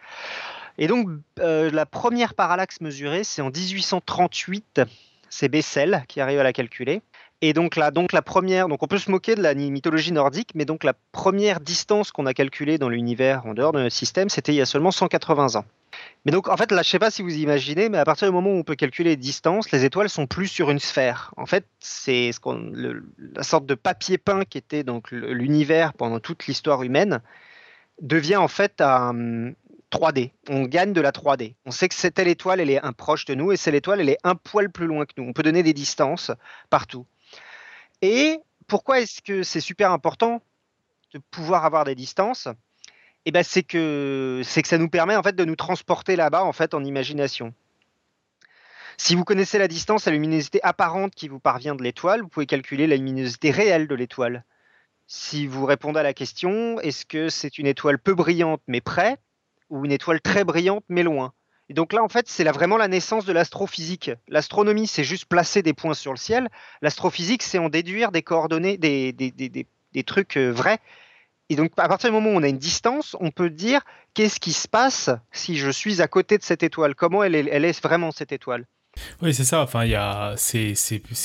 Et 0.78 0.86
donc, 0.86 1.08
euh, 1.40 1.70
la 1.70 1.86
première 1.86 2.34
parallaxe 2.34 2.80
mesurée, 2.80 3.24
c'est 3.24 3.40
en 3.40 3.50
1838, 3.50 4.82
c'est 5.30 5.48
Bessel 5.48 6.04
qui 6.06 6.20
arrive 6.20 6.38
à 6.38 6.42
la 6.42 6.52
calculer. 6.52 7.00
Et 7.42 7.52
donc 7.52 7.76
là, 7.76 7.90
donc 7.90 8.12
la 8.12 8.22
première, 8.22 8.68
donc 8.68 8.82
on 8.82 8.86
peut 8.86 8.98
se 8.98 9.10
moquer 9.10 9.34
de 9.34 9.42
la 9.42 9.54
mythologie 9.54 10.12
nordique, 10.12 10.50
mais 10.54 10.64
donc 10.64 10.84
la 10.84 10.94
première 11.12 11.60
distance 11.60 12.10
qu'on 12.10 12.24
a 12.24 12.32
calculée 12.32 12.78
dans 12.78 12.88
l'univers 12.88 13.44
en 13.46 13.52
dehors 13.52 13.72
de 13.72 13.80
notre 13.80 13.94
système, 13.94 14.30
c'était 14.30 14.52
il 14.52 14.56
y 14.56 14.62
a 14.62 14.66
seulement 14.66 14.90
180 14.90 15.56
ans. 15.56 15.64
Mais 16.24 16.32
donc, 16.32 16.48
en 16.48 16.56
fait, 16.56 16.72
là, 16.72 16.82
je 16.82 16.88
sais 16.88 16.98
pas 16.98 17.10
si 17.10 17.22
vous 17.22 17.36
imaginez, 17.36 17.88
mais 17.88 17.98
à 17.98 18.04
partir 18.04 18.28
du 18.28 18.34
moment 18.34 18.50
où 18.50 18.58
on 18.58 18.62
peut 18.64 18.74
calculer 18.74 19.10
les 19.10 19.16
distances, 19.16 19.70
les 19.70 19.84
étoiles 19.84 20.08
sont 20.08 20.26
plus 20.26 20.48
sur 20.48 20.70
une 20.70 20.80
sphère. 20.80 21.32
En 21.36 21.46
fait, 21.46 21.66
c'est 21.78 22.30
la 23.34 23.42
sorte 23.42 23.66
de 23.66 23.74
papier 23.74 24.18
peint 24.18 24.44
qui 24.44 24.58
était 24.58 24.82
donc 24.82 25.10
l'univers 25.12 25.92
pendant 25.92 26.18
toute 26.18 26.46
l'histoire 26.46 26.82
humaine 26.82 27.20
devient 28.00 28.36
en 28.36 28.48
fait 28.48 28.80
un 28.80 29.52
3D. 29.90 30.32
On 30.48 30.62
gagne 30.62 30.92
de 30.92 31.00
la 31.00 31.12
3D. 31.12 31.54
On 31.64 31.70
sait 31.70 31.88
que 31.88 31.94
cette 31.94 32.14
telle 32.14 32.28
étoile, 32.28 32.60
elle 32.60 32.70
est 32.70 32.82
un 32.82 32.92
proche 32.92 33.24
de 33.24 33.34
nous, 33.34 33.52
et 33.52 33.56
cette 33.56 33.74
étoile, 33.74 34.00
elle 34.00 34.08
est 34.08 34.18
un 34.24 34.34
poil 34.34 34.70
plus 34.70 34.86
loin 34.86 35.06
que 35.06 35.12
nous. 35.16 35.28
On 35.28 35.32
peut 35.32 35.42
donner 35.42 35.62
des 35.62 35.72
distances 35.72 36.30
partout. 36.70 37.06
Et 38.02 38.38
pourquoi 38.66 39.00
est-ce 39.00 39.22
que 39.22 39.42
c'est 39.42 39.60
super 39.60 39.92
important 39.92 40.42
de 41.14 41.20
pouvoir 41.30 41.64
avoir 41.64 41.84
des 41.84 41.94
distances? 41.94 42.48
Eh 43.26 43.32
ben, 43.32 43.42
c'est 43.42 43.64
que 43.64 44.40
c'est 44.44 44.62
que 44.62 44.68
ça 44.68 44.78
nous 44.78 44.88
permet 44.88 45.16
en 45.16 45.22
fait 45.22 45.34
de 45.34 45.44
nous 45.44 45.56
transporter 45.56 46.14
là-bas 46.16 46.44
en 46.44 46.52
fait 46.52 46.74
en 46.74 46.84
imagination. 46.84 47.52
Si 48.96 49.14
vous 49.14 49.24
connaissez 49.24 49.58
la 49.58 49.68
distance 49.68 50.06
la 50.06 50.12
luminosité 50.12 50.60
apparente 50.62 51.14
qui 51.14 51.28
vous 51.28 51.40
parvient 51.40 51.74
de 51.74 51.82
l'étoile, 51.82 52.22
vous 52.22 52.28
pouvez 52.28 52.46
calculer 52.46 52.86
la 52.86 52.96
luminosité 52.96 53.50
réelle 53.50 53.88
de 53.88 53.94
l'étoile. 53.94 54.44
Si 55.08 55.46
vous 55.46 55.66
répondez 55.66 56.00
à 56.00 56.02
la 56.02 56.14
question, 56.14 56.80
est-ce 56.80 57.04
que 57.04 57.28
c'est 57.28 57.58
une 57.58 57.66
étoile 57.66 57.98
peu 57.98 58.14
brillante 58.14 58.62
mais 58.68 58.80
près, 58.80 59.18
ou 59.70 59.84
une 59.84 59.92
étoile 59.92 60.20
très 60.20 60.44
brillante 60.44 60.84
mais 60.88 61.02
loin? 61.02 61.32
Et 61.68 61.74
donc 61.74 61.92
là, 61.92 62.04
en 62.04 62.08
fait, 62.08 62.28
c'est 62.28 62.44
vraiment 62.44 62.76
la 62.76 62.86
naissance 62.86 63.24
de 63.24 63.32
l'astrophysique. 63.32 64.12
L'astronomie, 64.28 64.86
c'est 64.86 65.02
juste 65.02 65.26
placer 65.26 65.62
des 65.62 65.74
points 65.74 65.94
sur 65.94 66.12
le 66.12 66.16
ciel. 66.16 66.48
L'astrophysique, 66.80 67.42
c'est 67.42 67.58
en 67.58 67.68
déduire 67.68 68.12
des 68.12 68.22
coordonnées, 68.22 68.78
des, 68.78 69.12
des, 69.12 69.32
des, 69.32 69.66
des 69.92 70.04
trucs 70.04 70.36
euh, 70.36 70.52
vrais 70.52 70.78
et 71.48 71.56
donc, 71.56 71.70
à 71.76 71.88
partir 71.88 72.10
du 72.10 72.14
moment 72.14 72.30
où 72.30 72.34
on 72.34 72.42
a 72.42 72.48
une 72.48 72.58
distance, 72.58 73.16
on 73.20 73.30
peut 73.30 73.50
dire 73.50 73.80
qu'est-ce 74.14 74.40
qui 74.40 74.52
se 74.52 74.66
passe 74.66 75.10
si 75.30 75.56
je 75.56 75.70
suis 75.70 76.02
à 76.02 76.08
côté 76.08 76.38
de 76.38 76.42
cette 76.42 76.62
étoile? 76.62 76.94
Comment 76.94 77.22
elle 77.22 77.34
est, 77.34 77.82
vraiment 77.82 78.10
cette 78.10 78.32
étoile? 78.32 78.64
Oui, 79.22 79.34
c'est 79.34 79.44
ça. 79.44 79.62
Enfin, 79.62 79.84
c'est, 80.36 80.74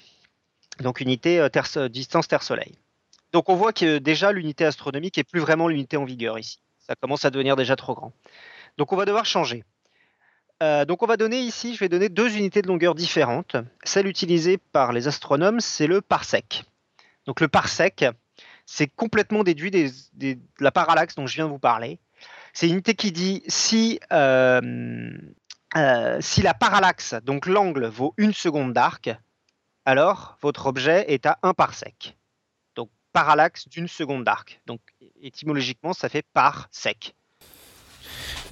Donc 0.80 1.02
unité 1.02 1.42
euh, 1.42 1.50
distance 1.90 2.30
Terre-Soleil. 2.30 2.78
Donc 3.34 3.50
on 3.50 3.56
voit 3.56 3.74
que 3.74 3.98
déjà 3.98 4.32
l'unité 4.32 4.64
astronomique 4.64 5.18
est 5.18 5.24
plus 5.24 5.42
vraiment 5.42 5.68
l'unité 5.68 5.98
en 5.98 6.06
vigueur 6.06 6.40
ici. 6.40 6.60
Ça 6.88 6.96
commence 6.96 7.26
à 7.26 7.30
devenir 7.30 7.56
déjà 7.56 7.76
trop 7.76 7.96
grand. 7.96 8.14
Donc 8.78 8.94
on 8.94 8.96
va 8.96 9.06
devoir 9.06 9.26
changer. 9.26 9.64
Euh, 10.62 10.86
donc 10.86 11.02
on 11.04 11.06
va 11.06 11.18
donner 11.18 11.40
ici, 11.40 11.74
je 11.74 11.80
vais 11.80 11.90
donner 11.90 12.10
deux 12.10 12.36
unités 12.38 12.62
de 12.62 12.68
longueur 12.68 12.96
différentes. 12.96 13.56
Celle 13.84 14.08
utilisée 14.08 14.58
par 14.58 14.94
les 14.94 15.08
astronomes, 15.08 15.60
c'est 15.60 15.88
le 15.88 16.02
parsec. 16.02 16.64
Donc 17.26 17.42
le 17.42 17.48
parsec, 17.48 18.06
c'est 18.66 18.88
complètement 18.88 19.44
déduit 19.44 19.72
de 19.72 20.38
la 20.60 20.72
parallaxe 20.72 21.16
dont 21.16 21.28
je 21.28 21.36
viens 21.36 21.46
de 21.46 21.52
vous 21.52 21.60
parler. 21.60 22.00
C'est 22.54 22.68
une 22.68 22.74
unité 22.74 22.94
qui 22.94 23.12
dit 23.12 23.44
euh, 24.12 24.62
euh, 25.76 26.18
si 26.22 26.42
la 26.42 26.54
parallaxe, 26.54 27.16
donc 27.24 27.48
l'angle, 27.48 27.88
vaut 27.88 28.14
une 28.18 28.34
seconde 28.34 28.74
d'arc, 28.74 29.10
alors 29.86 30.38
votre 30.42 30.68
objet 30.68 31.06
est 31.08 31.26
à 31.26 31.40
un 31.44 31.54
parsec. 31.54 32.16
Parallaxe 33.14 33.70
d'une 33.70 33.88
seconde 33.88 34.26
d'arc. 34.26 34.60
Donc 34.68 34.82
étymologiquement, 35.22 35.94
ça 35.94 36.10
fait 36.10 36.26
par 36.34 36.68
sec. 36.72 37.16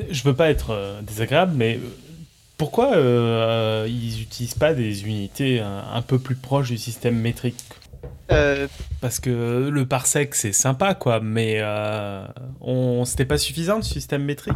Je 0.10 0.24
veux 0.24 0.36
pas 0.36 0.50
être 0.50 0.70
euh, 0.70 1.02
désagréable, 1.02 1.54
mais 1.56 1.80
pourquoi 2.58 2.96
ils 2.96 4.18
n'utilisent 4.20 4.54
pas 4.54 4.74
des 4.74 5.04
unités 5.06 5.60
un 5.60 6.02
peu 6.02 6.20
plus 6.20 6.36
proches 6.36 6.70
du 6.70 6.78
système 6.78 7.16
métrique? 7.16 7.58
Euh, 8.32 8.68
Parce 9.02 9.20
que 9.20 9.70
le 9.70 9.86
parsec, 9.86 10.36
c'est 10.36 10.54
sympa, 10.54 10.94
quoi, 10.96 11.20
mais 11.20 11.58
euh, 11.60 12.26
on... 12.62 13.04
c'était 13.06 13.26
pas 13.26 13.38
suffisant 13.38 13.78
le 13.78 13.82
système 13.82 14.24
métrique 14.24 14.54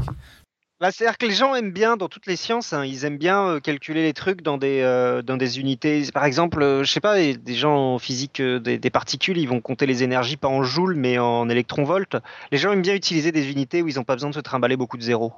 bah, 0.85 0.91
C'est-à-dire 0.91 1.17
que 1.17 1.25
les 1.25 1.33
gens 1.33 1.55
aiment 1.55 1.71
bien, 1.71 1.97
dans 1.97 2.07
toutes 2.07 2.27
les 2.27 2.35
sciences, 2.35 2.71
hein, 2.71 2.85
ils 2.85 3.05
aiment 3.05 3.17
bien 3.17 3.47
euh, 3.47 3.59
calculer 3.59 4.03
les 4.03 4.13
trucs 4.13 4.43
dans 4.43 4.59
des, 4.59 4.81
dans 5.25 5.37
des 5.37 5.59
unités. 5.59 6.03
Par 6.13 6.25
exemple, 6.25 6.61
je 6.83 6.91
sais 6.91 6.99
pas, 6.99 7.15
des 7.17 7.55
gens 7.55 7.75
en 7.75 7.99
physique 7.99 8.39
des, 8.41 8.77
des, 8.77 8.89
particules, 8.91 9.37
ils 9.37 9.47
vont 9.47 9.61
compter 9.61 9.87
les 9.87 10.03
énergies 10.03 10.37
pas 10.37 10.47
en 10.47 10.61
joules, 10.61 10.95
mais 10.95 11.17
en 11.17 11.49
électronvolts. 11.49 12.21
Les 12.51 12.59
gens 12.59 12.71
aiment 12.71 12.83
bien 12.83 12.93
utiliser 12.93 13.31
des 13.31 13.49
unités 13.49 13.81
où 13.81 13.87
ils 13.87 13.95
n'ont 13.95 14.03
pas 14.03 14.13
besoin 14.13 14.29
de 14.29 14.35
se 14.35 14.39
trimballer 14.41 14.77
beaucoup 14.77 14.97
de 14.97 15.03
zéros. 15.03 15.33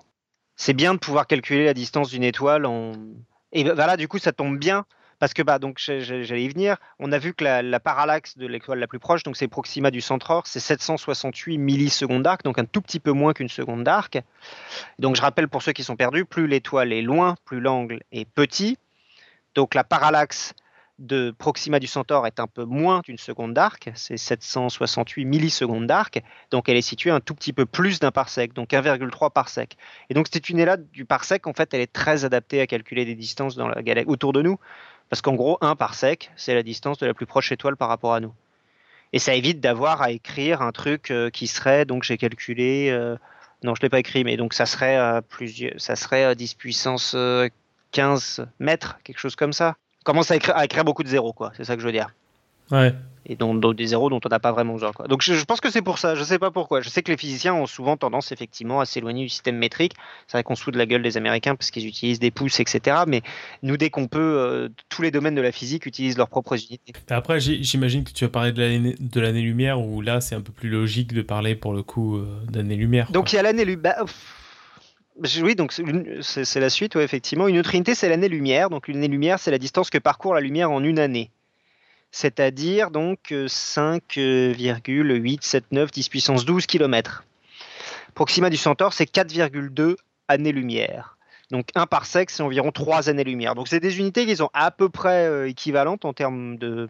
C'est 0.58 0.74
bien 0.74 0.94
de 0.94 1.00
pouvoir 1.00 1.28
calculer 1.28 1.64
la 1.64 1.74
distance 1.74 2.10
d'une 2.10 2.24
étoile 2.24 2.66
en... 2.66 2.92
Et 3.54 3.64
voilà, 3.64 3.96
du 3.96 4.10
coup, 4.10 4.20
ça 4.20 4.34
tombe 4.34 4.58
bien 4.58 4.86
parce 5.20 5.34
que 5.34 5.42
bah 5.42 5.60
donc 5.60 5.78
j'allais 5.80 6.44
y 6.44 6.50
venir. 6.50 6.78
On 7.00 7.12
a 7.12 7.18
vu 7.18 7.34
que 7.34 7.44
la, 7.44 7.80
parallaxe 7.80 8.38
de 8.38 8.48
l'étoile 8.48 8.80
la 8.80 8.88
plus 8.88 9.00
proche, 9.00 9.24
donc 9.24 9.38
c'est 9.38 9.48
Proxima 9.48 9.92
du 9.92 10.02
Centaure, 10.02 10.48
c'est 10.48 10.60
768 10.60 11.58
millisecondes 11.58 12.24
d'arc, 12.24 12.44
donc 12.44 12.60
un 12.60 12.66
tout 12.66 12.82
petit 12.82 13.00
peu 13.00 13.12
moins 13.12 13.34
qu'une 13.34 13.50
seconde 13.50 13.84
d'arc. 13.84 14.20
Donc 15.00 15.16
je 15.16 15.22
rappelle 15.22 15.48
pour 15.48 15.62
ceux 15.62 15.74
qui 15.74 15.84
sont 15.84 15.96
perdus, 15.96 16.26
plus 16.26 16.48
l'étoile 16.48 16.94
est 16.94 17.02
loin, 17.02 17.36
plus 17.46 17.60
l'angle 17.60 18.02
est 18.12 18.26
petit. 18.26 18.78
Donc 19.56 19.74
la 19.74 19.84
parallaxe 19.84 20.54
de 21.00 21.32
Proxima 21.38 21.80
du 21.80 21.88
Centaure 21.88 22.26
est 22.26 22.40
un 22.40 22.48
peu 22.48 22.64
moins 22.64 23.02
d'une 23.04 23.18
seconde 23.18 23.54
d'arc, 23.54 23.92
c'est 23.94 24.18
768 24.18 25.26
millisecondes 25.26 25.86
d'arc, 25.86 26.22
donc 26.50 26.70
elle 26.70 26.78
est 26.78 26.82
située 26.82 27.12
un 27.12 27.20
tout 27.20 27.36
petit 27.36 27.54
peu 27.54 27.66
plus 27.66 28.00
d'un 28.00 28.12
parsec, 28.12 28.54
donc 28.54 28.72
1,3 28.72 29.32
parsec. 29.32 29.78
Et 30.10 30.14
donc 30.14 30.28
cette 30.32 30.50
unité-là 30.50 30.78
du 30.78 31.06
parsec, 31.06 31.46
en 31.46 31.54
fait, 31.54 31.74
elle 31.74 31.82
est 31.82 31.94
très 31.94 32.26
adaptée 32.26 32.62
à 32.62 32.68
calculer 32.68 33.06
des 33.06 33.16
distances 33.16 33.56
dans 33.56 33.68
la 33.68 33.82
autour 34.08 34.34
de 34.34 34.42
nous, 34.42 34.60
parce 35.10 35.22
qu'en 35.22 35.36
gros, 35.36 35.58
un 35.62 35.76
parsec, 35.76 36.32
c'est 36.36 36.54
la 36.54 36.64
distance 36.64 36.98
de 36.98 37.06
la 37.06 37.14
plus 37.14 37.26
proche 37.26 37.52
étoile 37.52 37.78
par 37.78 37.90
rapport 37.90 38.14
à 38.14 38.20
nous. 38.20 38.34
Et 39.14 39.20
ça 39.20 39.34
évite 39.34 39.60
d'avoir 39.62 40.02
à 40.02 40.12
écrire 40.12 40.62
un 40.62 40.72
truc 40.72 41.12
euh, 41.12 41.30
qui 41.30 41.48
serait, 41.48 41.86
donc 41.86 42.04
j'ai 42.04 42.18
calculé, 42.18 42.90
euh, 42.90 43.16
non, 43.64 43.74
je 43.74 43.82
l'ai 43.82 43.90
pas 43.90 44.00
écrit, 44.00 44.24
mais 44.24 44.36
donc 44.36 44.54
ça 44.54 44.66
serait 44.66 44.98
euh, 44.98 45.22
plusieurs, 45.22 45.80
ça 45.80 45.96
serait 45.96 46.36
10 46.36 46.56
puissance 46.56 47.16
15 47.92 48.46
mètres, 48.60 49.00
quelque 49.04 49.20
chose 49.20 49.36
comme 49.36 49.54
ça 49.54 49.76
commence 50.08 50.32
à 50.32 50.36
écrire, 50.38 50.86
beaucoup 50.86 51.04
de 51.04 51.10
zéros, 51.10 51.34
quoi. 51.34 51.52
C'est 51.58 51.66
ça 51.66 51.76
que 51.76 51.82
je 51.82 51.86
veux 51.86 51.92
dire. 51.92 52.14
Ouais. 52.72 52.94
Et 53.30 53.36
donc, 53.36 53.76
des 53.76 53.88
zéros 53.88 54.10
dont 54.10 54.22
on 54.24 54.30
n'a 54.30 54.40
pas 54.40 54.54
vraiment 54.54 54.74
besoin. 54.74 54.94
Quoi. 54.94 55.08
Donc 55.08 55.22
je, 55.22 55.44
pense 55.44 55.60
que 55.60 55.70
c'est 55.70 55.82
pour 55.82 55.98
ça. 56.00 56.16
Je 56.16 56.24
sais 56.24 56.40
pas 56.40 56.50
pourquoi. 56.50 56.80
Je 56.80 56.88
sais 56.88 57.04
que 57.04 57.12
les 57.12 57.18
physiciens 57.18 57.54
ont 57.54 57.66
souvent 57.66 57.98
tendance 57.98 58.32
effectivement 58.32 58.80
à 58.80 58.86
s'éloigner 58.86 59.24
du 59.24 59.30
système 59.30 59.58
métrique. 59.58 59.94
C'est 60.28 60.38
vrai 60.38 60.44
qu'on 60.44 60.56
se 60.56 60.72
de 60.72 60.78
la 60.78 60.86
gueule 60.86 61.02
des 61.02 61.18
Américains 61.18 61.56
parce 61.56 61.70
qu'ils 61.70 61.88
utilisent 61.88 62.20
des 62.20 62.32
pouces, 62.32 62.62
etc. 62.62 63.04
Mais 63.06 63.22
nous, 63.64 63.76
dès 63.76 63.90
qu'on 63.90 64.08
peut, 64.08 64.20
euh, 64.20 64.70
tous 64.88 65.02
les 65.02 65.12
domaines 65.12 65.36
de 65.36 65.42
la 65.42 65.52
physique 65.52 65.86
utilisent 65.86 66.18
leurs 66.18 66.30
propres 66.30 66.56
unités. 66.56 66.94
Après, 67.10 67.42
j'imagine 67.42 68.06
que 68.06 68.12
tu 68.12 68.24
as 68.24 68.30
parlé 68.30 68.54
de 68.54 69.20
l'année-lumière 69.20 69.82
où 69.82 70.02
là, 70.02 70.22
c'est 70.22 70.36
un 70.36 70.42
peu 70.42 70.54
plus 70.54 70.70
logique 70.70 71.14
de 71.14 71.22
parler 71.22 71.56
pour 71.56 71.74
le 71.74 71.84
coup 71.84 72.16
euh, 72.16 72.26
d'année-lumière. 72.50 73.12
Donc 73.12 73.34
il 73.34 73.36
y 73.36 73.40
a 73.40 73.42
l'année-lumière. 73.42 74.06
Bah, 75.20 75.30
oui, 75.42 75.56
donc 75.56 75.74
c'est 76.22 76.60
la 76.60 76.70
suite, 76.70 76.96
effectivement. 76.96 77.50
Une 77.50 77.60
autre 77.60 77.76
unité, 77.76 77.94
c'est 77.94 78.08
l'année-lumière. 78.08 78.70
Donc 78.70 78.88
l'année-lumière, 78.88 79.40
c'est 79.40 79.52
la 79.52 79.58
distance 79.58 79.90
que 79.90 79.98
parcourt 79.98 80.34
la 80.34 80.42
lumière 80.42 80.72
en 80.72 80.82
une 80.82 81.00
année. 81.00 81.32
C'est-à-dire 82.12 82.92
donc 82.92 83.34
5,879 83.48 85.92
10 85.92 86.10
puissance 86.10 86.46
12 86.46 86.66
km. 86.66 87.24
Proxima 88.14 88.50
du 88.50 88.58
Centaure, 88.58 88.94
c'est 88.94 89.06
4,2 89.06 89.96
années-lumière. 90.28 91.18
Donc 91.52 91.70
un 91.76 91.86
parsec, 91.86 92.30
c'est 92.30 92.44
environ 92.44 92.72
3 92.72 93.10
années-lumière. 93.10 93.56
Donc 93.56 93.68
c'est 93.68 93.80
des 93.80 94.00
unités 94.00 94.26
qui 94.26 94.36
sont 94.36 94.50
à 94.54 94.72
peu 94.72 94.90
près 94.90 95.28
euh, 95.28 95.48
équivalentes 95.48 96.04
en 96.04 96.14
termes 96.14 96.58
de, 96.58 96.90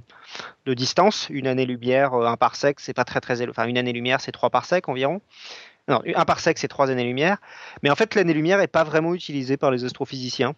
distance. 0.65 1.27
Une 1.29 1.47
année-lumière, 1.47 2.13
euh, 2.15 2.25
un 2.25 2.37
parsec, 2.37 2.79
c'est 2.79 2.93
pas 2.93 3.03
très 3.03 3.21
très 3.21 3.41
élevé. 3.41 3.51
Enfin, 3.51 3.67
une 3.67 3.77
année-lumière, 3.77 4.21
c'est 4.21 4.31
3 4.31 4.49
parsecs 4.49 4.89
environ. 4.89 5.21
Non, 5.87 6.01
un 6.15 6.25
parsec, 6.25 6.57
c'est 6.57 6.67
3 6.67 6.89
années-lumière. 6.89 7.37
Mais 7.83 7.89
en 7.89 7.95
fait, 7.95 8.15
l'année-lumière 8.15 8.57
n'est 8.57 8.67
pas 8.67 8.83
vraiment 8.83 9.13
utilisée 9.13 9.57
par 9.57 9.69
les 9.69 9.85
astrophysiciens. 9.85 10.55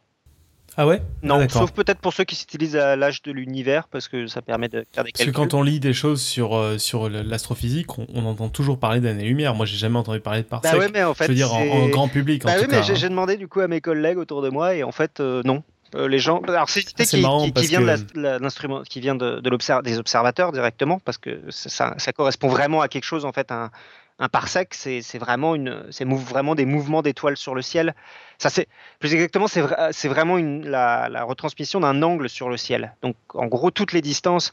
Ah 0.78 0.88
ouais? 0.88 1.01
Non, 1.24 1.39
ah, 1.41 1.49
sauf 1.49 1.72
peut-être 1.72 1.99
pour 1.99 2.13
ceux 2.13 2.24
qui 2.24 2.36
s'utilisent 2.36 2.76
à 2.76 2.95
l'âge 2.95 3.22
de 3.22 3.32
l'univers, 3.32 3.88
parce 3.88 4.07
que 4.07 4.28
ça 4.28 4.41
permet 4.41 4.70
de 4.70 4.86
faire 4.93 5.03
des 5.03 5.11
calculs. 5.11 5.32
Parce 5.34 5.45
que 5.47 5.51
quand 5.51 5.57
on 5.57 5.63
lit 5.63 5.80
des 5.80 5.93
choses 5.93 6.22
sur, 6.22 6.55
euh, 6.55 6.78
sur 6.78 7.09
l'astrophysique, 7.09 7.97
on, 7.97 8.26
entend 8.26 8.49
toujours 8.49 8.80
parler 8.80 9.01
d'année-lumière. 9.01 9.55
Moi, 9.55 9.65
j'ai 9.65 9.78
jamais 9.78 9.97
entendu 9.97 10.20
parler 10.20 10.41
de 10.41 10.47
parsec. 10.47 10.72
Bah 10.72 10.78
ouais, 10.78 10.89
mais 10.93 11.03
en 11.03 11.13
fait, 11.13 11.26
Je 11.26 11.30
veux 11.30 11.36
dire, 11.36 11.53
en, 11.53 11.88
grand 11.88 12.07
public, 12.07 12.43
bah 12.43 12.51
en 12.51 12.59
oui, 12.59 12.63
tout 12.63 12.72
mais 12.72 12.84
j'ai 12.84 13.09
demandé 13.09 13.38
du 13.38 13.47
coup 13.47 13.59
à 13.59 13.67
mes 13.67 13.82
collègues 13.82 14.17
autour 14.17 14.41
de 14.41 14.49
moi, 14.49 14.76
et 14.76 14.84
en 14.84 14.91
fait, 14.91 15.20
euh, 15.20 15.41
non. 15.43 15.63
Euh, 15.95 16.07
les 16.07 16.20
gens. 16.20 16.39
Alors 16.47 16.70
c'est 16.70 16.82
ah, 16.99 17.03
qui, 17.03 17.51
qui, 17.51 17.67
vient 17.67 17.82
de 17.82 18.38
l'instrument, 18.39 18.84
qui 18.84 18.99
vient 18.99 19.15
de, 19.15 19.39
de 19.39 19.82
des 19.82 19.97
observateurs 19.97 20.51
directement, 20.51 20.99
parce 20.99 21.17
que 21.17 21.41
ça, 21.49 21.95
ça, 21.97 22.13
correspond 22.13 22.47
vraiment 22.47 22.82
à 22.82 22.88
quelque 22.88 23.05
chose 23.05 23.26
en 23.26 23.32
fait, 23.32 23.51
un, 23.51 23.72
un 24.20 24.28
parsec, 24.28 24.74
c'est 24.74 25.17
vraiment, 25.17 25.55
des 25.55 26.65
mouvements 26.65 27.01
d'étoiles 27.01 27.38
sur 27.38 27.55
le 27.55 27.61
ciel. 27.61 27.95
Ça, 28.38 28.49
c'est 28.49 28.67
plus 28.99 29.13
exactement, 29.13 29.47
c'est 29.47 30.07
vraiment 30.07 30.38
la, 30.38 31.24
retransmission 31.24 31.80
d'un 31.80 32.03
angle 32.03 32.30
sur 32.30 32.49
le 32.49 32.57
ciel. 32.57 32.95
Donc, 33.01 33.15
en 33.34 33.47
gros, 33.47 33.72
toutes 33.72 33.93
les 33.93 34.01
distances. 34.01 34.51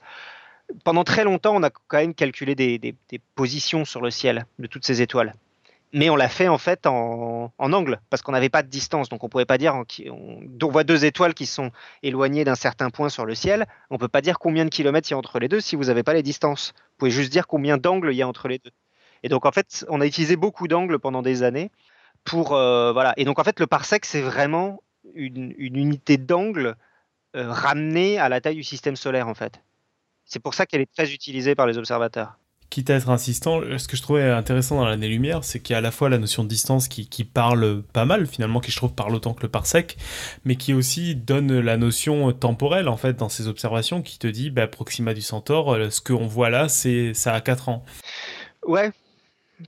Pendant 0.84 1.04
très 1.04 1.24
longtemps, 1.24 1.54
on 1.54 1.62
a 1.62 1.70
quand 1.70 1.98
même 1.98 2.14
calculé 2.14 2.54
des, 2.54 2.94
positions 3.34 3.84
sur 3.84 4.00
le 4.00 4.10
ciel 4.10 4.46
de 4.60 4.68
toutes 4.68 4.86
ces 4.86 5.02
étoiles. 5.02 5.34
Mais 5.92 6.10
on 6.10 6.16
l'a 6.16 6.28
fait 6.28 6.48
en 6.48 6.58
fait 6.58 6.86
en, 6.86 7.52
angle, 7.58 8.00
parce 8.10 8.20
qu'on 8.20 8.32
n'avait 8.32 8.48
pas 8.48 8.62
de 8.62 8.68
distance. 8.68 9.08
Donc 9.08 9.22
on 9.24 9.26
ne 9.26 9.30
pouvait 9.30 9.46
pas 9.46 9.58
dire, 9.58 9.74
on, 9.74 9.84
on, 10.10 10.68
voit 10.68 10.84
deux 10.84 11.04
étoiles 11.04 11.32
qui 11.32 11.46
sont 11.46 11.70
éloignées 12.02 12.44
d'un 12.44 12.56
certain 12.56 12.90
point 12.90 13.08
sur 13.08 13.24
le 13.24 13.34
ciel. 13.34 13.66
On 13.90 13.94
ne 13.94 13.98
peut 13.98 14.08
pas 14.08 14.20
dire 14.20 14.38
combien 14.38 14.64
de 14.64 14.70
kilomètres 14.70 15.08
il 15.10 15.12
y 15.12 15.14
a 15.14 15.18
entre 15.18 15.38
les 15.38 15.48
deux 15.48 15.60
si 15.60 15.74
vous 15.74 15.84
n'avez 15.84 16.02
pas 16.02 16.14
les 16.14 16.24
distances. 16.24 16.74
Vous 16.76 16.98
pouvez 16.98 17.10
juste 17.12 17.32
dire 17.32 17.46
combien 17.46 17.78
d'angles 17.78 18.12
il 18.12 18.16
y 18.16 18.22
a 18.22 18.28
entre 18.28 18.48
les 18.48 18.58
deux. 18.58 18.72
Et 19.22 19.28
donc 19.28 19.46
en 19.46 19.52
fait, 19.52 19.84
on 19.88 20.00
a 20.00 20.06
utilisé 20.06 20.36
beaucoup 20.36 20.68
d'angles 20.68 20.98
pendant 20.98 21.22
des 21.22 21.42
années 21.42 21.70
pour 22.24 22.54
euh, 22.54 22.92
voilà. 22.92 23.14
Et 23.16 23.24
donc 23.24 23.38
en 23.38 23.44
fait, 23.44 23.60
le 23.60 23.66
parsec 23.66 24.04
c'est 24.04 24.22
vraiment 24.22 24.82
une, 25.14 25.54
unité 25.58 26.16
d'angle 26.16 26.76
euh, 27.34 27.50
ramenée 27.50 28.18
à 28.18 28.28
la 28.28 28.40
taille 28.40 28.56
du 28.56 28.64
système 28.64 28.96
solaire 28.96 29.28
en 29.28 29.34
fait. 29.34 29.60
C'est 30.24 30.40
pour 30.40 30.54
ça 30.54 30.66
qu'elle 30.66 30.80
est 30.80 30.92
très 30.92 31.12
utilisée 31.12 31.54
par 31.54 31.66
les 31.66 31.78
observateurs. 31.78 32.36
Quitte 32.68 32.90
à 32.90 32.94
être 32.94 33.10
insistant, 33.10 33.60
ce 33.78 33.86
que 33.86 33.96
je 33.96 34.02
trouvais 34.02 34.28
intéressant 34.28 34.78
dans 34.78 34.86
l'année-lumière, 34.86 35.44
c'est 35.44 35.60
qu'il 35.60 35.72
y 35.72 35.76
a 35.76 35.78
à 35.78 35.80
la 35.80 35.92
fois 35.92 36.08
la 36.08 36.18
notion 36.18 36.42
de 36.42 36.48
distance 36.48 36.88
qui, 36.88 37.24
parle 37.24 37.82
pas 37.92 38.04
mal, 38.04 38.26
finalement, 38.26 38.58
qui 38.58 38.72
je 38.72 38.76
trouve 38.76 38.92
parle 38.92 39.14
autant 39.14 39.34
que 39.34 39.42
le 39.42 39.48
parsec, 39.48 39.96
mais 40.44 40.56
qui 40.56 40.74
aussi 40.74 41.14
donne 41.14 41.60
la 41.60 41.76
notion 41.76 42.32
temporelle, 42.32 42.88
en 42.88 42.96
fait, 42.96 43.14
dans 43.14 43.28
ces 43.28 43.46
observations, 43.46 44.02
qui 44.02 44.18
te 44.18 44.26
dit, 44.26 44.50
bah, 44.50 44.66
Proxima 44.66 45.14
du 45.14 45.22
Centaure, 45.22 45.74
euh, 45.74 45.90
ce 45.90 46.00
qu'on 46.00 46.26
voit 46.26 46.50
là, 46.50 46.68
c'est 46.68 47.14
ça 47.14 47.34
a 47.34 47.40
4 47.40 47.68
ans. 47.68 47.84
Ouais, 48.66 48.90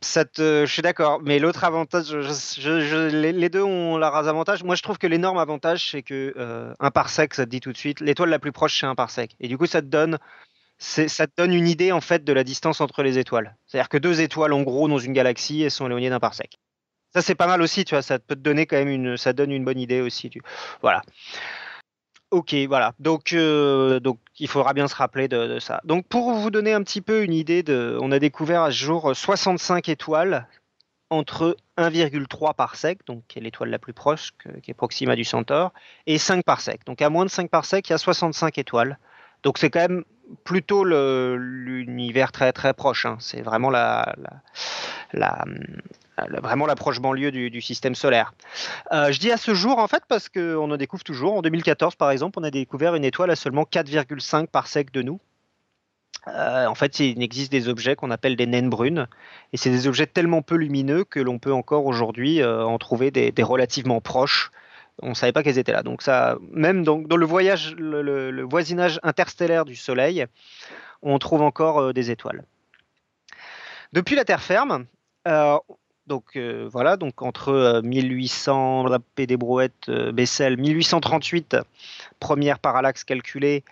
je 0.02 0.66
suis 0.66 0.82
d'accord, 0.82 1.20
mais 1.22 1.38
l'autre 1.38 1.64
avantage, 1.64 2.12
les, 2.14 3.48
deux 3.48 3.62
ont 3.62 3.96
leurs 3.96 4.28
avantages. 4.28 4.62
Moi, 4.62 4.74
je 4.74 4.82
trouve 4.82 4.98
que 4.98 5.06
l'énorme 5.06 5.38
avantage, 5.38 5.90
c'est 5.90 6.02
que 6.02 6.34
euh, 6.36 6.74
un 6.80 6.90
parsec, 6.90 7.34
ça 7.34 7.44
te 7.44 7.50
dit 7.50 7.60
tout 7.60 7.72
de 7.72 7.78
suite, 7.78 8.00
l'étoile 8.00 8.28
la 8.28 8.38
plus 8.38 8.52
proche, 8.52 8.78
c'est 8.78 8.86
un 8.86 8.94
parsec, 8.94 9.34
et 9.40 9.48
du 9.48 9.56
coup, 9.56 9.66
ça 9.66 9.80
te 9.80 9.86
donne, 9.86 10.18
ça 10.78 11.26
te 11.26 11.32
donne 11.36 11.52
une 11.52 11.66
idée 11.66 11.92
en 11.92 12.00
fait 12.00 12.24
de 12.24 12.32
la 12.32 12.44
distance 12.44 12.80
entre 12.80 13.02
les 13.02 13.18
étoiles. 13.18 13.56
C'est-à-dire 13.66 13.88
que 13.88 13.98
deux 13.98 14.20
étoiles, 14.20 14.52
en 14.52 14.62
gros, 14.62 14.88
dans 14.88 14.98
une 14.98 15.12
galaxie, 15.12 15.62
elles 15.62 15.70
sont 15.70 15.86
éloignées 15.86 16.10
d'un 16.10 16.20
parsec. 16.20 16.58
Ça, 17.14 17.22
c'est 17.22 17.34
pas 17.34 17.46
mal 17.46 17.62
aussi, 17.62 17.84
tu 17.84 17.94
vois. 17.94 18.02
Ça 18.02 18.18
peut 18.18 18.34
te 18.34 18.40
donner 18.40 18.66
quand 18.66 18.76
même 18.76 18.88
une, 18.88 19.16
ça 19.16 19.32
donne 19.32 19.50
une 19.50 19.64
bonne 19.64 19.78
idée 19.78 20.02
aussi. 20.02 20.28
Tu... 20.28 20.42
Voilà. 20.82 21.02
Ok, 22.30 22.54
voilà. 22.68 22.92
Donc, 22.98 23.32
euh, 23.32 24.00
donc, 24.00 24.18
il 24.38 24.48
faudra 24.48 24.74
bien 24.74 24.86
se 24.86 24.94
rappeler 24.94 25.28
de, 25.28 25.58
ça. 25.60 25.80
Donc, 25.84 26.06
pour 26.06 26.32
vous 26.32 26.50
donner 26.50 26.74
un 26.74 26.82
petit 26.82 27.00
peu 27.00 27.22
une 27.22 27.32
idée, 27.32 27.62
de, 27.62 27.98
on 28.02 28.12
a 28.12 28.18
découvert 28.18 28.62
à 28.62 28.70
ce 28.70 28.76
jour 28.76 29.16
65 29.16 29.88
étoiles 29.88 30.46
entre 31.08 31.56
1,3 31.78 32.54
parsec, 32.54 32.98
donc 33.06 33.22
qui 33.28 33.38
est 33.38 33.42
l'étoile 33.42 33.70
la 33.70 33.78
plus 33.78 33.94
proche, 33.94 34.32
qui 34.62 34.70
est 34.70 34.74
Proxima 34.74 35.16
du 35.16 35.24
Centaure, 35.24 35.72
et 36.06 36.18
5 36.18 36.44
parsecs. 36.44 36.84
Donc, 36.84 37.00
à 37.00 37.08
moins 37.08 37.24
de 37.24 37.30
5 37.30 37.48
parsecs, 37.48 37.88
il 37.88 37.92
y 37.92 37.94
a 37.94 37.98
65 37.98 38.58
étoiles. 38.58 38.98
Donc, 39.42 39.56
c'est 39.56 39.70
quand 39.70 39.80
même 39.80 40.04
plutôt 40.44 40.84
l'univers 40.84 42.30
très 42.30 42.52
très 42.52 42.74
proche. 42.74 43.06
Hein. 43.06 43.16
C'est 43.20 43.40
vraiment 43.40 43.70
la, 43.70 44.14
la, 45.14 45.44
vraiment 46.26 46.66
l'approche 46.66 47.00
banlieue 47.00 47.30
du, 47.30 47.60
système 47.60 47.94
solaire. 47.94 48.34
Euh, 48.92 49.12
je 49.12 49.18
dis 49.18 49.30
à 49.30 49.36
ce 49.36 49.54
jour, 49.54 49.78
en 49.78 49.88
fait, 49.88 50.02
parce 50.08 50.28
qu'on 50.28 50.70
en 50.70 50.76
découvre 50.76 51.04
toujours. 51.04 51.34
En 51.34 51.42
2014, 51.42 51.96
par 51.96 52.10
exemple, 52.10 52.38
on 52.40 52.44
a 52.44 52.50
découvert 52.50 52.94
une 52.94 53.04
étoile 53.04 53.30
à 53.30 53.36
seulement 53.36 53.64
4,5 53.64 54.46
parsec 54.46 54.90
de 54.92 55.02
nous. 55.02 55.20
Euh, 56.26 56.66
en 56.66 56.74
fait, 56.74 56.98
il 57.00 57.22
existe 57.22 57.50
des 57.50 57.68
objets 57.68 57.96
qu'on 57.96 58.10
appelle 58.10 58.36
des 58.36 58.46
naines 58.46 58.68
brunes, 58.68 59.06
et 59.52 59.56
c'est 59.56 59.70
des 59.70 59.86
objets 59.86 60.06
tellement 60.06 60.42
peu 60.42 60.56
lumineux 60.56 61.04
que 61.04 61.20
l'on 61.20 61.38
peut 61.38 61.52
encore 61.52 61.86
aujourd'hui 61.86 62.42
euh, 62.42 62.64
en 62.64 62.78
trouver 62.78 63.10
des, 63.10 63.32
relativement 63.42 64.00
proches. 64.00 64.50
On 65.00 65.10
ne 65.10 65.14
savait 65.14 65.32
pas 65.32 65.42
qu'elles 65.42 65.58
étaient 65.58 65.72
là. 65.72 65.82
Donc 65.82 66.02
ça, 66.02 66.36
même 66.50 66.82
dans, 66.82 66.98
le 66.98 67.26
voyage, 67.26 67.74
le, 67.76 68.42
voisinage 68.42 68.98
interstellaire 69.04 69.64
du 69.64 69.76
Soleil, 69.76 70.26
on 71.02 71.18
trouve 71.18 71.42
encore 71.42 71.94
des 71.94 72.10
étoiles. 72.10 72.44
Depuis 73.92 74.16
la 74.16 74.24
Terre 74.24 74.42
ferme, 74.42 74.86
donc 76.08 76.36
euh, 76.36 76.68
voilà, 76.70 76.96
donc 76.96 77.22
entre 77.22 77.80
1800, 77.84 78.86
la 78.86 78.98
des 79.16 79.36
brouettes, 79.36 79.88
euh, 79.88 80.10
Bessel, 80.10 80.56
1838, 80.56 81.58
première 82.18 82.58
parallaxe 82.58 83.04
calculée, 83.04 83.62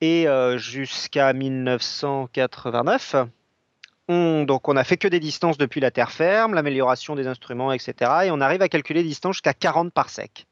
et 0.00 0.28
euh, 0.28 0.58
jusqu'à 0.58 1.32
1989. 1.32 3.16
On, 4.08 4.44
donc 4.44 4.68
on 4.68 4.76
a 4.76 4.84
fait 4.84 4.98
que 4.98 5.08
des 5.08 5.18
distances 5.18 5.58
depuis 5.58 5.80
la 5.80 5.90
Terre 5.90 6.12
ferme, 6.12 6.54
l'amélioration 6.54 7.16
des 7.16 7.26
instruments, 7.26 7.72
etc. 7.72 8.26
Et 8.26 8.30
on 8.30 8.40
arrive 8.40 8.62
à 8.62 8.68
calculer 8.68 9.02
des 9.02 9.08
distances 9.08 9.36
jusqu'à 9.36 9.54
40 9.54 9.92
parsecs, 9.92 10.46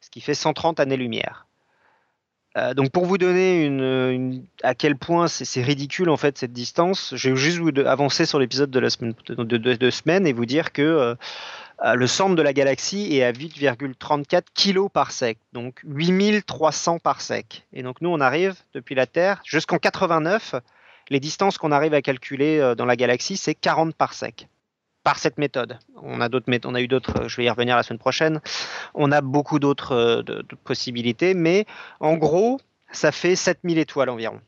ce 0.00 0.10
qui 0.10 0.20
fait 0.20 0.34
130 0.34 0.80
années-lumière. 0.80 1.47
Euh, 2.58 2.74
donc 2.74 2.90
pour 2.90 3.06
vous 3.06 3.18
donner 3.18 4.42
à 4.62 4.74
quel 4.74 4.96
point 4.96 5.28
c'est 5.28 5.62
ridicule 5.62 6.10
en 6.10 6.16
fait 6.16 6.38
cette 6.38 6.52
distance, 6.52 7.12
je 7.14 7.30
vais 7.30 7.36
juste 7.36 7.58
vous 7.58 7.70
avancer 7.86 8.26
sur 8.26 8.38
l'épisode 8.38 8.70
de 8.70 8.80
la 8.80 8.90
semaine 8.90 9.14
de, 9.28 9.56
deux 9.56 9.90
semaines 9.90 10.26
et 10.26 10.32
vous 10.32 10.46
dire 10.46 10.72
que 10.72 10.82
euh, 10.82 11.94
le 11.94 12.06
centre 12.06 12.34
de 12.34 12.42
la 12.42 12.52
galaxie 12.52 13.16
est 13.16 13.22
à 13.22 13.32
8,34 13.32 14.42
kg 14.54 14.88
par 14.92 15.12
sec, 15.12 15.38
donc 15.52 15.80
8300 15.84 16.98
par 16.98 17.20
sec. 17.20 17.66
Et 17.72 17.82
donc 17.82 18.00
nous, 18.00 18.10
on 18.10 18.20
arrive 18.20 18.56
depuis 18.74 18.96
la 18.96 19.06
Terre 19.06 19.40
jusqu'en 19.44 19.78
89. 19.78 20.56
Les 21.10 21.20
distances 21.20 21.56
qu'on 21.56 21.70
arrive 21.70 21.94
à 21.94 22.02
calculer 22.02 22.74
dans 22.76 22.84
la 22.84 22.96
galaxie, 22.96 23.36
c'est 23.36 23.54
40 23.54 23.94
par 23.94 24.12
sec 24.12 24.48
par 25.08 25.18
cette 25.18 25.38
méthode. 25.38 25.78
On 26.02 26.20
a, 26.20 26.28
d'autres, 26.28 26.50
on 26.66 26.74
a 26.74 26.82
eu 26.82 26.86
d'autres, 26.86 27.28
je 27.28 27.36
vais 27.38 27.44
y 27.44 27.48
revenir 27.48 27.76
la 27.76 27.82
semaine 27.82 27.98
prochaine. 27.98 28.42
On 28.92 29.10
a 29.10 29.22
beaucoup 29.22 29.58
d'autres 29.58 30.22
possibilités, 30.64 31.32
mais 31.32 31.64
en 31.98 32.18
gros, 32.18 32.60
ça 32.92 33.10
fait 33.10 33.34
7000 33.34 33.78
étoiles 33.78 34.10
environ 34.10 34.38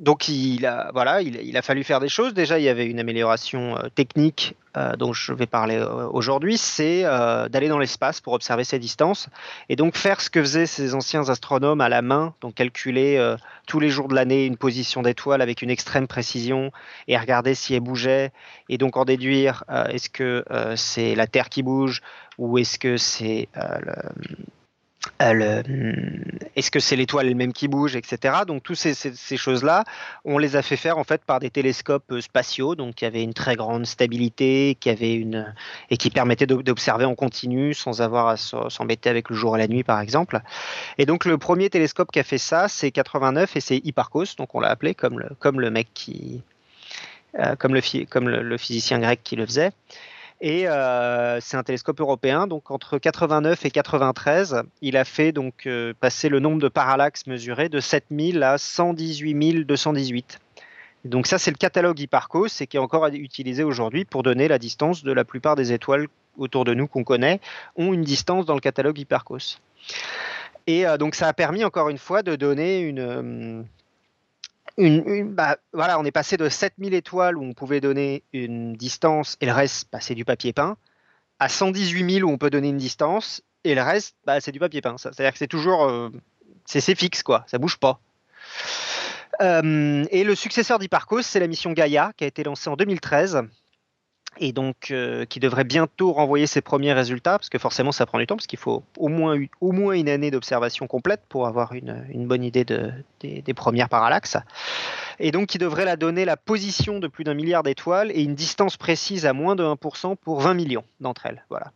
donc 0.00 0.28
il 0.28 0.64
a, 0.64 0.90
voilà, 0.94 1.20
il, 1.20 1.56
a 1.56 1.62
fallu 1.62 1.84
faire 1.84 2.00
des 2.00 2.08
choses. 2.08 2.32
Déjà, 2.32 2.58
il 2.58 2.64
y 2.64 2.68
avait 2.68 2.86
une 2.86 2.98
amélioration 2.98 3.76
euh, 3.76 3.88
technique 3.94 4.56
euh, 4.76 4.96
dont 4.96 5.12
je 5.12 5.34
vais 5.34 5.46
parler 5.46 5.76
euh, 5.76 6.08
aujourd'hui, 6.08 6.56
c'est 6.56 7.02
d'aller 7.02 7.68
dans 7.68 7.78
l'espace 7.78 8.20
pour 8.20 8.32
observer 8.32 8.64
ces 8.64 8.78
distances 8.78 9.28
et 9.68 9.76
donc 9.76 9.96
faire 9.96 10.20
ce 10.20 10.30
que 10.30 10.40
faisaient 10.40 10.66
ces 10.66 10.94
anciens 10.94 11.28
astronomes 11.28 11.82
à 11.82 11.90
la 11.90 12.00
main, 12.00 12.34
donc 12.40 12.54
calculer 12.54 13.34
tous 13.66 13.78
les 13.78 13.90
jours 13.90 14.08
de 14.08 14.14
l'année 14.14 14.46
une 14.46 14.56
position 14.56 15.02
d'étoile 15.02 15.42
avec 15.42 15.60
une 15.60 15.70
extrême 15.70 16.06
précision 16.06 16.72
et 17.08 17.18
regarder 17.18 17.54
si 17.54 17.74
elle 17.74 17.80
bougeait 17.80 18.32
et 18.68 18.78
donc 18.78 18.96
en 18.96 19.04
déduire 19.04 19.64
est-ce 19.90 20.08
que 20.08 20.44
c'est 20.76 21.14
la 21.14 21.26
Terre 21.26 21.48
qui 21.48 21.62
bouge 21.62 22.00
ou 22.38 22.58
est-ce 22.58 22.78
que 22.78 22.96
c'est 22.96 23.48
le 23.54 23.94
euh, 25.22 25.62
est-ce 26.56 26.70
que 26.70 26.78
c'est 26.78 26.96
l'étoile 26.96 27.26
elle-même 27.26 27.52
qui 27.52 27.68
bouge, 27.68 27.96
etc. 27.96 28.40
Donc 28.46 28.62
toutes 28.62 28.76
ces, 28.76 29.36
choses-là, 29.36 29.84
on 30.24 30.36
les 30.36 30.56
a 30.56 30.62
fait 30.62 30.76
faire 30.76 30.98
en 30.98 31.04
fait 31.04 31.24
par 31.24 31.40
des 31.40 31.50
télescopes 31.50 32.12
euh, 32.12 32.20
spatiaux, 32.20 32.74
donc 32.74 32.96
qui 32.96 33.06
avaient 33.06 33.22
une 33.22 33.32
très 33.32 33.56
grande 33.56 33.86
stabilité, 33.86 34.76
qui 34.78 34.90
avait 34.90 35.14
une 35.14 35.54
et 35.88 35.96
qui 35.96 36.10
permettaient 36.10 36.46
d'observer 36.46 37.06
en 37.06 37.14
continu 37.14 37.72
sans 37.72 38.02
avoir 38.02 38.28
à 38.28 38.36
s'embêter 38.36 39.08
avec 39.08 39.30
le 39.30 39.36
jour 39.36 39.56
et 39.56 39.58
la 39.58 39.68
nuit, 39.68 39.84
par 39.84 40.00
exemple. 40.00 40.40
Et 40.98 41.06
donc 41.06 41.24
le 41.24 41.38
premier 41.38 41.70
télescope 41.70 42.10
qui 42.12 42.18
a 42.18 42.24
fait 42.24 42.38
ça, 42.38 42.68
c'est 42.68 42.90
89 42.90 43.56
et 43.56 43.60
c'est 43.60 43.76
Hipparchos, 43.78 44.36
donc 44.36 44.54
on 44.54 44.60
l'a 44.60 44.68
appelé 44.68 44.94
comme 44.94 45.18
le 45.18 45.30
comme 45.38 45.60
le 45.60 45.70
mec 45.70 45.88
qui 45.94 46.42
euh, 47.38 47.56
comme 47.56 47.74
le 47.74 48.04
comme 48.04 48.28
le 48.28 48.58
physicien 48.58 48.98
grec 48.98 49.20
qui 49.24 49.36
le 49.36 49.46
faisait. 49.46 49.72
Et 50.40 50.66
euh, 50.66 51.38
c'est 51.40 51.56
un 51.56 51.62
télescope 51.62 52.00
européen. 52.00 52.46
Donc 52.46 52.70
entre 52.70 52.98
89 52.98 53.64
et 53.66 53.70
93, 53.70 54.62
il 54.80 54.96
a 54.96 55.04
fait 55.04 55.32
donc 55.32 55.66
euh, 55.66 55.92
passer 55.98 56.28
le 56.28 56.40
nombre 56.40 56.60
de 56.60 56.68
parallaxes 56.68 57.26
mesurés 57.26 57.68
de 57.68 57.80
7000 57.80 58.42
à 58.42 58.56
118 58.56 59.64
218. 59.64 60.38
Donc 61.04 61.26
ça 61.26 61.38
c'est 61.38 61.50
le 61.50 61.56
catalogue 61.56 62.00
Hipparcos 62.00 62.60
et 62.60 62.66
qui 62.66 62.76
est 62.76 62.80
encore 62.80 63.06
utilisé 63.06 63.64
aujourd'hui 63.64 64.04
pour 64.04 64.22
donner 64.22 64.48
la 64.48 64.58
distance 64.58 65.02
de 65.02 65.12
la 65.12 65.24
plupart 65.24 65.56
des 65.56 65.72
étoiles 65.72 66.08
autour 66.38 66.64
de 66.64 66.74
nous 66.74 66.86
qu'on 66.86 67.04
connaît 67.04 67.40
ont 67.76 67.92
une 67.92 68.02
distance 68.02 68.46
dans 68.46 68.54
le 68.54 68.60
catalogue 68.60 68.98
Hipparcos. 68.98 69.60
Et 70.66 70.86
euh, 70.86 70.96
donc 70.96 71.14
ça 71.14 71.28
a 71.28 71.32
permis 71.34 71.64
encore 71.64 71.90
une 71.90 71.98
fois 71.98 72.22
de 72.22 72.36
donner 72.36 72.80
une 72.80 73.66
bah, 75.24 75.58
voilà, 75.72 75.98
on 75.98 76.04
est 76.04 76.10
passé 76.10 76.36
de 76.36 76.48
7000 76.48 76.94
étoiles 76.94 77.36
où 77.36 77.44
on 77.44 77.52
pouvait 77.52 77.80
donner 77.80 78.24
une 78.32 78.74
distance 78.74 79.36
et 79.40 79.46
le 79.46 79.52
reste, 79.52 79.88
bah, 79.92 80.00
c'est 80.00 80.14
du 80.14 80.24
papier 80.24 80.52
peint, 80.52 80.76
à 81.38 81.48
118 81.48 82.18
000 82.18 82.28
où 82.28 82.32
on 82.32 82.38
peut 82.38 82.50
donner 82.50 82.68
une 82.68 82.78
distance 82.78 83.42
et 83.64 83.74
le 83.74 83.82
reste, 83.82 84.16
bah, 84.24 84.40
c'est 84.40 84.52
du 84.52 84.58
papier 84.58 84.80
peint. 84.80 84.96
C'est-à-dire 84.98 85.32
que 85.32 85.38
c'est 85.38 85.46
toujours, 85.46 85.84
euh, 85.84 86.10
c'est 86.64 86.94
fixe 86.94 87.22
quoi, 87.22 87.44
ça 87.46 87.58
bouge 87.58 87.76
pas. 87.76 88.00
Euh, 89.42 90.04
et 90.10 90.24
le 90.24 90.34
successeur 90.34 90.78
d'Hipparcos, 90.78 91.22
c'est 91.22 91.40
la 91.40 91.46
mission 91.46 91.72
Gaia 91.72 92.12
qui 92.16 92.24
a 92.24 92.26
été 92.26 92.42
lancée 92.42 92.68
en 92.68 92.76
2013 92.76 93.42
et 94.38 94.52
donc 94.52 94.90
euh, 94.90 95.24
qui 95.24 95.40
devrait 95.40 95.64
bientôt 95.64 96.12
renvoyer 96.12 96.46
ses 96.46 96.60
premiers 96.60 96.92
résultats, 96.92 97.38
parce 97.38 97.48
que 97.48 97.58
forcément 97.58 97.92
ça 97.92 98.06
prend 98.06 98.18
du 98.18 98.26
temps, 98.26 98.36
parce 98.36 98.46
qu'il 98.46 98.58
faut 98.58 98.82
au 98.96 99.08
moins, 99.08 99.92
une 99.92 100.08
année 100.08 100.30
d'observation 100.30 100.86
complète 100.86 101.22
pour 101.28 101.46
avoir 101.46 101.72
une, 101.72 102.26
bonne 102.26 102.44
idée 102.44 102.64
de, 102.64 102.92
des, 103.20 103.54
premières 103.54 103.88
parallaxes. 103.88 104.36
Et 105.18 105.32
donc 105.32 105.48
qui 105.48 105.58
devrait 105.58 105.84
la 105.84 105.96
donner 105.96 106.24
la 106.24 106.36
position 106.36 106.98
de 106.98 107.08
plus 107.08 107.24
d'un 107.24 107.34
milliard 107.34 107.62
d'étoiles 107.62 108.10
et 108.12 108.22
une 108.22 108.34
distance 108.34 108.76
précise 108.76 109.26
à 109.26 109.32
moins 109.32 109.56
de 109.56 109.64
1% 109.64 110.16
pour 110.16 110.40
20 110.40 110.54
millions 110.54 110.84
d'entre 111.00 111.26
elles. 111.26 111.44
Voilà. 111.50 111.72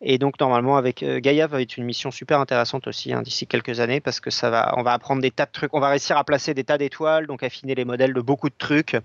Et 0.00 0.18
donc 0.18 0.40
normalement 0.40 0.76
avec 0.76 1.02
euh, 1.02 1.20
Gaia 1.20 1.46
va 1.46 1.60
être 1.62 1.76
une 1.76 1.84
mission 1.84 2.10
super 2.10 2.40
intéressante 2.40 2.88
aussi 2.88 3.12
hein, 3.12 3.22
d'ici 3.22 3.46
quelques 3.46 3.78
années 3.78 4.00
parce 4.00 4.18
que 4.18 4.30
ça 4.30 4.50
va, 4.50 4.74
on 4.76 4.82
va 4.82 4.92
apprendre 4.92 5.22
des 5.22 5.30
tas 5.30 5.46
de 5.46 5.52
trucs, 5.52 5.72
on 5.74 5.80
va 5.80 5.90
réussir 5.90 6.16
à 6.16 6.24
placer 6.24 6.54
des 6.54 6.64
tas 6.64 6.76
d'étoiles, 6.76 7.26
donc 7.26 7.44
affiner 7.44 7.76
les 7.76 7.84
modèles 7.84 8.12
de 8.12 8.20
beaucoup 8.20 8.48
de 8.48 8.54
trucs 8.56 8.96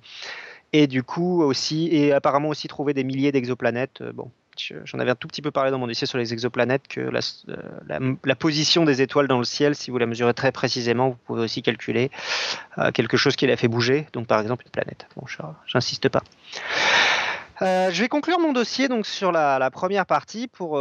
et 0.73 0.87
du 0.87 1.03
coup 1.03 1.41
aussi, 1.41 1.87
et 1.91 2.13
apparemment 2.13 2.49
aussi 2.49 2.67
trouver 2.67 2.93
des 2.93 3.03
milliers 3.03 3.31
d'exoplanètes. 3.31 4.01
Euh, 4.01 4.11
bon, 4.11 4.31
j'en 4.83 4.99
avais 4.99 5.11
un 5.11 5.15
tout 5.15 5.27
petit 5.27 5.41
peu 5.41 5.51
parlé 5.51 5.71
dans 5.71 5.77
mon 5.77 5.87
dossier 5.87 6.07
sur 6.07 6.17
les 6.17 6.33
exoplanètes, 6.33 6.87
que 6.87 7.01
euh, 7.01 8.09
la, 8.23 8.35
position 8.35 8.83
des 8.83 9.01
étoiles 9.01 9.27
dans 9.27 9.37
le 9.37 9.45
ciel, 9.45 9.75
si 9.75 9.91
vous 9.91 9.97
la 9.97 10.05
mesurez 10.05 10.33
très 10.33 10.51
précisément, 10.51 11.09
vous 11.09 11.17
pouvez 11.25 11.41
aussi 11.41 11.61
calculer 11.61 12.11
euh, 12.77 12.91
quelque 12.91 13.17
chose 13.17 13.35
qui 13.35 13.47
l'a 13.47 13.55
fait 13.55 13.67
bouger, 13.67 14.07
donc 14.13 14.27
par 14.27 14.41
exemple 14.41 14.65
une 14.65 14.71
planète. 14.71 15.07
Bon, 15.15 15.25
j'insiste 15.65 16.09
pas. 16.09 16.23
je 17.61 18.01
vais 18.01 18.09
conclure 18.09 18.39
mon 18.39 18.51
dossier 18.51 18.87
donc 18.87 19.05
sur 19.05 19.31
la, 19.31 19.69
première 19.71 20.05
partie 20.05 20.47
pour 20.47 20.79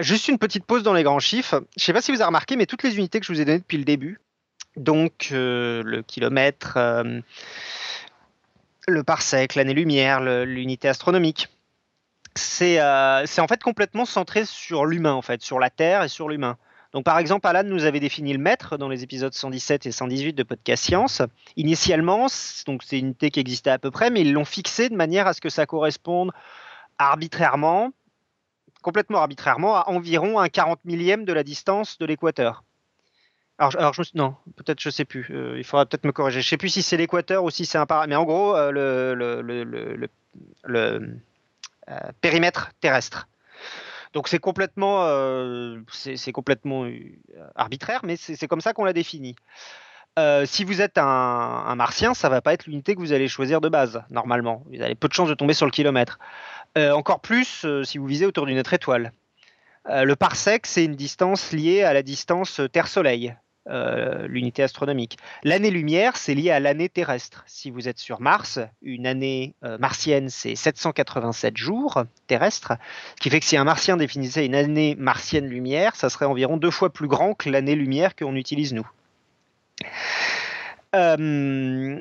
juste 0.00 0.28
une 0.28 0.38
petite 0.38 0.64
pause 0.64 0.82
dans 0.82 0.94
les 0.94 1.02
grands 1.02 1.20
chiffres. 1.20 1.64
Je 1.76 1.82
ne 1.82 1.84
sais 1.86 1.92
pas 1.92 2.00
si 2.00 2.12
vous 2.12 2.18
avez 2.18 2.26
remarqué, 2.26 2.56
mais 2.56 2.66
toutes 2.66 2.84
les 2.84 2.96
unités 2.96 3.18
que 3.18 3.26
je 3.26 3.32
vous 3.32 3.40
ai 3.40 3.44
données 3.44 3.58
depuis 3.58 3.78
le 3.78 3.84
début, 3.84 4.20
donc 4.76 5.28
le 5.30 6.02
kilomètre, 6.02 6.78
le 8.88 9.02
parsec, 9.02 9.54
l'année-lumière, 9.54 10.20
l'unité 10.20 10.88
astronomique. 10.88 11.48
Euh, 12.62 13.22
c'est 13.26 13.40
en 13.40 13.46
fait 13.46 13.62
complètement 13.62 14.04
centré 14.04 14.44
sur 14.44 14.86
l'humain, 14.86 15.12
en 15.12 15.22
fait, 15.22 15.42
sur 15.42 15.58
la 15.58 15.70
Terre 15.70 16.02
et 16.02 16.08
sur 16.08 16.28
l'humain. 16.28 16.56
Donc, 16.92 17.04
par 17.04 17.18
exemple, 17.18 17.46
Alan 17.46 17.64
nous 17.64 17.84
avait 17.84 18.00
défini 18.00 18.32
le 18.32 18.38
mètre 18.38 18.76
dans 18.76 18.88
les 18.88 19.02
épisodes 19.02 19.34
117 19.34 19.86
et 19.86 19.92
118 19.92 20.32
de 20.32 20.42
Podcast 20.44 20.84
Science. 20.84 21.22
Initialement, 21.56 22.28
c'est 22.28 22.68
une 22.68 22.78
unité 22.92 23.30
qui 23.30 23.40
existait 23.40 23.70
à 23.70 23.78
peu 23.78 23.90
près, 23.90 24.10
mais 24.10 24.20
ils 24.20 24.32
l'ont 24.32 24.44
fixée 24.44 24.88
de 24.88 24.94
manière 24.94 25.26
à 25.26 25.32
ce 25.32 25.40
que 25.40 25.48
ça 25.48 25.66
corresponde 25.66 26.30
arbitrairement, 26.98 27.90
complètement 28.82 29.18
arbitrairement, 29.18 29.76
à 29.76 29.88
environ 29.88 30.38
un 30.38 30.48
40 30.48 30.84
millième 30.84 31.24
de 31.24 31.32
la 31.32 31.42
distance 31.42 31.98
de 31.98 32.06
l'équateur. 32.06 32.62
Alors, 33.58 33.92
je, 33.94 34.02
non, 34.14 34.34
peut-être, 34.56 34.80
je 34.80 34.90
sais 34.90 35.04
plus. 35.04 35.28
Euh, 35.30 35.54
il 35.56 35.64
faudra 35.64 35.86
peut-être 35.86 36.04
me 36.04 36.12
corriger. 36.12 36.42
Je 36.42 36.48
sais 36.48 36.56
plus 36.56 36.70
si 36.70 36.82
c'est 36.82 36.96
l'équateur 36.96 37.44
ou 37.44 37.50
si 37.50 37.66
c'est 37.66 37.78
un 37.78 37.86
paramètre. 37.86 38.08
Mais 38.08 38.16
en 38.16 38.24
gros, 38.24 38.56
euh, 38.56 38.70
le, 39.14 39.42
le, 39.42 40.08
le, 40.64 41.20
euh, 41.88 42.12
périmètre 42.20 42.72
terrestre. 42.80 43.28
Donc 44.12 44.28
c'est 44.28 44.38
complètement, 44.38 45.08
c'est 45.90 46.30
complètement 46.30 46.86
arbitraire, 47.56 48.02
mais 48.04 48.14
c'est 48.14 48.46
comme 48.46 48.60
ça 48.60 48.72
qu'on 48.72 48.84
l'a 48.84 48.92
défini. 48.92 49.34
si 50.44 50.62
vous 50.62 50.80
êtes 50.80 50.98
un, 50.98 51.04
un, 51.04 51.74
martien, 51.74 52.14
ça 52.14 52.28
va 52.28 52.40
pas 52.40 52.52
être 52.52 52.66
l'unité 52.66 52.94
que 52.94 53.00
vous 53.00 53.12
allez 53.12 53.26
choisir 53.26 53.60
de 53.60 53.68
base, 53.68 54.04
normalement. 54.10 54.62
Vous 54.70 54.80
avez 54.80 54.94
peu 54.94 55.08
de 55.08 55.14
chances 55.14 55.28
de 55.28 55.34
tomber 55.34 55.52
sur 55.52 55.66
le 55.66 55.72
kilomètre. 55.72 56.20
encore 56.76 57.22
plus 57.22 57.66
si 57.82 57.98
vous 57.98 58.06
visez 58.06 58.24
autour 58.24 58.46
d'une 58.46 58.58
autre 58.60 58.72
étoile. 58.72 59.10
le 59.86 60.14
parsec, 60.14 60.64
c'est 60.66 60.84
une 60.84 60.94
distance 60.94 61.50
liée 61.50 61.82
à 61.82 61.92
la 61.92 62.04
distance 62.04 62.60
Terre-Soleil. 62.70 63.34
Euh, 63.70 64.26
l'unité 64.28 64.62
astronomique. 64.62 65.16
L'année-lumière, 65.42 66.18
c'est 66.18 66.34
lié 66.34 66.50
à 66.50 66.60
l'année 66.60 66.90
terrestre. 66.90 67.44
Si 67.46 67.70
vous 67.70 67.88
êtes 67.88 67.98
sur 67.98 68.20
Mars, 68.20 68.58
une 68.82 69.06
année 69.06 69.54
euh, 69.64 69.78
martienne, 69.78 70.28
c'est 70.28 70.54
787 70.54 71.56
jours 71.56 72.04
terrestres, 72.26 72.74
ce 73.16 73.22
qui 73.22 73.30
fait 73.30 73.40
que 73.40 73.46
si 73.46 73.56
un 73.56 73.64
martien 73.64 73.96
définissait 73.96 74.44
une 74.44 74.54
année 74.54 74.96
martienne 74.98 75.46
lumière, 75.46 75.96
ça 75.96 76.10
serait 76.10 76.26
environ 76.26 76.58
deux 76.58 76.70
fois 76.70 76.92
plus 76.92 77.08
grand 77.08 77.32
que 77.32 77.48
l'année 77.48 77.74
lumière 77.74 78.14
qu'on 78.14 78.36
utilise 78.36 78.74
nous. 78.74 78.86
Euh, 80.94 81.98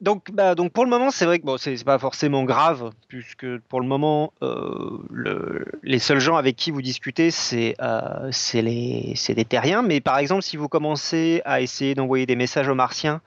donc, 0.00 0.30
bah, 0.30 0.54
donc 0.54 0.72
pour 0.72 0.84
le 0.84 0.90
moment, 0.90 1.10
c'est 1.10 1.24
vrai 1.24 1.38
que 1.38 1.46
bon, 1.46 1.56
c'est 1.56 1.82
pas 1.82 1.98
forcément 1.98 2.44
grave, 2.44 2.90
puisque 3.08 3.58
pour 3.60 3.80
le 3.80 3.86
moment, 3.86 4.32
euh, 4.42 4.98
le, 5.10 5.64
les 5.82 5.98
seuls 5.98 6.20
gens 6.20 6.36
avec 6.36 6.56
qui 6.56 6.70
vous 6.70 6.82
discutez, 6.82 7.30
c'est 7.30 7.74
euh, 7.80 8.30
les, 8.52 9.14
des 9.28 9.44
terriens. 9.46 9.82
Mais 9.82 10.00
par 10.00 10.18
exemple, 10.18 10.42
si 10.42 10.58
vous 10.58 10.68
commencez 10.68 11.40
à 11.46 11.62
essayer 11.62 11.94
d'envoyer 11.94 12.26
des 12.26 12.36
messages 12.36 12.68
aux 12.68 12.74
martiens, 12.74 13.22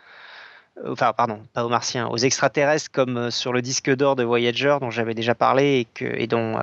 euh, 0.86 0.92
enfin, 0.92 1.12
pardon, 1.12 1.42
pas 1.54 1.66
aux 1.66 1.70
martiens, 1.70 2.08
aux 2.08 2.18
extraterrestres, 2.18 2.92
comme 2.92 3.18
euh, 3.18 3.32
sur 3.32 3.52
le 3.52 3.64
disque 3.64 3.90
d'or 3.96 4.16
de 4.16 4.24
Voyager, 4.24 4.78
dont 4.80 4.92
j'avais 4.92 5.16
déjà 5.16 5.34
parlé 5.34 5.80
et, 5.80 5.86
que, 5.86 6.06
et 6.06 6.28
dont. 6.28 6.58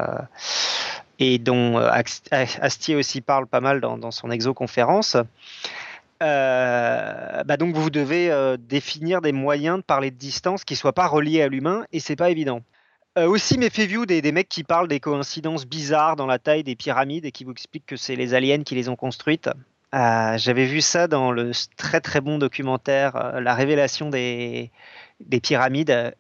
Astier 2.30 2.94
aussi 2.94 3.22
parle 3.22 3.46
pas 3.46 3.61
mal 3.61 3.80
dans 3.80 4.11
son 4.11 4.30
exoconférence. 4.30 5.16
Euh, 6.23 7.45
bah 7.45 7.57
donc 7.57 7.75
vous 7.75 7.91
devez 7.91 8.31
euh, 8.31 8.57
définir 8.57 9.21
des 9.21 9.33
moyens 9.33 9.79
de 9.79 9.83
parler 9.83 10.11
de 10.11 10.17
distance 10.17 10.64
qui 10.64 10.75
soient 10.75 10.95
pas 10.95 11.07
reliés 11.07 11.43
à 11.43 11.49
l'humain 11.49 11.85
et 11.93 12.01
c'est 12.01 12.17
pas 12.17 12.31
évident. 12.31 12.62
Euh, 13.19 13.27
aussi 13.27 13.59
méfiez-vous 13.59 14.07
des, 14.07 14.23
des, 14.23 14.33
mecs 14.33 14.49
qui 14.49 14.64
parlent 14.64 14.89
des 14.89 15.01
coïncidences 15.01 15.67
bizarres 15.67 16.17
dans 16.17 16.27
la 16.27 16.39
taille 16.39 16.64
des 16.64 16.77
pyramides 16.77 17.25
et 17.25 17.33
qui 17.33 17.45
vous 17.45 17.53
expliquent 17.53 17.87
que 17.87 17.97
c'est 17.97 18.17
les 18.17 18.35
aliens 18.35 18.62
qui 18.62 18.75
les 18.75 18.89
ont 18.89 18.97
construites. 18.97 19.51
J'avais 19.93 20.67
vu 20.67 20.83
ça 20.83 21.09
dans 21.09 21.33
le 21.33 21.53
très 21.79 22.03
très 22.03 22.21
bon 22.21 22.37
documentaire 22.37 23.41
La 23.41 23.55
révélation 23.55 24.11
des, 24.11 24.71
des 25.21 25.41
pyramides 25.41 26.14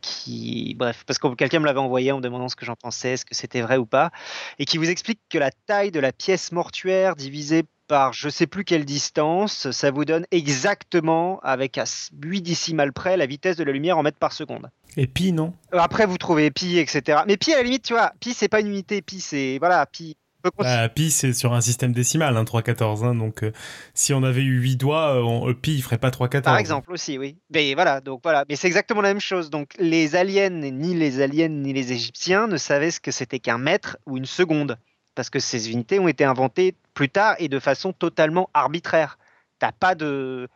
qui, 0.00 0.74
bref, 0.78 1.04
parce 1.06 1.18
que 1.18 1.34
quelqu'un 1.34 1.60
me 1.60 1.66
l'avait 1.66 1.80
envoyé 1.80 2.12
en 2.12 2.18
me 2.18 2.22
demandant 2.22 2.48
ce 2.48 2.56
que 2.56 2.64
j'en 2.64 2.76
pensais, 2.76 3.12
est-ce 3.12 3.24
que 3.24 3.34
c'était 3.34 3.60
vrai 3.60 3.76
ou 3.76 3.86
pas, 3.86 4.10
et 4.58 4.64
qui 4.64 4.78
vous 4.78 4.88
explique 4.88 5.20
que 5.28 5.38
la 5.38 5.50
taille 5.50 5.90
de 5.90 6.00
la 6.00 6.12
pièce 6.12 6.52
mortuaire 6.52 7.16
divisée 7.16 7.64
par 7.88 8.12
je 8.12 8.28
sais 8.28 8.48
plus 8.48 8.64
quelle 8.64 8.84
distance, 8.84 9.70
ça 9.70 9.92
vous 9.92 10.04
donne 10.04 10.26
exactement, 10.32 11.38
avec 11.44 11.78
à 11.78 11.84
8 12.20 12.42
décimales 12.42 12.92
près, 12.92 13.16
la 13.16 13.26
vitesse 13.26 13.56
de 13.56 13.62
la 13.62 13.70
lumière 13.70 13.96
en 13.96 14.02
mètres 14.02 14.18
par 14.18 14.32
seconde. 14.32 14.70
Et 14.96 15.06
pi, 15.06 15.32
non? 15.32 15.52
Après, 15.72 16.06
vous 16.06 16.18
trouvez 16.18 16.50
pi, 16.50 16.78
etc. 16.78 17.20
Mais 17.26 17.36
pi, 17.36 17.52
à 17.52 17.58
la 17.58 17.62
limite, 17.62 17.84
tu 17.84 17.92
vois, 17.92 18.12
pi, 18.18 18.34
c'est 18.34 18.48
pas 18.48 18.60
une 18.60 18.68
unité, 18.68 19.02
pi, 19.02 19.20
c'est. 19.20 19.58
Voilà, 19.58 19.86
pi. 19.86 20.16
Bah, 20.58 20.88
pi, 20.88 21.10
c'est 21.10 21.32
sur 21.32 21.52
un 21.52 21.60
système 21.60 21.92
décimal, 21.92 22.36
hein, 22.36 22.44
3,14. 22.44 23.04
Hein, 23.04 23.14
donc, 23.14 23.42
euh, 23.42 23.52
si 23.94 24.12
on 24.12 24.22
avait 24.22 24.42
eu 24.42 24.60
8 24.60 24.76
doigts, 24.76 25.14
euh, 25.16 25.54
pi, 25.54 25.74
il 25.74 25.82
ferait 25.82 25.98
pas 25.98 26.10
3,14. 26.10 26.42
Par 26.42 26.58
exemple, 26.58 26.92
aussi, 26.92 27.18
oui. 27.18 27.36
Mais 27.50 27.74
voilà, 27.74 28.00
donc 28.00 28.20
voilà. 28.22 28.44
Mais 28.48 28.56
c'est 28.56 28.66
exactement 28.66 29.00
la 29.00 29.08
même 29.08 29.20
chose. 29.20 29.50
Donc, 29.50 29.72
les 29.78 30.16
aliens, 30.16 30.50
ni 30.50 30.94
les 30.94 31.20
aliens, 31.20 31.48
ni 31.48 31.72
les 31.72 31.92
Égyptiens 31.92 32.46
ne 32.46 32.56
savaient 32.56 32.90
ce 32.90 33.00
que 33.00 33.10
c'était 33.10 33.38
qu'un 33.38 33.58
mètre 33.58 33.96
ou 34.06 34.16
une 34.16 34.26
seconde. 34.26 34.78
Parce 35.14 35.30
que 35.30 35.38
ces 35.38 35.70
unités 35.70 35.98
ont 35.98 36.08
été 36.08 36.24
inventées 36.24 36.74
plus 36.94 37.08
tard 37.08 37.36
et 37.38 37.48
de 37.48 37.58
façon 37.58 37.92
totalement 37.92 38.50
arbitraire. 38.54 39.18
T'as 39.58 39.72
pas 39.72 39.94
de. 39.94 40.48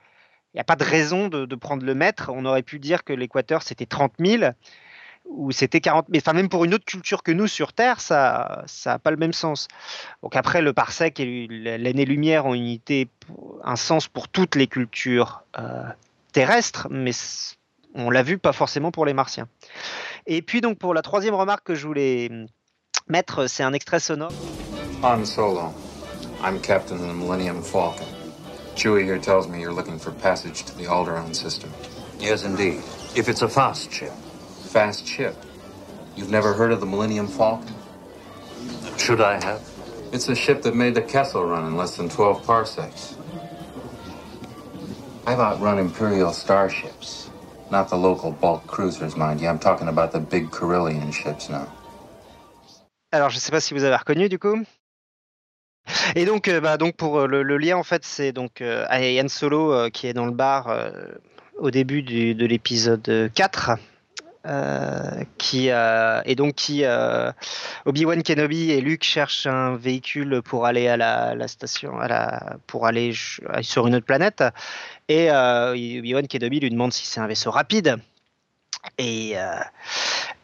Il 0.52 0.56
n'y 0.56 0.60
a 0.60 0.64
pas 0.64 0.76
de 0.76 0.84
raison 0.84 1.28
de, 1.28 1.46
de, 1.46 1.54
prendre 1.54 1.84
le 1.86 1.94
mètre. 1.94 2.30
On 2.34 2.44
aurait 2.44 2.64
pu 2.64 2.80
dire 2.80 3.04
que 3.04 3.12
l'équateur, 3.12 3.62
c'était 3.62 3.86
30 3.86 4.14
000 4.18 4.52
ou 5.30 5.52
c'était 5.52 5.80
40 5.80 6.06
mais 6.08 6.18
enfin 6.18 6.32
même 6.32 6.48
pour 6.48 6.64
une 6.64 6.74
autre 6.74 6.84
culture 6.84 7.22
que 7.22 7.30
nous 7.30 7.46
sur 7.46 7.72
Terre 7.72 8.00
ça 8.00 8.62
ça 8.66 8.94
a 8.94 8.98
pas 8.98 9.10
le 9.10 9.16
même 9.16 9.32
sens. 9.32 9.68
Donc 10.22 10.36
après 10.36 10.60
le 10.60 10.72
parsec 10.72 11.20
et 11.20 11.46
l'année 11.48 12.04
lumière 12.04 12.46
ont 12.46 12.54
une 12.54 12.62
unité 12.62 13.08
un 13.64 13.76
sens 13.76 14.08
pour 14.08 14.28
toutes 14.28 14.56
les 14.56 14.66
cultures 14.66 15.42
euh, 15.58 15.84
terrestres 16.32 16.88
mais 16.90 17.12
on 17.94 18.10
l'a 18.10 18.22
vu 18.22 18.38
pas 18.38 18.52
forcément 18.52 18.90
pour 18.90 19.06
les 19.06 19.14
martiens. 19.14 19.48
Et 20.26 20.42
puis 20.42 20.60
donc 20.60 20.78
pour 20.78 20.94
la 20.94 21.02
troisième 21.02 21.34
remarque 21.34 21.64
que 21.64 21.74
je 21.74 21.86
voulais 21.86 22.30
mettre 23.08 23.46
c'est 23.46 23.62
un 23.62 23.72
extrait 23.72 24.00
sonore. 24.00 24.32
Han 25.02 25.24
Solo. 25.24 25.72
I'm 26.42 26.60
captain 26.60 26.96
of 26.96 27.02
the 27.02 27.14
Millennium 27.14 27.62
Falcon. 27.62 28.06
Chewie 28.74 29.04
here 29.04 29.18
tells 29.18 29.46
me 29.46 29.60
you're 29.60 29.74
looking 29.74 29.98
for 29.98 30.10
passage 30.10 30.64
to 30.64 30.76
the 30.76 30.86
Alderaan 30.86 31.34
system. 31.34 31.70
Yes 32.18 32.44
indeed. 32.44 32.80
If 33.14 33.28
it's 33.28 33.42
a 33.42 33.48
fast 33.48 33.92
ship 33.92 34.12
fast 34.70 35.04
ship. 35.04 35.34
You've 36.16 36.30
never 36.30 36.52
heard 36.54 36.70
of 36.70 36.80
the 36.80 36.86
Millennium 36.86 37.26
Falcon? 37.26 37.74
Should 38.96 39.20
I 39.20 39.42
have? 39.44 39.60
It's 40.12 40.28
a 40.28 40.34
ship 40.34 40.62
that 40.62 40.76
made 40.76 40.94
the 40.94 41.02
Kessel 41.02 41.44
run 41.44 41.66
in 41.66 41.76
less 41.76 41.96
than 41.96 42.08
12 42.08 42.46
parsecs. 42.46 43.16
I've 45.26 45.40
outrun 45.40 45.78
Imperial 45.78 46.32
starships. 46.32 47.30
Not 47.70 47.88
the 47.88 47.96
local 47.96 48.30
bulk 48.30 48.66
cruisers, 48.66 49.16
mind 49.16 49.40
you. 49.40 49.48
I'm 49.48 49.58
talking 49.58 49.88
about 49.88 50.12
the 50.12 50.20
big 50.20 50.50
Carillion 50.52 51.10
ships 51.10 51.48
now. 51.48 51.66
Alors, 53.12 53.30
je 53.30 53.36
ne 53.36 53.40
sais 53.40 53.50
pas 53.50 53.60
si 53.60 53.74
vous 53.74 53.82
avez 53.82 53.96
reconnu 53.96 54.28
du 54.28 54.38
coup. 54.38 54.64
Et 56.14 56.24
donc, 56.24 56.46
euh, 56.46 56.60
bah, 56.60 56.76
donc 56.76 56.96
pour 56.96 57.18
euh, 57.18 57.26
le, 57.26 57.42
le, 57.42 57.58
lien, 57.58 57.76
en 57.76 57.82
fait, 57.82 58.04
c'est 58.04 58.32
donc 58.32 58.60
euh, 58.60 58.86
Yann 58.92 59.28
Solo 59.28 59.72
euh, 59.72 59.90
qui 59.90 60.06
est 60.06 60.12
dans 60.12 60.26
le 60.26 60.32
bar 60.32 60.68
euh, 60.68 60.90
au 61.58 61.70
début 61.72 62.02
du, 62.02 62.34
de 62.36 62.46
l'épisode 62.46 63.30
4 63.34 63.72
euh, 64.46 65.22
qui 65.36 65.68
euh, 65.68 66.22
et 66.24 66.34
donc 66.34 66.54
qui 66.54 66.84
euh, 66.84 67.30
Obi-Wan 67.84 68.22
Kenobi 68.22 68.70
et 68.70 68.80
Luke 68.80 69.04
cherchent 69.04 69.46
un 69.46 69.76
véhicule 69.76 70.40
pour 70.42 70.64
aller 70.64 70.88
à 70.88 70.96
la, 70.96 71.46
station 71.46 72.00
à 72.00 72.08
la 72.08 72.56
pour 72.66 72.86
aller 72.86 73.12
sur 73.60 73.86
une 73.86 73.96
autre 73.96 74.06
planète 74.06 74.42
et 75.08 75.30
euh, 75.30 75.72
Obi-Wan 75.72 76.26
Kenobi 76.26 76.58
lui 76.60 76.70
demande 76.70 76.90
si 76.90 77.04
c'est 77.04 77.20
un 77.20 77.26
vaisseau 77.26 77.50
rapide 77.50 77.96
et 78.96 79.34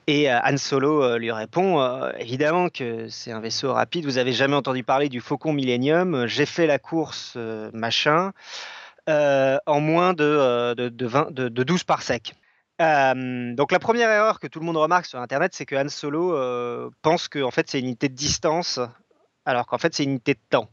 et 0.07 0.31
Han 0.31 0.59
Solo 0.59 1.17
lui 1.17 1.33
répond 1.33 1.83
évidemment 2.19 2.69
que 2.69 3.09
c'est 3.09 3.33
un 3.33 3.41
vaisseau 3.41 3.73
rapide. 3.73 4.05
Vous 4.05 4.19
avez 4.19 4.33
jamais 4.33 4.57
entendu 4.57 4.85
parler 4.85 5.09
du 5.09 5.23
Faucon 5.23 5.55
Millennium 5.55 6.27
J'ai 6.27 6.45
fait 6.45 6.67
la 6.67 6.79
course 6.79 7.39
machin 7.73 8.33
en 9.09 9.81
moins 9.81 10.13
de, 10.13 10.75
de, 10.75 10.91
de, 10.91 11.07
20, 11.07 11.33
de, 11.33 11.49
de 11.49 11.63
12 11.63 11.85
parsecs. 11.85 12.35
Donc 12.79 13.73
la 13.73 13.79
première 13.79 14.11
erreur 14.11 14.39
que 14.39 14.47
tout 14.47 14.61
le 14.61 14.67
monde 14.67 14.77
remarque 14.77 15.07
sur 15.07 15.19
Internet, 15.21 15.55
c'est 15.55 15.65
que 15.67 15.77
Han 15.77 15.89
Solo 15.89 16.91
pense 17.03 17.29
que 17.29 17.43
en 17.43 17.51
fait 17.51 17.71
c'est 17.71 17.79
une 17.79 17.87
unité 17.87 18.09
de 18.09 18.15
distance, 18.15 18.81
alors 19.45 19.67
qu'en 19.67 19.79
fait 19.79 19.95
c'est 19.95 20.05
une 20.05 20.11
unité 20.11 20.35
de 20.35 20.41
temps. 20.51 20.69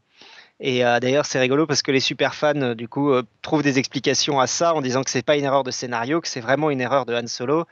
Et 0.60 0.80
d'ailleurs 0.80 1.26
c'est 1.26 1.39
rigolo 1.39 1.66
parce 1.66 1.82
que 1.82 1.91
les 1.91 1.99
super 1.99 2.36
fans 2.36 2.76
du 2.76 2.88
coup 2.88 3.12
trouvent 3.41 3.64
des 3.64 3.80
explications 3.80 4.39
à 4.39 4.47
ça 4.47 4.74
en 4.74 4.82
disant 4.82 5.04
que 5.04 5.10
c'est 5.10 5.26
pas 5.26 5.38
une 5.38 5.45
erreur 5.45 5.64
de 5.64 5.72
scénario, 5.72 6.22
que 6.22 6.28
c'est 6.28 6.41
vraiment 6.41 6.70
une 6.70 6.82
erreur 6.82 7.06
de 7.06 7.16
Han 7.16 7.28
Solo. 7.28 7.66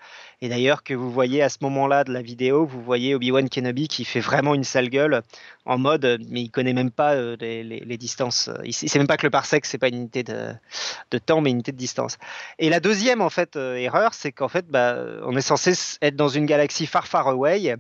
Et 0.44 0.50
d'ailleurs 0.50 0.82
que 0.82 0.96
vous 0.96 1.12
voyez 1.12 1.44
à 1.44 1.50
ce 1.50 1.60
moment-là 1.62 2.04
de 2.04 2.12
la 2.12 2.24
vidéo, 2.24 2.66
vous 2.66 2.82
voyez 2.82 3.14
Obi-Wan 3.14 3.48
Kenobi 3.48 3.88
qui 3.88 4.06
fait 4.06 4.20
vraiment 4.20 4.56
une 4.56 4.64
sale 4.64 4.90
gueule 4.90 5.22
en 5.66 5.78
mode, 5.78 6.20
mais 6.30 6.42
il 6.42 6.50
connaît 6.50 6.74
même 6.74 6.90
pas 6.90 7.16
les, 7.36 7.64
les, 7.64 7.98
distances. 7.98 8.50
Il 8.64 8.74
sait 8.74 8.98
même 8.98 9.08
pas 9.08 9.18
que 9.18 9.28
le 9.28 9.30
parsec 9.30 9.68
c'est 9.68 9.78
pas 9.78 9.90
une 9.90 9.98
unité 9.98 10.24
de, 10.24 11.18
temps, 11.20 11.42
mais 11.42 11.52
une 11.52 11.58
unité 11.58 11.72
de 11.72 11.78
distance. 11.78 12.18
Et 12.58 12.70
la 12.70 12.80
deuxième 12.80 13.22
en 13.22 13.30
fait 13.30 13.56
euh, 13.56 13.76
erreur, 13.76 14.16
c'est 14.16 14.32
qu'en 14.32 14.48
fait, 14.48 14.66
bah, 14.68 14.98
on 15.26 15.38
est 15.38 15.42
censé 15.42 15.74
être 16.02 16.16
dans 16.16 16.30
une 16.30 16.48
galaxie 16.48 16.88
far 16.88 17.08
far 17.08 17.28
away. 17.28 17.76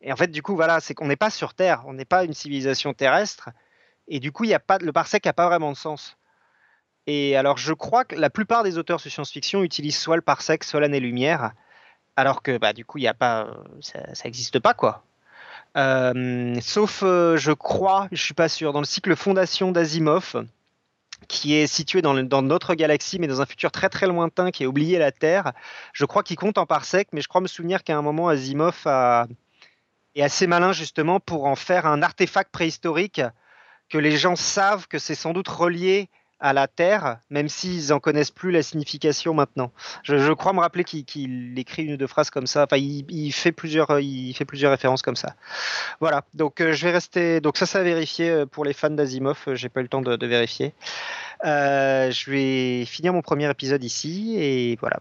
Et 0.00 0.12
en 0.12 0.16
fait, 0.16 0.30
du 0.30 0.40
coup, 0.40 0.54
voilà, 0.54 0.78
c'est 0.78 0.94
qu'on 0.94 1.08
n'est 1.08 1.16
pas 1.16 1.30
sur 1.30 1.54
Terre, 1.54 1.82
on 1.86 1.94
n'est 1.94 2.04
pas 2.04 2.22
une 2.22 2.34
civilisation 2.34 2.94
terrestre. 2.94 3.50
Et 4.06 4.20
du 4.20 4.30
coup, 4.30 4.44
y 4.44 4.54
a 4.54 4.60
pas, 4.60 4.78
le 4.78 4.92
parsec 4.92 5.24
n'a 5.24 5.32
pas 5.32 5.48
vraiment 5.48 5.72
de 5.72 5.76
sens. 5.76 6.16
Et 7.08 7.36
alors, 7.36 7.56
je 7.56 7.72
crois 7.72 8.04
que 8.04 8.14
la 8.14 8.30
plupart 8.30 8.62
des 8.62 8.78
auteurs 8.78 9.00
de 9.02 9.08
science-fiction 9.08 9.64
utilisent 9.64 9.98
soit 9.98 10.16
le 10.16 10.22
parsec, 10.22 10.62
soit 10.62 10.78
l'année-lumière 10.78 11.52
alors 12.18 12.42
que 12.42 12.58
bah, 12.58 12.72
du 12.72 12.84
coup, 12.84 12.98
il 12.98 13.02
y 13.02 13.08
a 13.08 13.14
pas, 13.14 13.46
ça 13.80 14.00
n'existe 14.24 14.58
pas, 14.58 14.74
quoi. 14.74 15.04
Euh, 15.76 16.56
sauf, 16.60 17.04
euh, 17.04 17.36
je 17.36 17.52
crois, 17.52 18.08
je 18.10 18.20
suis 18.20 18.34
pas 18.34 18.48
sûr, 18.48 18.72
dans 18.72 18.80
le 18.80 18.86
cycle 18.86 19.14
Fondation 19.14 19.70
d'Asimov, 19.70 20.44
qui 21.28 21.54
est 21.54 21.68
situé 21.68 22.02
dans, 22.02 22.14
dans, 22.24 22.42
notre 22.42 22.74
galaxie, 22.74 23.20
mais 23.20 23.28
dans 23.28 23.40
un 23.40 23.46
futur 23.46 23.70
très 23.70 23.88
très 23.88 24.08
lointain, 24.08 24.50
qui 24.50 24.64
est 24.64 24.66
oublié 24.66 24.98
la 24.98 25.12
Terre. 25.12 25.52
Je 25.92 26.04
crois 26.06 26.24
qu'il 26.24 26.34
compte 26.34 26.58
en 26.58 26.66
parsec, 26.66 27.06
mais 27.12 27.20
je 27.20 27.28
crois 27.28 27.40
me 27.40 27.46
souvenir 27.46 27.84
qu'à 27.84 27.96
un 27.96 28.02
moment, 28.02 28.26
Asimov 28.26 28.82
a, 28.86 29.28
est 30.16 30.22
assez 30.22 30.48
malin 30.48 30.72
justement 30.72 31.20
pour 31.20 31.44
en 31.44 31.54
faire 31.54 31.86
un 31.86 32.02
artefact 32.02 32.50
préhistorique 32.50 33.22
que 33.88 33.98
les 33.98 34.16
gens 34.16 34.34
savent 34.34 34.88
que 34.88 34.98
c'est 34.98 35.14
sans 35.14 35.32
doute 35.32 35.46
relié 35.46 36.08
à 36.40 36.52
la 36.52 36.68
Terre, 36.68 37.18
même 37.30 37.48
s'ils 37.48 37.92
en 37.92 38.00
connaissent 38.00 38.30
plus 38.30 38.50
la 38.50 38.62
signification 38.62 39.34
maintenant. 39.34 39.72
Je, 40.02 40.32
crois 40.32 40.52
me 40.52 40.60
rappeler 40.60 40.84
qu'il 40.84 41.04
qu 41.04 41.54
écrit 41.56 41.84
une 41.84 41.94
ou 41.94 41.96
deux 41.96 42.06
phrases 42.06 42.30
comme 42.30 42.46
ça. 42.46 42.64
Enfin, 42.64 42.76
il, 42.76 43.32
fait 43.32 43.52
plusieurs, 43.52 43.98
il 44.00 44.32
fait 44.34 44.44
plusieurs 44.44 44.70
références 44.70 45.02
comme 45.02 45.16
ça. 45.16 45.34
Voilà. 46.00 46.24
Donc, 46.34 46.60
euh, 46.60 46.72
je 46.72 46.84
vais 46.84 46.92
rester. 46.92 47.40
Donc, 47.40 47.56
ça, 47.56 47.66
ça 47.66 47.80
à 47.80 47.82
vérifier 47.82 48.44
pour 48.50 48.64
les 48.64 48.72
fans 48.72 48.90
d'Asimov. 48.90 49.38
J'ai 49.54 49.68
pas 49.68 49.80
eu 49.80 49.84
le 49.84 49.88
temps 49.88 50.02
de, 50.02 50.26
vérifier. 50.26 50.74
Euh, 51.44 52.10
je 52.10 52.30
vais 52.30 52.84
finir 52.84 53.12
mon 53.12 53.22
premier 53.22 53.50
épisode 53.50 53.82
ici 53.82 54.36
et 54.38 54.76
voilà. 54.80 55.00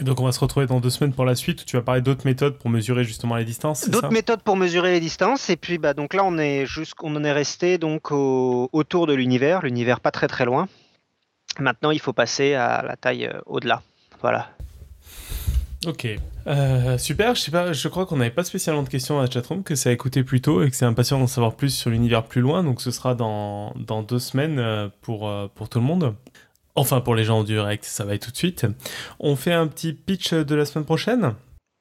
Et 0.00 0.02
donc 0.02 0.18
on 0.20 0.24
va 0.24 0.32
se 0.32 0.40
retrouver 0.40 0.66
dans 0.66 0.80
deux 0.80 0.88
semaines 0.88 1.12
pour 1.12 1.26
la 1.26 1.34
suite 1.34 1.60
où 1.60 1.64
tu 1.64 1.76
vas 1.76 1.82
parler 1.82 2.00
d'autres 2.00 2.24
méthodes 2.24 2.56
pour 2.56 2.70
mesurer 2.70 3.04
justement 3.04 3.36
les 3.36 3.44
distances. 3.44 3.88
D'autres 3.90 4.10
méthodes 4.10 4.42
pour 4.42 4.56
mesurer 4.56 4.92
les 4.92 5.00
distances 5.00 5.50
et 5.50 5.56
puis 5.56 5.76
bah 5.76 5.92
donc 5.92 6.14
là 6.14 6.24
on 6.24 6.38
est 6.38 6.64
jusqu'on 6.64 7.14
en 7.16 7.22
est 7.22 7.32
resté 7.32 7.76
donc 7.76 8.10
au, 8.10 8.70
autour 8.72 9.06
de 9.06 9.12
l'univers, 9.12 9.62
l'univers 9.62 10.00
pas 10.00 10.10
très 10.10 10.26
très 10.26 10.46
loin. 10.46 10.68
Maintenant 11.58 11.90
il 11.90 12.00
faut 12.00 12.14
passer 12.14 12.54
à 12.54 12.82
la 12.82 12.96
taille 12.96 13.26
euh, 13.26 13.40
au-delà. 13.44 13.82
Voilà. 14.22 14.48
Ok, 15.86 16.06
euh, 16.46 16.98
super. 16.98 17.34
Je 17.34 17.40
sais 17.40 17.50
pas, 17.50 17.72
je 17.72 17.88
crois 17.88 18.06
qu'on 18.06 18.16
n'avait 18.16 18.30
pas 18.30 18.44
spécialement 18.44 18.82
de 18.82 18.88
questions 18.88 19.18
à 19.18 19.22
la 19.22 19.30
chatroom, 19.30 19.62
que 19.62 19.74
ça 19.74 19.88
a 19.90 19.92
écouté 19.92 20.24
plus 20.24 20.40
tôt 20.40 20.62
et 20.62 20.70
que 20.70 20.76
c'est 20.76 20.84
impatient 20.84 21.18
d'en 21.18 21.26
savoir 21.26 21.54
plus 21.54 21.70
sur 21.70 21.90
l'univers 21.90 22.24
plus 22.24 22.42
loin. 22.42 22.62
Donc 22.62 22.80
ce 22.80 22.90
sera 22.90 23.14
dans, 23.14 23.74
dans 23.76 24.02
deux 24.02 24.18
semaines 24.18 24.58
euh, 24.58 24.88
pour, 25.00 25.30
pour 25.54 25.68
tout 25.68 25.78
le 25.78 25.84
monde. 25.84 26.14
Enfin, 26.74 27.00
pour 27.00 27.14
les 27.14 27.24
gens 27.24 27.40
en 27.40 27.44
direct, 27.44 27.84
ça 27.84 28.04
va 28.04 28.14
être 28.14 28.26
tout 28.26 28.30
de 28.30 28.36
suite. 28.36 28.66
On 29.18 29.36
fait 29.36 29.52
un 29.52 29.66
petit 29.66 29.92
pitch 29.92 30.32
de 30.32 30.54
la 30.54 30.64
semaine 30.64 30.84
prochaine? 30.84 31.34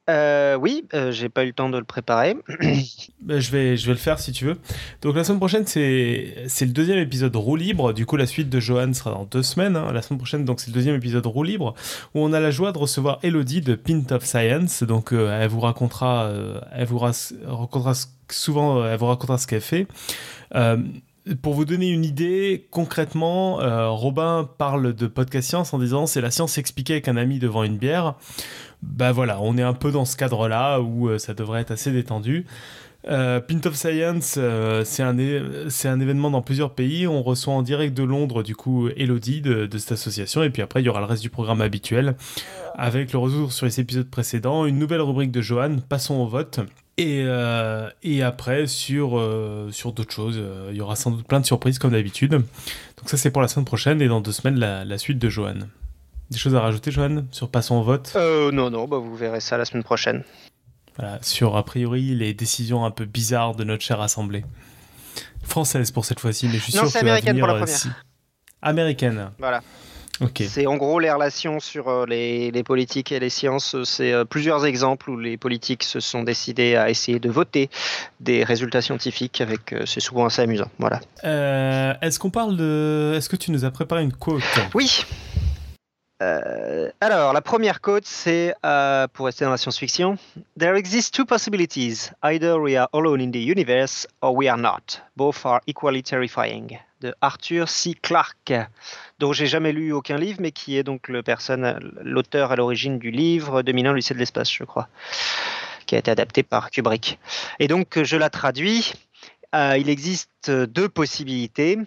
Euh, 0.09 0.55
Oui, 0.55 0.85
euh, 0.93 1.11
j'ai 1.11 1.29
pas 1.29 1.43
eu 1.43 1.47
le 1.47 1.53
temps 1.53 1.69
de 1.69 1.77
le 1.77 1.83
préparer. 1.83 2.35
ben, 3.21 3.39
je, 3.39 3.51
vais, 3.51 3.77
je 3.77 3.85
vais 3.85 3.93
le 3.93 3.99
faire 3.99 4.19
si 4.19 4.31
tu 4.31 4.45
veux. 4.45 4.57
Donc, 5.01 5.15
la 5.15 5.23
semaine 5.23 5.39
prochaine, 5.39 5.65
c'est 5.67 6.33
le 6.61 6.71
deuxième 6.71 6.97
épisode 6.97 7.35
roue 7.35 7.55
libre. 7.55 7.93
Du 7.93 8.05
coup, 8.05 8.17
la 8.17 8.25
suite 8.25 8.49
de 8.49 8.59
Johan 8.59 8.93
sera 8.93 9.11
dans 9.11 9.25
deux 9.25 9.43
semaines. 9.43 9.75
Hein. 9.75 9.91
La 9.93 10.01
semaine 10.01 10.17
prochaine, 10.17 10.45
donc, 10.45 10.59
c'est 10.59 10.67
le 10.67 10.73
deuxième 10.73 10.95
épisode 10.95 11.25
roue 11.27 11.43
libre 11.43 11.75
où 12.15 12.21
on 12.21 12.33
a 12.33 12.39
la 12.39 12.51
joie 12.51 12.71
de 12.71 12.79
recevoir 12.79 13.19
Elodie 13.21 13.61
de 13.61 13.75
Pint 13.75 14.11
of 14.11 14.25
Science. 14.25 14.81
Donc, 14.83 15.13
euh, 15.13 15.39
elle 15.39 15.49
vous 15.49 15.59
racontera, 15.59 16.31
elle 16.73 16.87
vous 16.87 16.97
racontera 16.97 17.93
souvent, 18.31 18.83
elle 18.85 18.97
vous 18.97 19.07
racontera 19.07 19.37
ce 19.37 19.45
qu'elle 19.45 19.61
fait. 19.61 19.87
Pour 21.41 21.53
vous 21.53 21.65
donner 21.65 21.89
une 21.89 22.05
idée, 22.05 22.67
concrètement, 22.71 23.61
euh, 23.61 23.89
Robin 23.89 24.49
parle 24.57 24.93
de 24.93 25.07
podcast 25.07 25.49
science 25.49 25.73
en 25.73 25.79
disant 25.79 26.05
c'est 26.07 26.21
la 26.21 26.31
science 26.31 26.57
expliquée 26.57 26.93
avec 26.93 27.07
un 27.07 27.17
ami 27.17 27.39
devant 27.39 27.63
une 27.63 27.77
bière. 27.77 28.15
Bah 28.81 29.11
voilà, 29.11 29.39
on 29.41 29.57
est 29.57 29.61
un 29.61 29.73
peu 29.73 29.91
dans 29.91 30.05
ce 30.05 30.15
cadre-là 30.15 30.79
où 30.79 31.09
euh, 31.09 31.17
ça 31.17 31.33
devrait 31.33 31.61
être 31.61 31.71
assez 31.71 31.91
détendu. 31.91 32.45
Euh, 33.07 33.39
Pint 33.41 33.65
of 33.65 33.75
Science, 33.75 34.39
c'est 34.85 35.03
un, 35.03 35.99
événement 35.99 36.31
dans 36.31 36.41
plusieurs 36.41 36.73
pays. 36.73 37.05
On 37.05 37.21
reçoit 37.21 37.53
en 37.53 37.61
direct 37.61 37.95
de 37.95 38.03
Londres, 38.03 38.41
du 38.41 38.55
coup, 38.55 38.87
Elodie 38.89 39.41
de, 39.41 39.69
cette 39.77 39.93
association. 39.93 40.41
Et 40.43 40.49
puis 40.49 40.61
après, 40.61 40.81
il 40.81 40.85
y 40.85 40.89
aura 40.89 40.99
le 40.99 41.05
reste 41.05 41.21
du 41.21 41.29
programme 41.29 41.61
habituel 41.61 42.15
avec 42.75 43.11
le 43.11 43.19
retour 43.19 43.51
sur 43.51 43.65
les 43.65 43.79
épisodes 43.79 44.09
précédents, 44.09 44.65
une 44.65 44.79
nouvelle 44.79 45.01
rubrique 45.01 45.31
de 45.31 45.41
Johan, 45.41 45.77
passons 45.87 46.15
au 46.15 46.27
vote. 46.27 46.61
Et, 46.99 47.23
euh, 47.25 47.89
et 48.03 48.23
après, 48.23 48.67
sur, 48.67 49.17
euh, 49.17 49.69
sur 49.71 49.93
d'autres 49.93 50.13
choses, 50.13 50.35
euh, 50.37 50.67
il 50.71 50.77
y 50.77 50.81
aura 50.81 50.97
sans 50.97 51.11
doute 51.11 51.25
plein 51.25 51.39
de 51.39 51.45
surprises 51.45 51.79
comme 51.79 51.91
d'habitude. 51.91 52.31
Donc 52.31 52.43
ça, 53.05 53.15
c'est 53.15 53.31
pour 53.31 53.41
la 53.41 53.47
semaine 53.47 53.63
prochaine 53.63 54.01
et 54.01 54.09
dans 54.09 54.19
deux 54.19 54.33
semaines, 54.33 54.59
la, 54.59 54.83
la 54.83 54.97
suite 54.97 55.17
de 55.17 55.29
Johan. 55.29 55.59
Des 56.29 56.37
choses 56.37 56.55
à 56.55 56.59
rajouter, 56.59 56.91
Johan, 56.91 57.23
sur 57.31 57.49
Passons 57.49 57.75
au 57.75 57.83
vote? 57.83 58.11
Non, 58.51 58.69
non, 58.69 58.85
bah 58.85 58.97
vous 58.97 59.15
verrez 59.15 59.39
ça 59.39 59.57
la 59.57 59.63
semaine 59.63 59.83
prochaine. 59.83 60.25
Voilà, 60.97 61.19
sur 61.21 61.55
a 61.55 61.63
priori 61.63 62.13
les 62.15 62.33
décisions 62.33 62.83
un 62.83 62.91
peu 62.91 63.05
bizarres 63.05 63.55
de 63.55 63.63
notre 63.63 63.81
chère 63.81 64.01
assemblée. 64.01 64.43
Française 65.41 65.91
pour 65.91 66.03
cette 66.03 66.19
fois-ci, 66.19 66.47
mais 66.47 66.55
je 66.55 66.63
suis 66.63 66.75
non, 66.75 66.81
sûr 66.81 66.89
c'est 66.89 66.99
américaine 66.99 67.39
pour 67.39 67.47
la 67.47 67.55
première. 67.55 68.03
Américaine. 68.61 69.31
Voilà. 69.39 69.61
C'est 70.35 70.67
en 70.67 70.77
gros 70.77 70.99
les 70.99 71.11
relations 71.11 71.59
sur 71.59 71.87
euh, 71.87 72.05
les, 72.05 72.63
politiques 72.63 73.11
et 73.11 73.19
les 73.19 73.29
sciences. 73.29 73.75
C'est 73.83 74.11
euh, 74.11 74.25
plusieurs 74.25 74.65
exemples 74.65 75.09
où 75.09 75.17
les 75.17 75.37
politiques 75.37 75.83
se 75.83 75.99
sont 75.99 76.23
décidés 76.23 76.75
à 76.75 76.89
essayer 76.89 77.19
de 77.19 77.29
voter 77.29 77.69
des 78.19 78.43
résultats 78.43 78.81
scientifiques. 78.81 79.41
Avec, 79.41 79.73
euh, 79.73 79.85
c'est 79.85 79.99
souvent 79.99 80.25
assez 80.25 80.41
amusant. 80.41 80.69
Voilà. 80.77 80.99
est-ce 82.01 82.19
qu'on 82.19 82.31
parle 82.31 82.57
de 82.57 83.13
Est-ce 83.15 83.29
que 83.29 83.35
tu 83.35 83.51
nous 83.51 83.65
as 83.65 83.71
préparé 83.71 84.03
une 84.03 84.13
quote? 84.13 84.43
Oui. 84.73 85.05
alors, 86.99 87.31
la 87.31 87.41
première 87.41 87.79
quote, 87.79 88.05
c'est 88.05 88.53
pour 89.13 89.27
rester 89.27 89.45
dans 89.45 89.51
la 89.51 89.57
science-fiction. 89.57 90.17
There 90.57 90.75
exist 90.77 91.13
two 91.13 91.25
possibilities. 91.25 92.11
Either 92.23 92.59
we 92.59 92.75
are 92.75 92.89
alone 92.91 93.21
in 93.21 93.31
the 93.31 93.41
universe 93.41 94.05
or 94.21 94.35
we 94.35 94.49
are 94.49 94.59
not. 94.59 95.01
Both 95.15 95.45
are 95.45 95.61
equally 95.65 96.03
terrifying. 96.03 96.77
De 97.01 97.15
Arthur 97.21 97.69
C. 97.69 97.95
Clarke 98.01 98.53
dont 99.19 99.33
j'ai 99.33 99.47
jamais 99.47 99.71
lu 99.71 99.91
aucun 99.91 100.17
livre, 100.17 100.39
mais 100.41 100.51
qui 100.51 100.77
est 100.77 100.83
donc 100.83 101.07
le 101.07 101.21
personne, 101.21 101.79
l'auteur 102.01 102.51
à 102.51 102.55
l'origine 102.55 102.97
du 102.99 103.11
livre 103.11 103.61
2001, 103.61 103.93
lycée 103.93 104.13
de 104.13 104.19
l'espace, 104.19 104.51
je 104.51 104.63
crois, 104.63 104.87
qui 105.85 105.95
a 105.95 105.99
été 105.99 106.09
adapté 106.09 106.43
par 106.43 106.71
Kubrick. 106.71 107.19
Et 107.59 107.67
donc, 107.67 108.01
je 108.01 108.17
la 108.17 108.29
traduis. 108.29 108.93
Euh, 109.55 109.77
il 109.77 109.89
existe 109.89 110.49
deux 110.49 110.89
possibilités. 110.89 111.77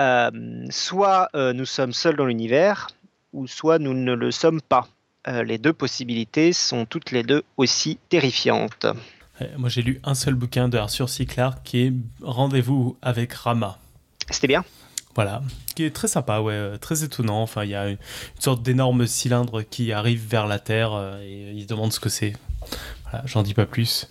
Euh, 0.00 0.30
soit 0.70 1.28
euh, 1.34 1.52
nous 1.52 1.64
sommes 1.64 1.92
seuls 1.92 2.16
dans 2.16 2.26
l'univers, 2.26 2.88
ou 3.32 3.46
soit 3.46 3.78
nous 3.78 3.94
ne 3.94 4.12
le 4.12 4.30
sommes 4.30 4.60
pas. 4.60 4.88
les 5.26 5.58
deux 5.58 5.72
possibilités 5.72 6.52
sont 6.52 6.86
toutes 6.86 7.10
les 7.10 7.24
deux 7.24 7.42
aussi 7.56 7.98
terrifiantes. 8.08 8.86
Moi, 9.56 9.68
j'ai 9.68 9.82
lu 9.82 10.00
un 10.04 10.14
seul 10.14 10.34
bouquin 10.34 10.68
de 10.68 10.78
Arthur 10.78 11.08
C. 11.08 11.26
Clarke 11.26 11.64
qui 11.64 11.78
est 11.86 11.92
Rendez-vous 12.22 12.96
avec 13.02 13.32
Rama. 13.32 13.80
C'était 14.30 14.48
bien 14.48 14.64
voilà, 15.16 15.40
qui 15.74 15.84
est 15.84 15.94
très 15.94 16.08
sympa, 16.08 16.40
ouais, 16.40 16.52
euh, 16.52 16.76
très 16.76 17.02
étonnant. 17.02 17.40
Enfin, 17.40 17.64
il 17.64 17.70
y 17.70 17.74
a 17.74 17.88
une, 17.88 17.96
sorte 18.38 18.62
d'énorme 18.62 19.06
cylindre 19.06 19.62
qui 19.62 19.90
arrive 19.92 20.22
vers 20.28 20.46
la 20.46 20.58
Terre 20.58 20.92
euh, 20.92 21.18
et 21.22 21.52
il 21.52 21.62
se 21.62 21.66
demande 21.66 21.90
ce 21.90 22.00
que 22.00 22.10
c'est. 22.10 22.34
Voilà, 23.04 23.24
j'en 23.24 23.42
dis 23.42 23.54
pas 23.54 23.64
plus. 23.64 24.08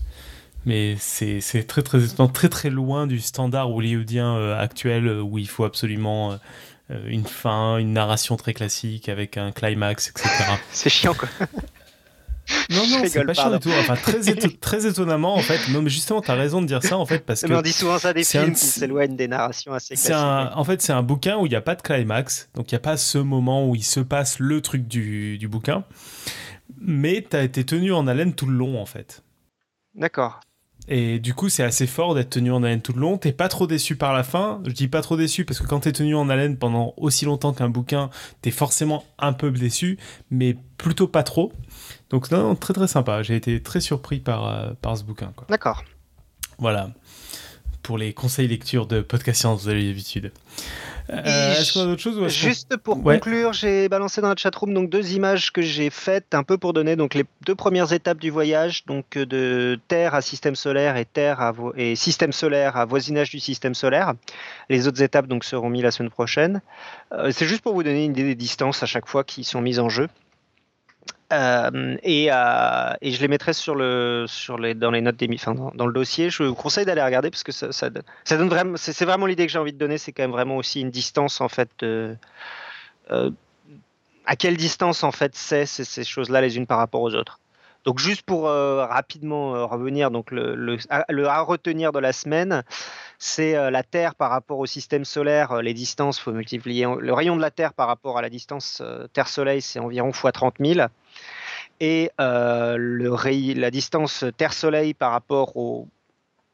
Mais 0.65 0.95
c'est 0.97 1.41
très 1.67 1.83
très 1.83 2.03
étonnant, 2.03 2.27
très 2.27 2.49
très 2.49 2.71
loin 2.71 3.05
du 3.05 3.19
standard 3.19 3.71
hollywoodien 3.71 4.35
euh, 4.35 4.59
actuel 4.59 5.07
où 5.07 5.37
il 5.37 5.47
faut 5.47 5.63
absolument 5.63 6.39
une 6.89 7.25
fin, 7.25 7.77
une 7.77 7.93
narration 7.93 8.35
très 8.35 8.55
classique 8.55 9.07
avec 9.07 9.37
un 9.37 9.51
climax, 9.51 10.09
etc. 10.09 10.27
c'est 10.71 10.89
chiant 10.89 11.13
quoi. 11.13 11.29
Non, 12.69 12.87
non, 12.87 13.01
c'est 13.05 13.23
pas 13.23 13.33
chiant 13.33 13.51
du 13.51 13.59
tout. 13.59 13.69
Enfin, 13.79 13.95
très, 13.95 14.19
très 14.61 14.85
étonnamment, 14.85 15.35
en 15.35 15.41
fait. 15.41 15.71
Non, 15.71 15.81
mais 15.81 15.89
justement, 15.89 16.21
tu 16.21 16.31
as 16.31 16.35
raison 16.35 16.61
de 16.61 16.67
dire 16.67 16.83
ça, 16.83 16.97
en 16.97 17.05
fait, 17.05 17.19
parce 17.19 17.41
que. 17.41 17.51
on 17.51 17.61
dit 17.61 17.73
souvent 17.73 17.97
ça 17.97 18.13
des 18.13 18.23
films 18.23 18.53
qui 18.53 18.65
s'éloignent 18.65 19.15
des 19.15 19.27
narrations 19.27 19.73
assez 19.73 19.95
classiques. 19.95 20.13
en 20.15 20.63
fait, 20.63 20.81
c'est 20.81 20.93
un 20.93 21.03
bouquin 21.03 21.37
où 21.37 21.45
il 21.45 21.49
n'y 21.49 21.55
a 21.55 21.61
pas 21.61 21.75
de 21.75 21.81
climax. 21.81 22.49
Donc, 22.55 22.71
il 22.71 22.75
n'y 22.75 22.77
a 22.77 22.81
pas 22.81 22.97
ce 22.97 23.17
moment 23.17 23.67
où 23.67 23.75
il 23.75 23.83
se 23.83 23.99
passe 23.99 24.39
le 24.39 24.61
truc 24.61 24.87
du, 24.87 25.37
du 25.37 25.47
bouquin. 25.47 25.83
Mais 26.79 27.25
tu 27.29 27.35
as 27.35 27.43
été 27.43 27.63
tenu 27.63 27.93
en 27.93 28.07
haleine 28.07 28.33
tout 28.33 28.45
le 28.45 28.55
long, 28.55 28.79
en 28.79 28.85
fait. 28.85 29.23
D'accord. 29.95 30.39
Et 30.87 31.19
du 31.19 31.33
coup, 31.33 31.49
c'est 31.49 31.63
assez 31.63 31.87
fort 31.87 32.13
d'être 32.13 32.29
tenu 32.29 32.51
en 32.51 32.61
haleine 32.61 32.81
tout 32.81 32.93
le 32.93 32.99
long. 32.99 33.17
T'es 33.17 33.31
pas 33.31 33.47
trop 33.47 33.65
déçu 33.65 33.95
par 33.95 34.13
la 34.13 34.23
fin. 34.23 34.61
Je 34.65 34.71
dis 34.71 34.87
pas 34.87 35.01
trop 35.01 35.17
déçu 35.17 35.43
parce 35.45 35.59
que 35.59 35.65
quand 35.65 35.79
t'es 35.81 35.91
tenu 35.91 36.15
en 36.15 36.29
haleine 36.29 36.57
pendant 36.57 36.93
aussi 36.97 37.25
longtemps 37.25 37.53
qu'un 37.53 37.69
bouquin, 37.69 38.09
t'es 38.41 38.51
forcément 38.51 39.03
un 39.17 39.33
peu 39.33 39.49
déçu, 39.49 39.97
mais 40.29 40.55
plutôt 40.77 41.07
pas 41.07 41.23
trop. 41.23 41.51
Donc 42.09 42.29
non, 42.31 42.55
très 42.55 42.73
très 42.73 42.87
sympa. 42.87 43.23
J'ai 43.23 43.35
été 43.35 43.61
très 43.61 43.81
surpris 43.81 44.19
par, 44.19 44.47
euh, 44.47 44.71
par 44.81 44.97
ce 44.97 45.03
bouquin. 45.03 45.33
D'accord. 45.49 45.83
Voilà. 46.57 46.89
Pour 47.81 47.97
les 47.97 48.13
conseils 48.13 48.47
lecture 48.47 48.87
de 48.87 49.01
Podcast 49.01 49.41
Science, 49.41 49.63
vous 49.63 49.69
avez 49.69 49.83
l'habitude. 49.83 50.31
Euh, 51.11 51.51
est-ce 51.51 51.73
qu'on 51.73 51.81
a 51.81 51.85
d'autres 51.85 52.01
choses 52.01 52.27
Juste 52.33 52.77
pour 52.77 53.03
conclure, 53.03 53.53
j'ai 53.53 53.87
balancé 53.89 54.21
dans 54.21 54.29
la 54.29 54.35
chatroom 54.35 54.73
donc 54.73 54.89
deux 54.89 55.13
images 55.13 55.53
que 55.53 55.61
j'ai 55.61 55.91
faites 55.91 56.33
un 56.33 56.41
peu 56.41 56.57
pour 56.57 56.73
donner 56.73 56.95
donc 56.95 57.13
les 57.13 57.25
deux 57.45 57.53
premières 57.53 57.93
étapes 57.93 58.17
du 58.17 58.31
voyage, 58.31 58.85
donc 58.85 59.17
euh, 59.17 59.25
de 59.27 59.79
Terre 59.87 60.15
à 60.15 60.23
système 60.23 60.55
solaire 60.55 60.97
et 60.97 61.05
Terre 61.05 61.41
à 61.41 61.53
et 61.75 61.95
système 61.95 62.31
solaire 62.31 62.75
à 62.75 62.85
voisinage 62.85 63.29
du 63.29 63.39
système 63.39 63.75
solaire. 63.75 64.13
Les 64.69 64.87
autres 64.87 65.03
étapes 65.03 65.27
donc 65.27 65.43
seront 65.43 65.69
mises 65.69 65.83
la 65.83 65.91
semaine 65.91 66.09
prochaine. 66.09 66.61
C'est 67.31 67.45
juste 67.45 67.61
pour 67.61 67.75
vous 67.75 67.83
donner 67.83 68.05
une 68.05 68.11
idée 68.11 68.23
des 68.23 68.35
distances 68.35 68.81
à 68.81 68.87
chaque 68.87 69.07
fois 69.07 69.23
qui 69.23 69.43
sont 69.43 69.61
mises 69.61 69.79
en 69.79 69.89
jeu. 69.89 70.09
Euh, 71.33 71.97
et, 72.03 72.27
euh, 72.31 72.93
et, 73.01 73.11
je 73.11 73.19
les 73.21 73.27
mettrai 73.27 73.53
sur 73.53 73.75
le, 73.75 74.25
sur 74.27 74.59
les, 74.59 74.75
dans 74.75 74.91
les 74.91 75.01
notes 75.01 75.15
des, 75.15 75.27
dans, 75.27 75.71
dans, 75.73 75.87
le 75.87 75.93
dossier. 75.93 76.29
Je 76.29 76.43
vous 76.43 76.53
conseille 76.53 76.85
d'aller 76.85 77.01
regarder 77.01 77.31
parce 77.31 77.43
que 77.43 77.51
ça 77.51 77.89
donne 77.89 78.49
vraiment, 78.49 78.77
c'est 78.77 79.05
vraiment 79.05 79.25
l'idée 79.25 79.45
que 79.47 79.51
j'ai 79.51 79.59
envie 79.59 79.73
de 79.73 79.77
donner. 79.77 79.97
C'est 79.97 80.11
quand 80.11 80.23
même 80.23 80.31
vraiment 80.31 80.57
aussi 80.57 80.81
une 80.81 80.91
distance 80.91 81.41
en 81.41 81.49
fait. 81.49 81.71
Euh, 81.81 82.15
à 84.27 84.35
quelle 84.35 84.57
distance 84.57 85.03
en 85.03 85.11
fait 85.11 85.35
c'est 85.35 85.65
ces 85.65 86.03
choses-là 86.03 86.41
les 86.41 86.57
unes 86.57 86.67
par 86.67 86.77
rapport 86.77 87.01
aux 87.01 87.13
autres. 87.13 87.39
Donc 87.85 87.99
juste 87.99 88.23
pour 88.23 88.45
rapidement 88.45 89.67
revenir, 89.67 90.09
donc 90.09 90.31
le, 90.31 90.77
à 90.89 91.41
retenir 91.41 91.91
de 91.91 91.99
la 91.99 92.13
semaine, 92.13 92.63
c'est 93.19 93.53
la 93.69 93.83
Terre 93.83 94.15
par 94.15 94.31
rapport 94.31 94.57
au 94.57 94.65
système 94.65 95.05
solaire. 95.05 95.61
les 95.61 95.75
distances, 95.75 96.19
faut 96.19 96.31
multiplier. 96.31 96.87
Le 96.99 97.13
rayon 97.13 97.35
de 97.35 97.41
la 97.41 97.51
Terre 97.51 97.73
par 97.73 97.87
rapport 97.87 98.17
à 98.17 98.23
la 98.23 98.29
distance 98.29 98.81
Terre-Soleil, 99.13 99.61
c'est 99.61 99.79
environ 99.79 100.09
x 100.09 100.23
30 100.33 100.55
000 100.59 100.87
et 101.79 102.11
euh, 102.19 102.77
le, 102.77 103.53
la 103.53 103.71
distance 103.71 104.25
Terre-Soleil 104.37 104.93
par 104.93 105.11
rapport 105.11 105.55
au, 105.57 105.87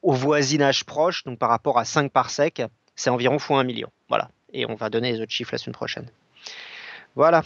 voisinage 0.03 0.83
proche, 0.83 1.23
donc 1.23 1.37
par 1.37 1.49
rapport 1.49 1.77
à 1.77 1.85
5 1.85 2.11
parsecs, 2.11 2.63
c'est 2.95 3.09
environ 3.09 3.35
x 3.35 3.51
1 3.51 3.63
million. 3.63 3.89
Voilà. 4.09 4.29
Et 4.53 4.65
on 4.65 4.75
va 4.75 4.89
donner 4.89 5.11
les 5.11 5.21
autres 5.21 5.31
chiffres 5.31 5.51
la 5.53 5.57
semaine 5.57 5.75
prochaine. 5.75 6.07
Voilà. 7.15 7.43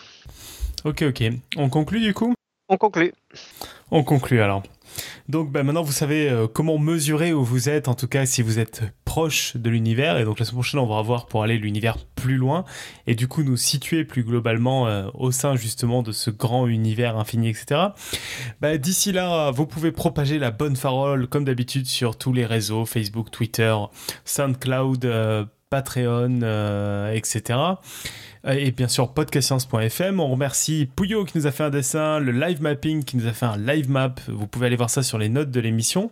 Ok, 0.84 1.04
ok. 1.04 1.24
On 1.58 1.70
conclut 1.70 2.00
du 2.00 2.14
coup? 2.14 2.35
On 2.68 2.78
conclut. 2.78 3.13
On 3.91 4.03
conclut 4.03 4.41
alors. 4.41 4.63
Donc 5.30 5.51
bah, 5.51 5.63
maintenant, 5.63 5.84
vous 5.84 5.91
savez 5.91 6.30
euh, 6.30 6.47
comment 6.47 6.80
mesurer 6.80 7.34
où 7.34 7.43
vous 7.43 7.70
êtes, 7.70 7.88
en 7.88 7.93
tout 7.93 8.07
cas 8.07 8.26
si 8.26 8.41
vous 8.41 8.57
êtes 8.57 8.82
proche 9.03 9.55
de 9.55 9.70
l'univers. 9.70 10.18
Et 10.18 10.26
donc 10.26 10.39
la 10.39 10.45
semaine 10.45 10.55
prochaine, 10.55 10.80
on 10.80 10.88
va 10.88 11.01
voir 11.03 11.28
pour 11.28 11.43
aller 11.43 11.57
l'univers 11.59 11.97
plus 12.16 12.38
loin 12.38 12.66
et 13.05 13.13
du 13.13 13.28
coup 13.28 13.43
nous 13.43 13.57
situer 13.57 14.03
plus 14.03 14.24
globalement 14.24 14.88
euh, 14.88 15.07
au 15.13 15.32
sein 15.32 15.55
justement 15.55 16.01
de 16.01 16.11
ce 16.11 16.32
grand 16.32 16.66
univers 16.68 17.18
infini, 17.18 17.49
etc. 17.49 17.82
Bah, 18.61 18.78
D'ici 18.78 19.11
là, 19.11 19.51
vous 19.51 19.68
pouvez 19.68 19.91
propager 19.91 20.39
la 20.39 20.49
bonne 20.49 20.78
parole 20.78 21.28
comme 21.28 21.45
d'habitude 21.45 21.86
sur 21.86 22.18
tous 22.18 22.34
les 22.34 22.45
réseaux, 22.45 22.86
Facebook, 22.86 23.30
Twitter, 23.30 23.76
SoundCloud, 24.26 25.05
euh, 25.05 25.45
Patreon, 25.70 26.41
etc 27.13 27.76
et 28.48 28.72
bien 28.72 28.88
sûr 28.88 29.14
podcastscience.fm. 29.14 30.20
On 30.20 30.30
remercie 30.30 30.89
Pouillot 30.96 31.26
qui 31.26 31.38
nous 31.38 31.48
a 31.48 31.52
fait 31.52 31.64
un 31.64 31.70
dessin, 31.70 32.20
le 32.20 32.32
live 32.32 32.62
mapping 32.62 33.04
qui 33.04 33.18
nous 33.18 33.28
a 33.28 33.32
fait 33.32 33.46
un 33.46 33.58
live 33.58 33.89
map. 33.89 34.16
Vous 34.28 34.48
pouvez 34.48 34.68
aller 34.68 34.76
voir 34.76 34.89
ça 34.89 35.04
sur 35.04 35.18
les 35.18 35.30
notes 35.30 35.52
de 35.52 35.60
l'émission. 35.60 36.12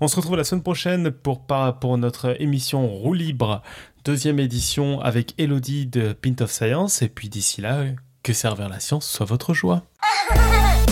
On 0.00 0.08
se 0.08 0.16
retrouve 0.16 0.36
la 0.36 0.44
semaine 0.44 0.62
prochaine 0.62 1.10
pour, 1.10 1.46
pour 1.80 1.98
notre 1.98 2.40
émission 2.40 2.86
Roue 2.86 3.14
libre, 3.14 3.62
deuxième 4.04 4.38
édition 4.38 5.00
avec 5.00 5.34
Elodie 5.38 5.86
de 5.86 6.12
Pint 6.12 6.40
of 6.40 6.50
Science. 6.50 7.02
Et 7.02 7.08
puis 7.08 7.28
d'ici 7.28 7.60
là, 7.60 7.84
que 8.22 8.32
servir 8.32 8.68
la 8.68 8.80
science 8.80 9.08
soit 9.08 9.26
votre 9.26 9.54
joie. 9.54 9.82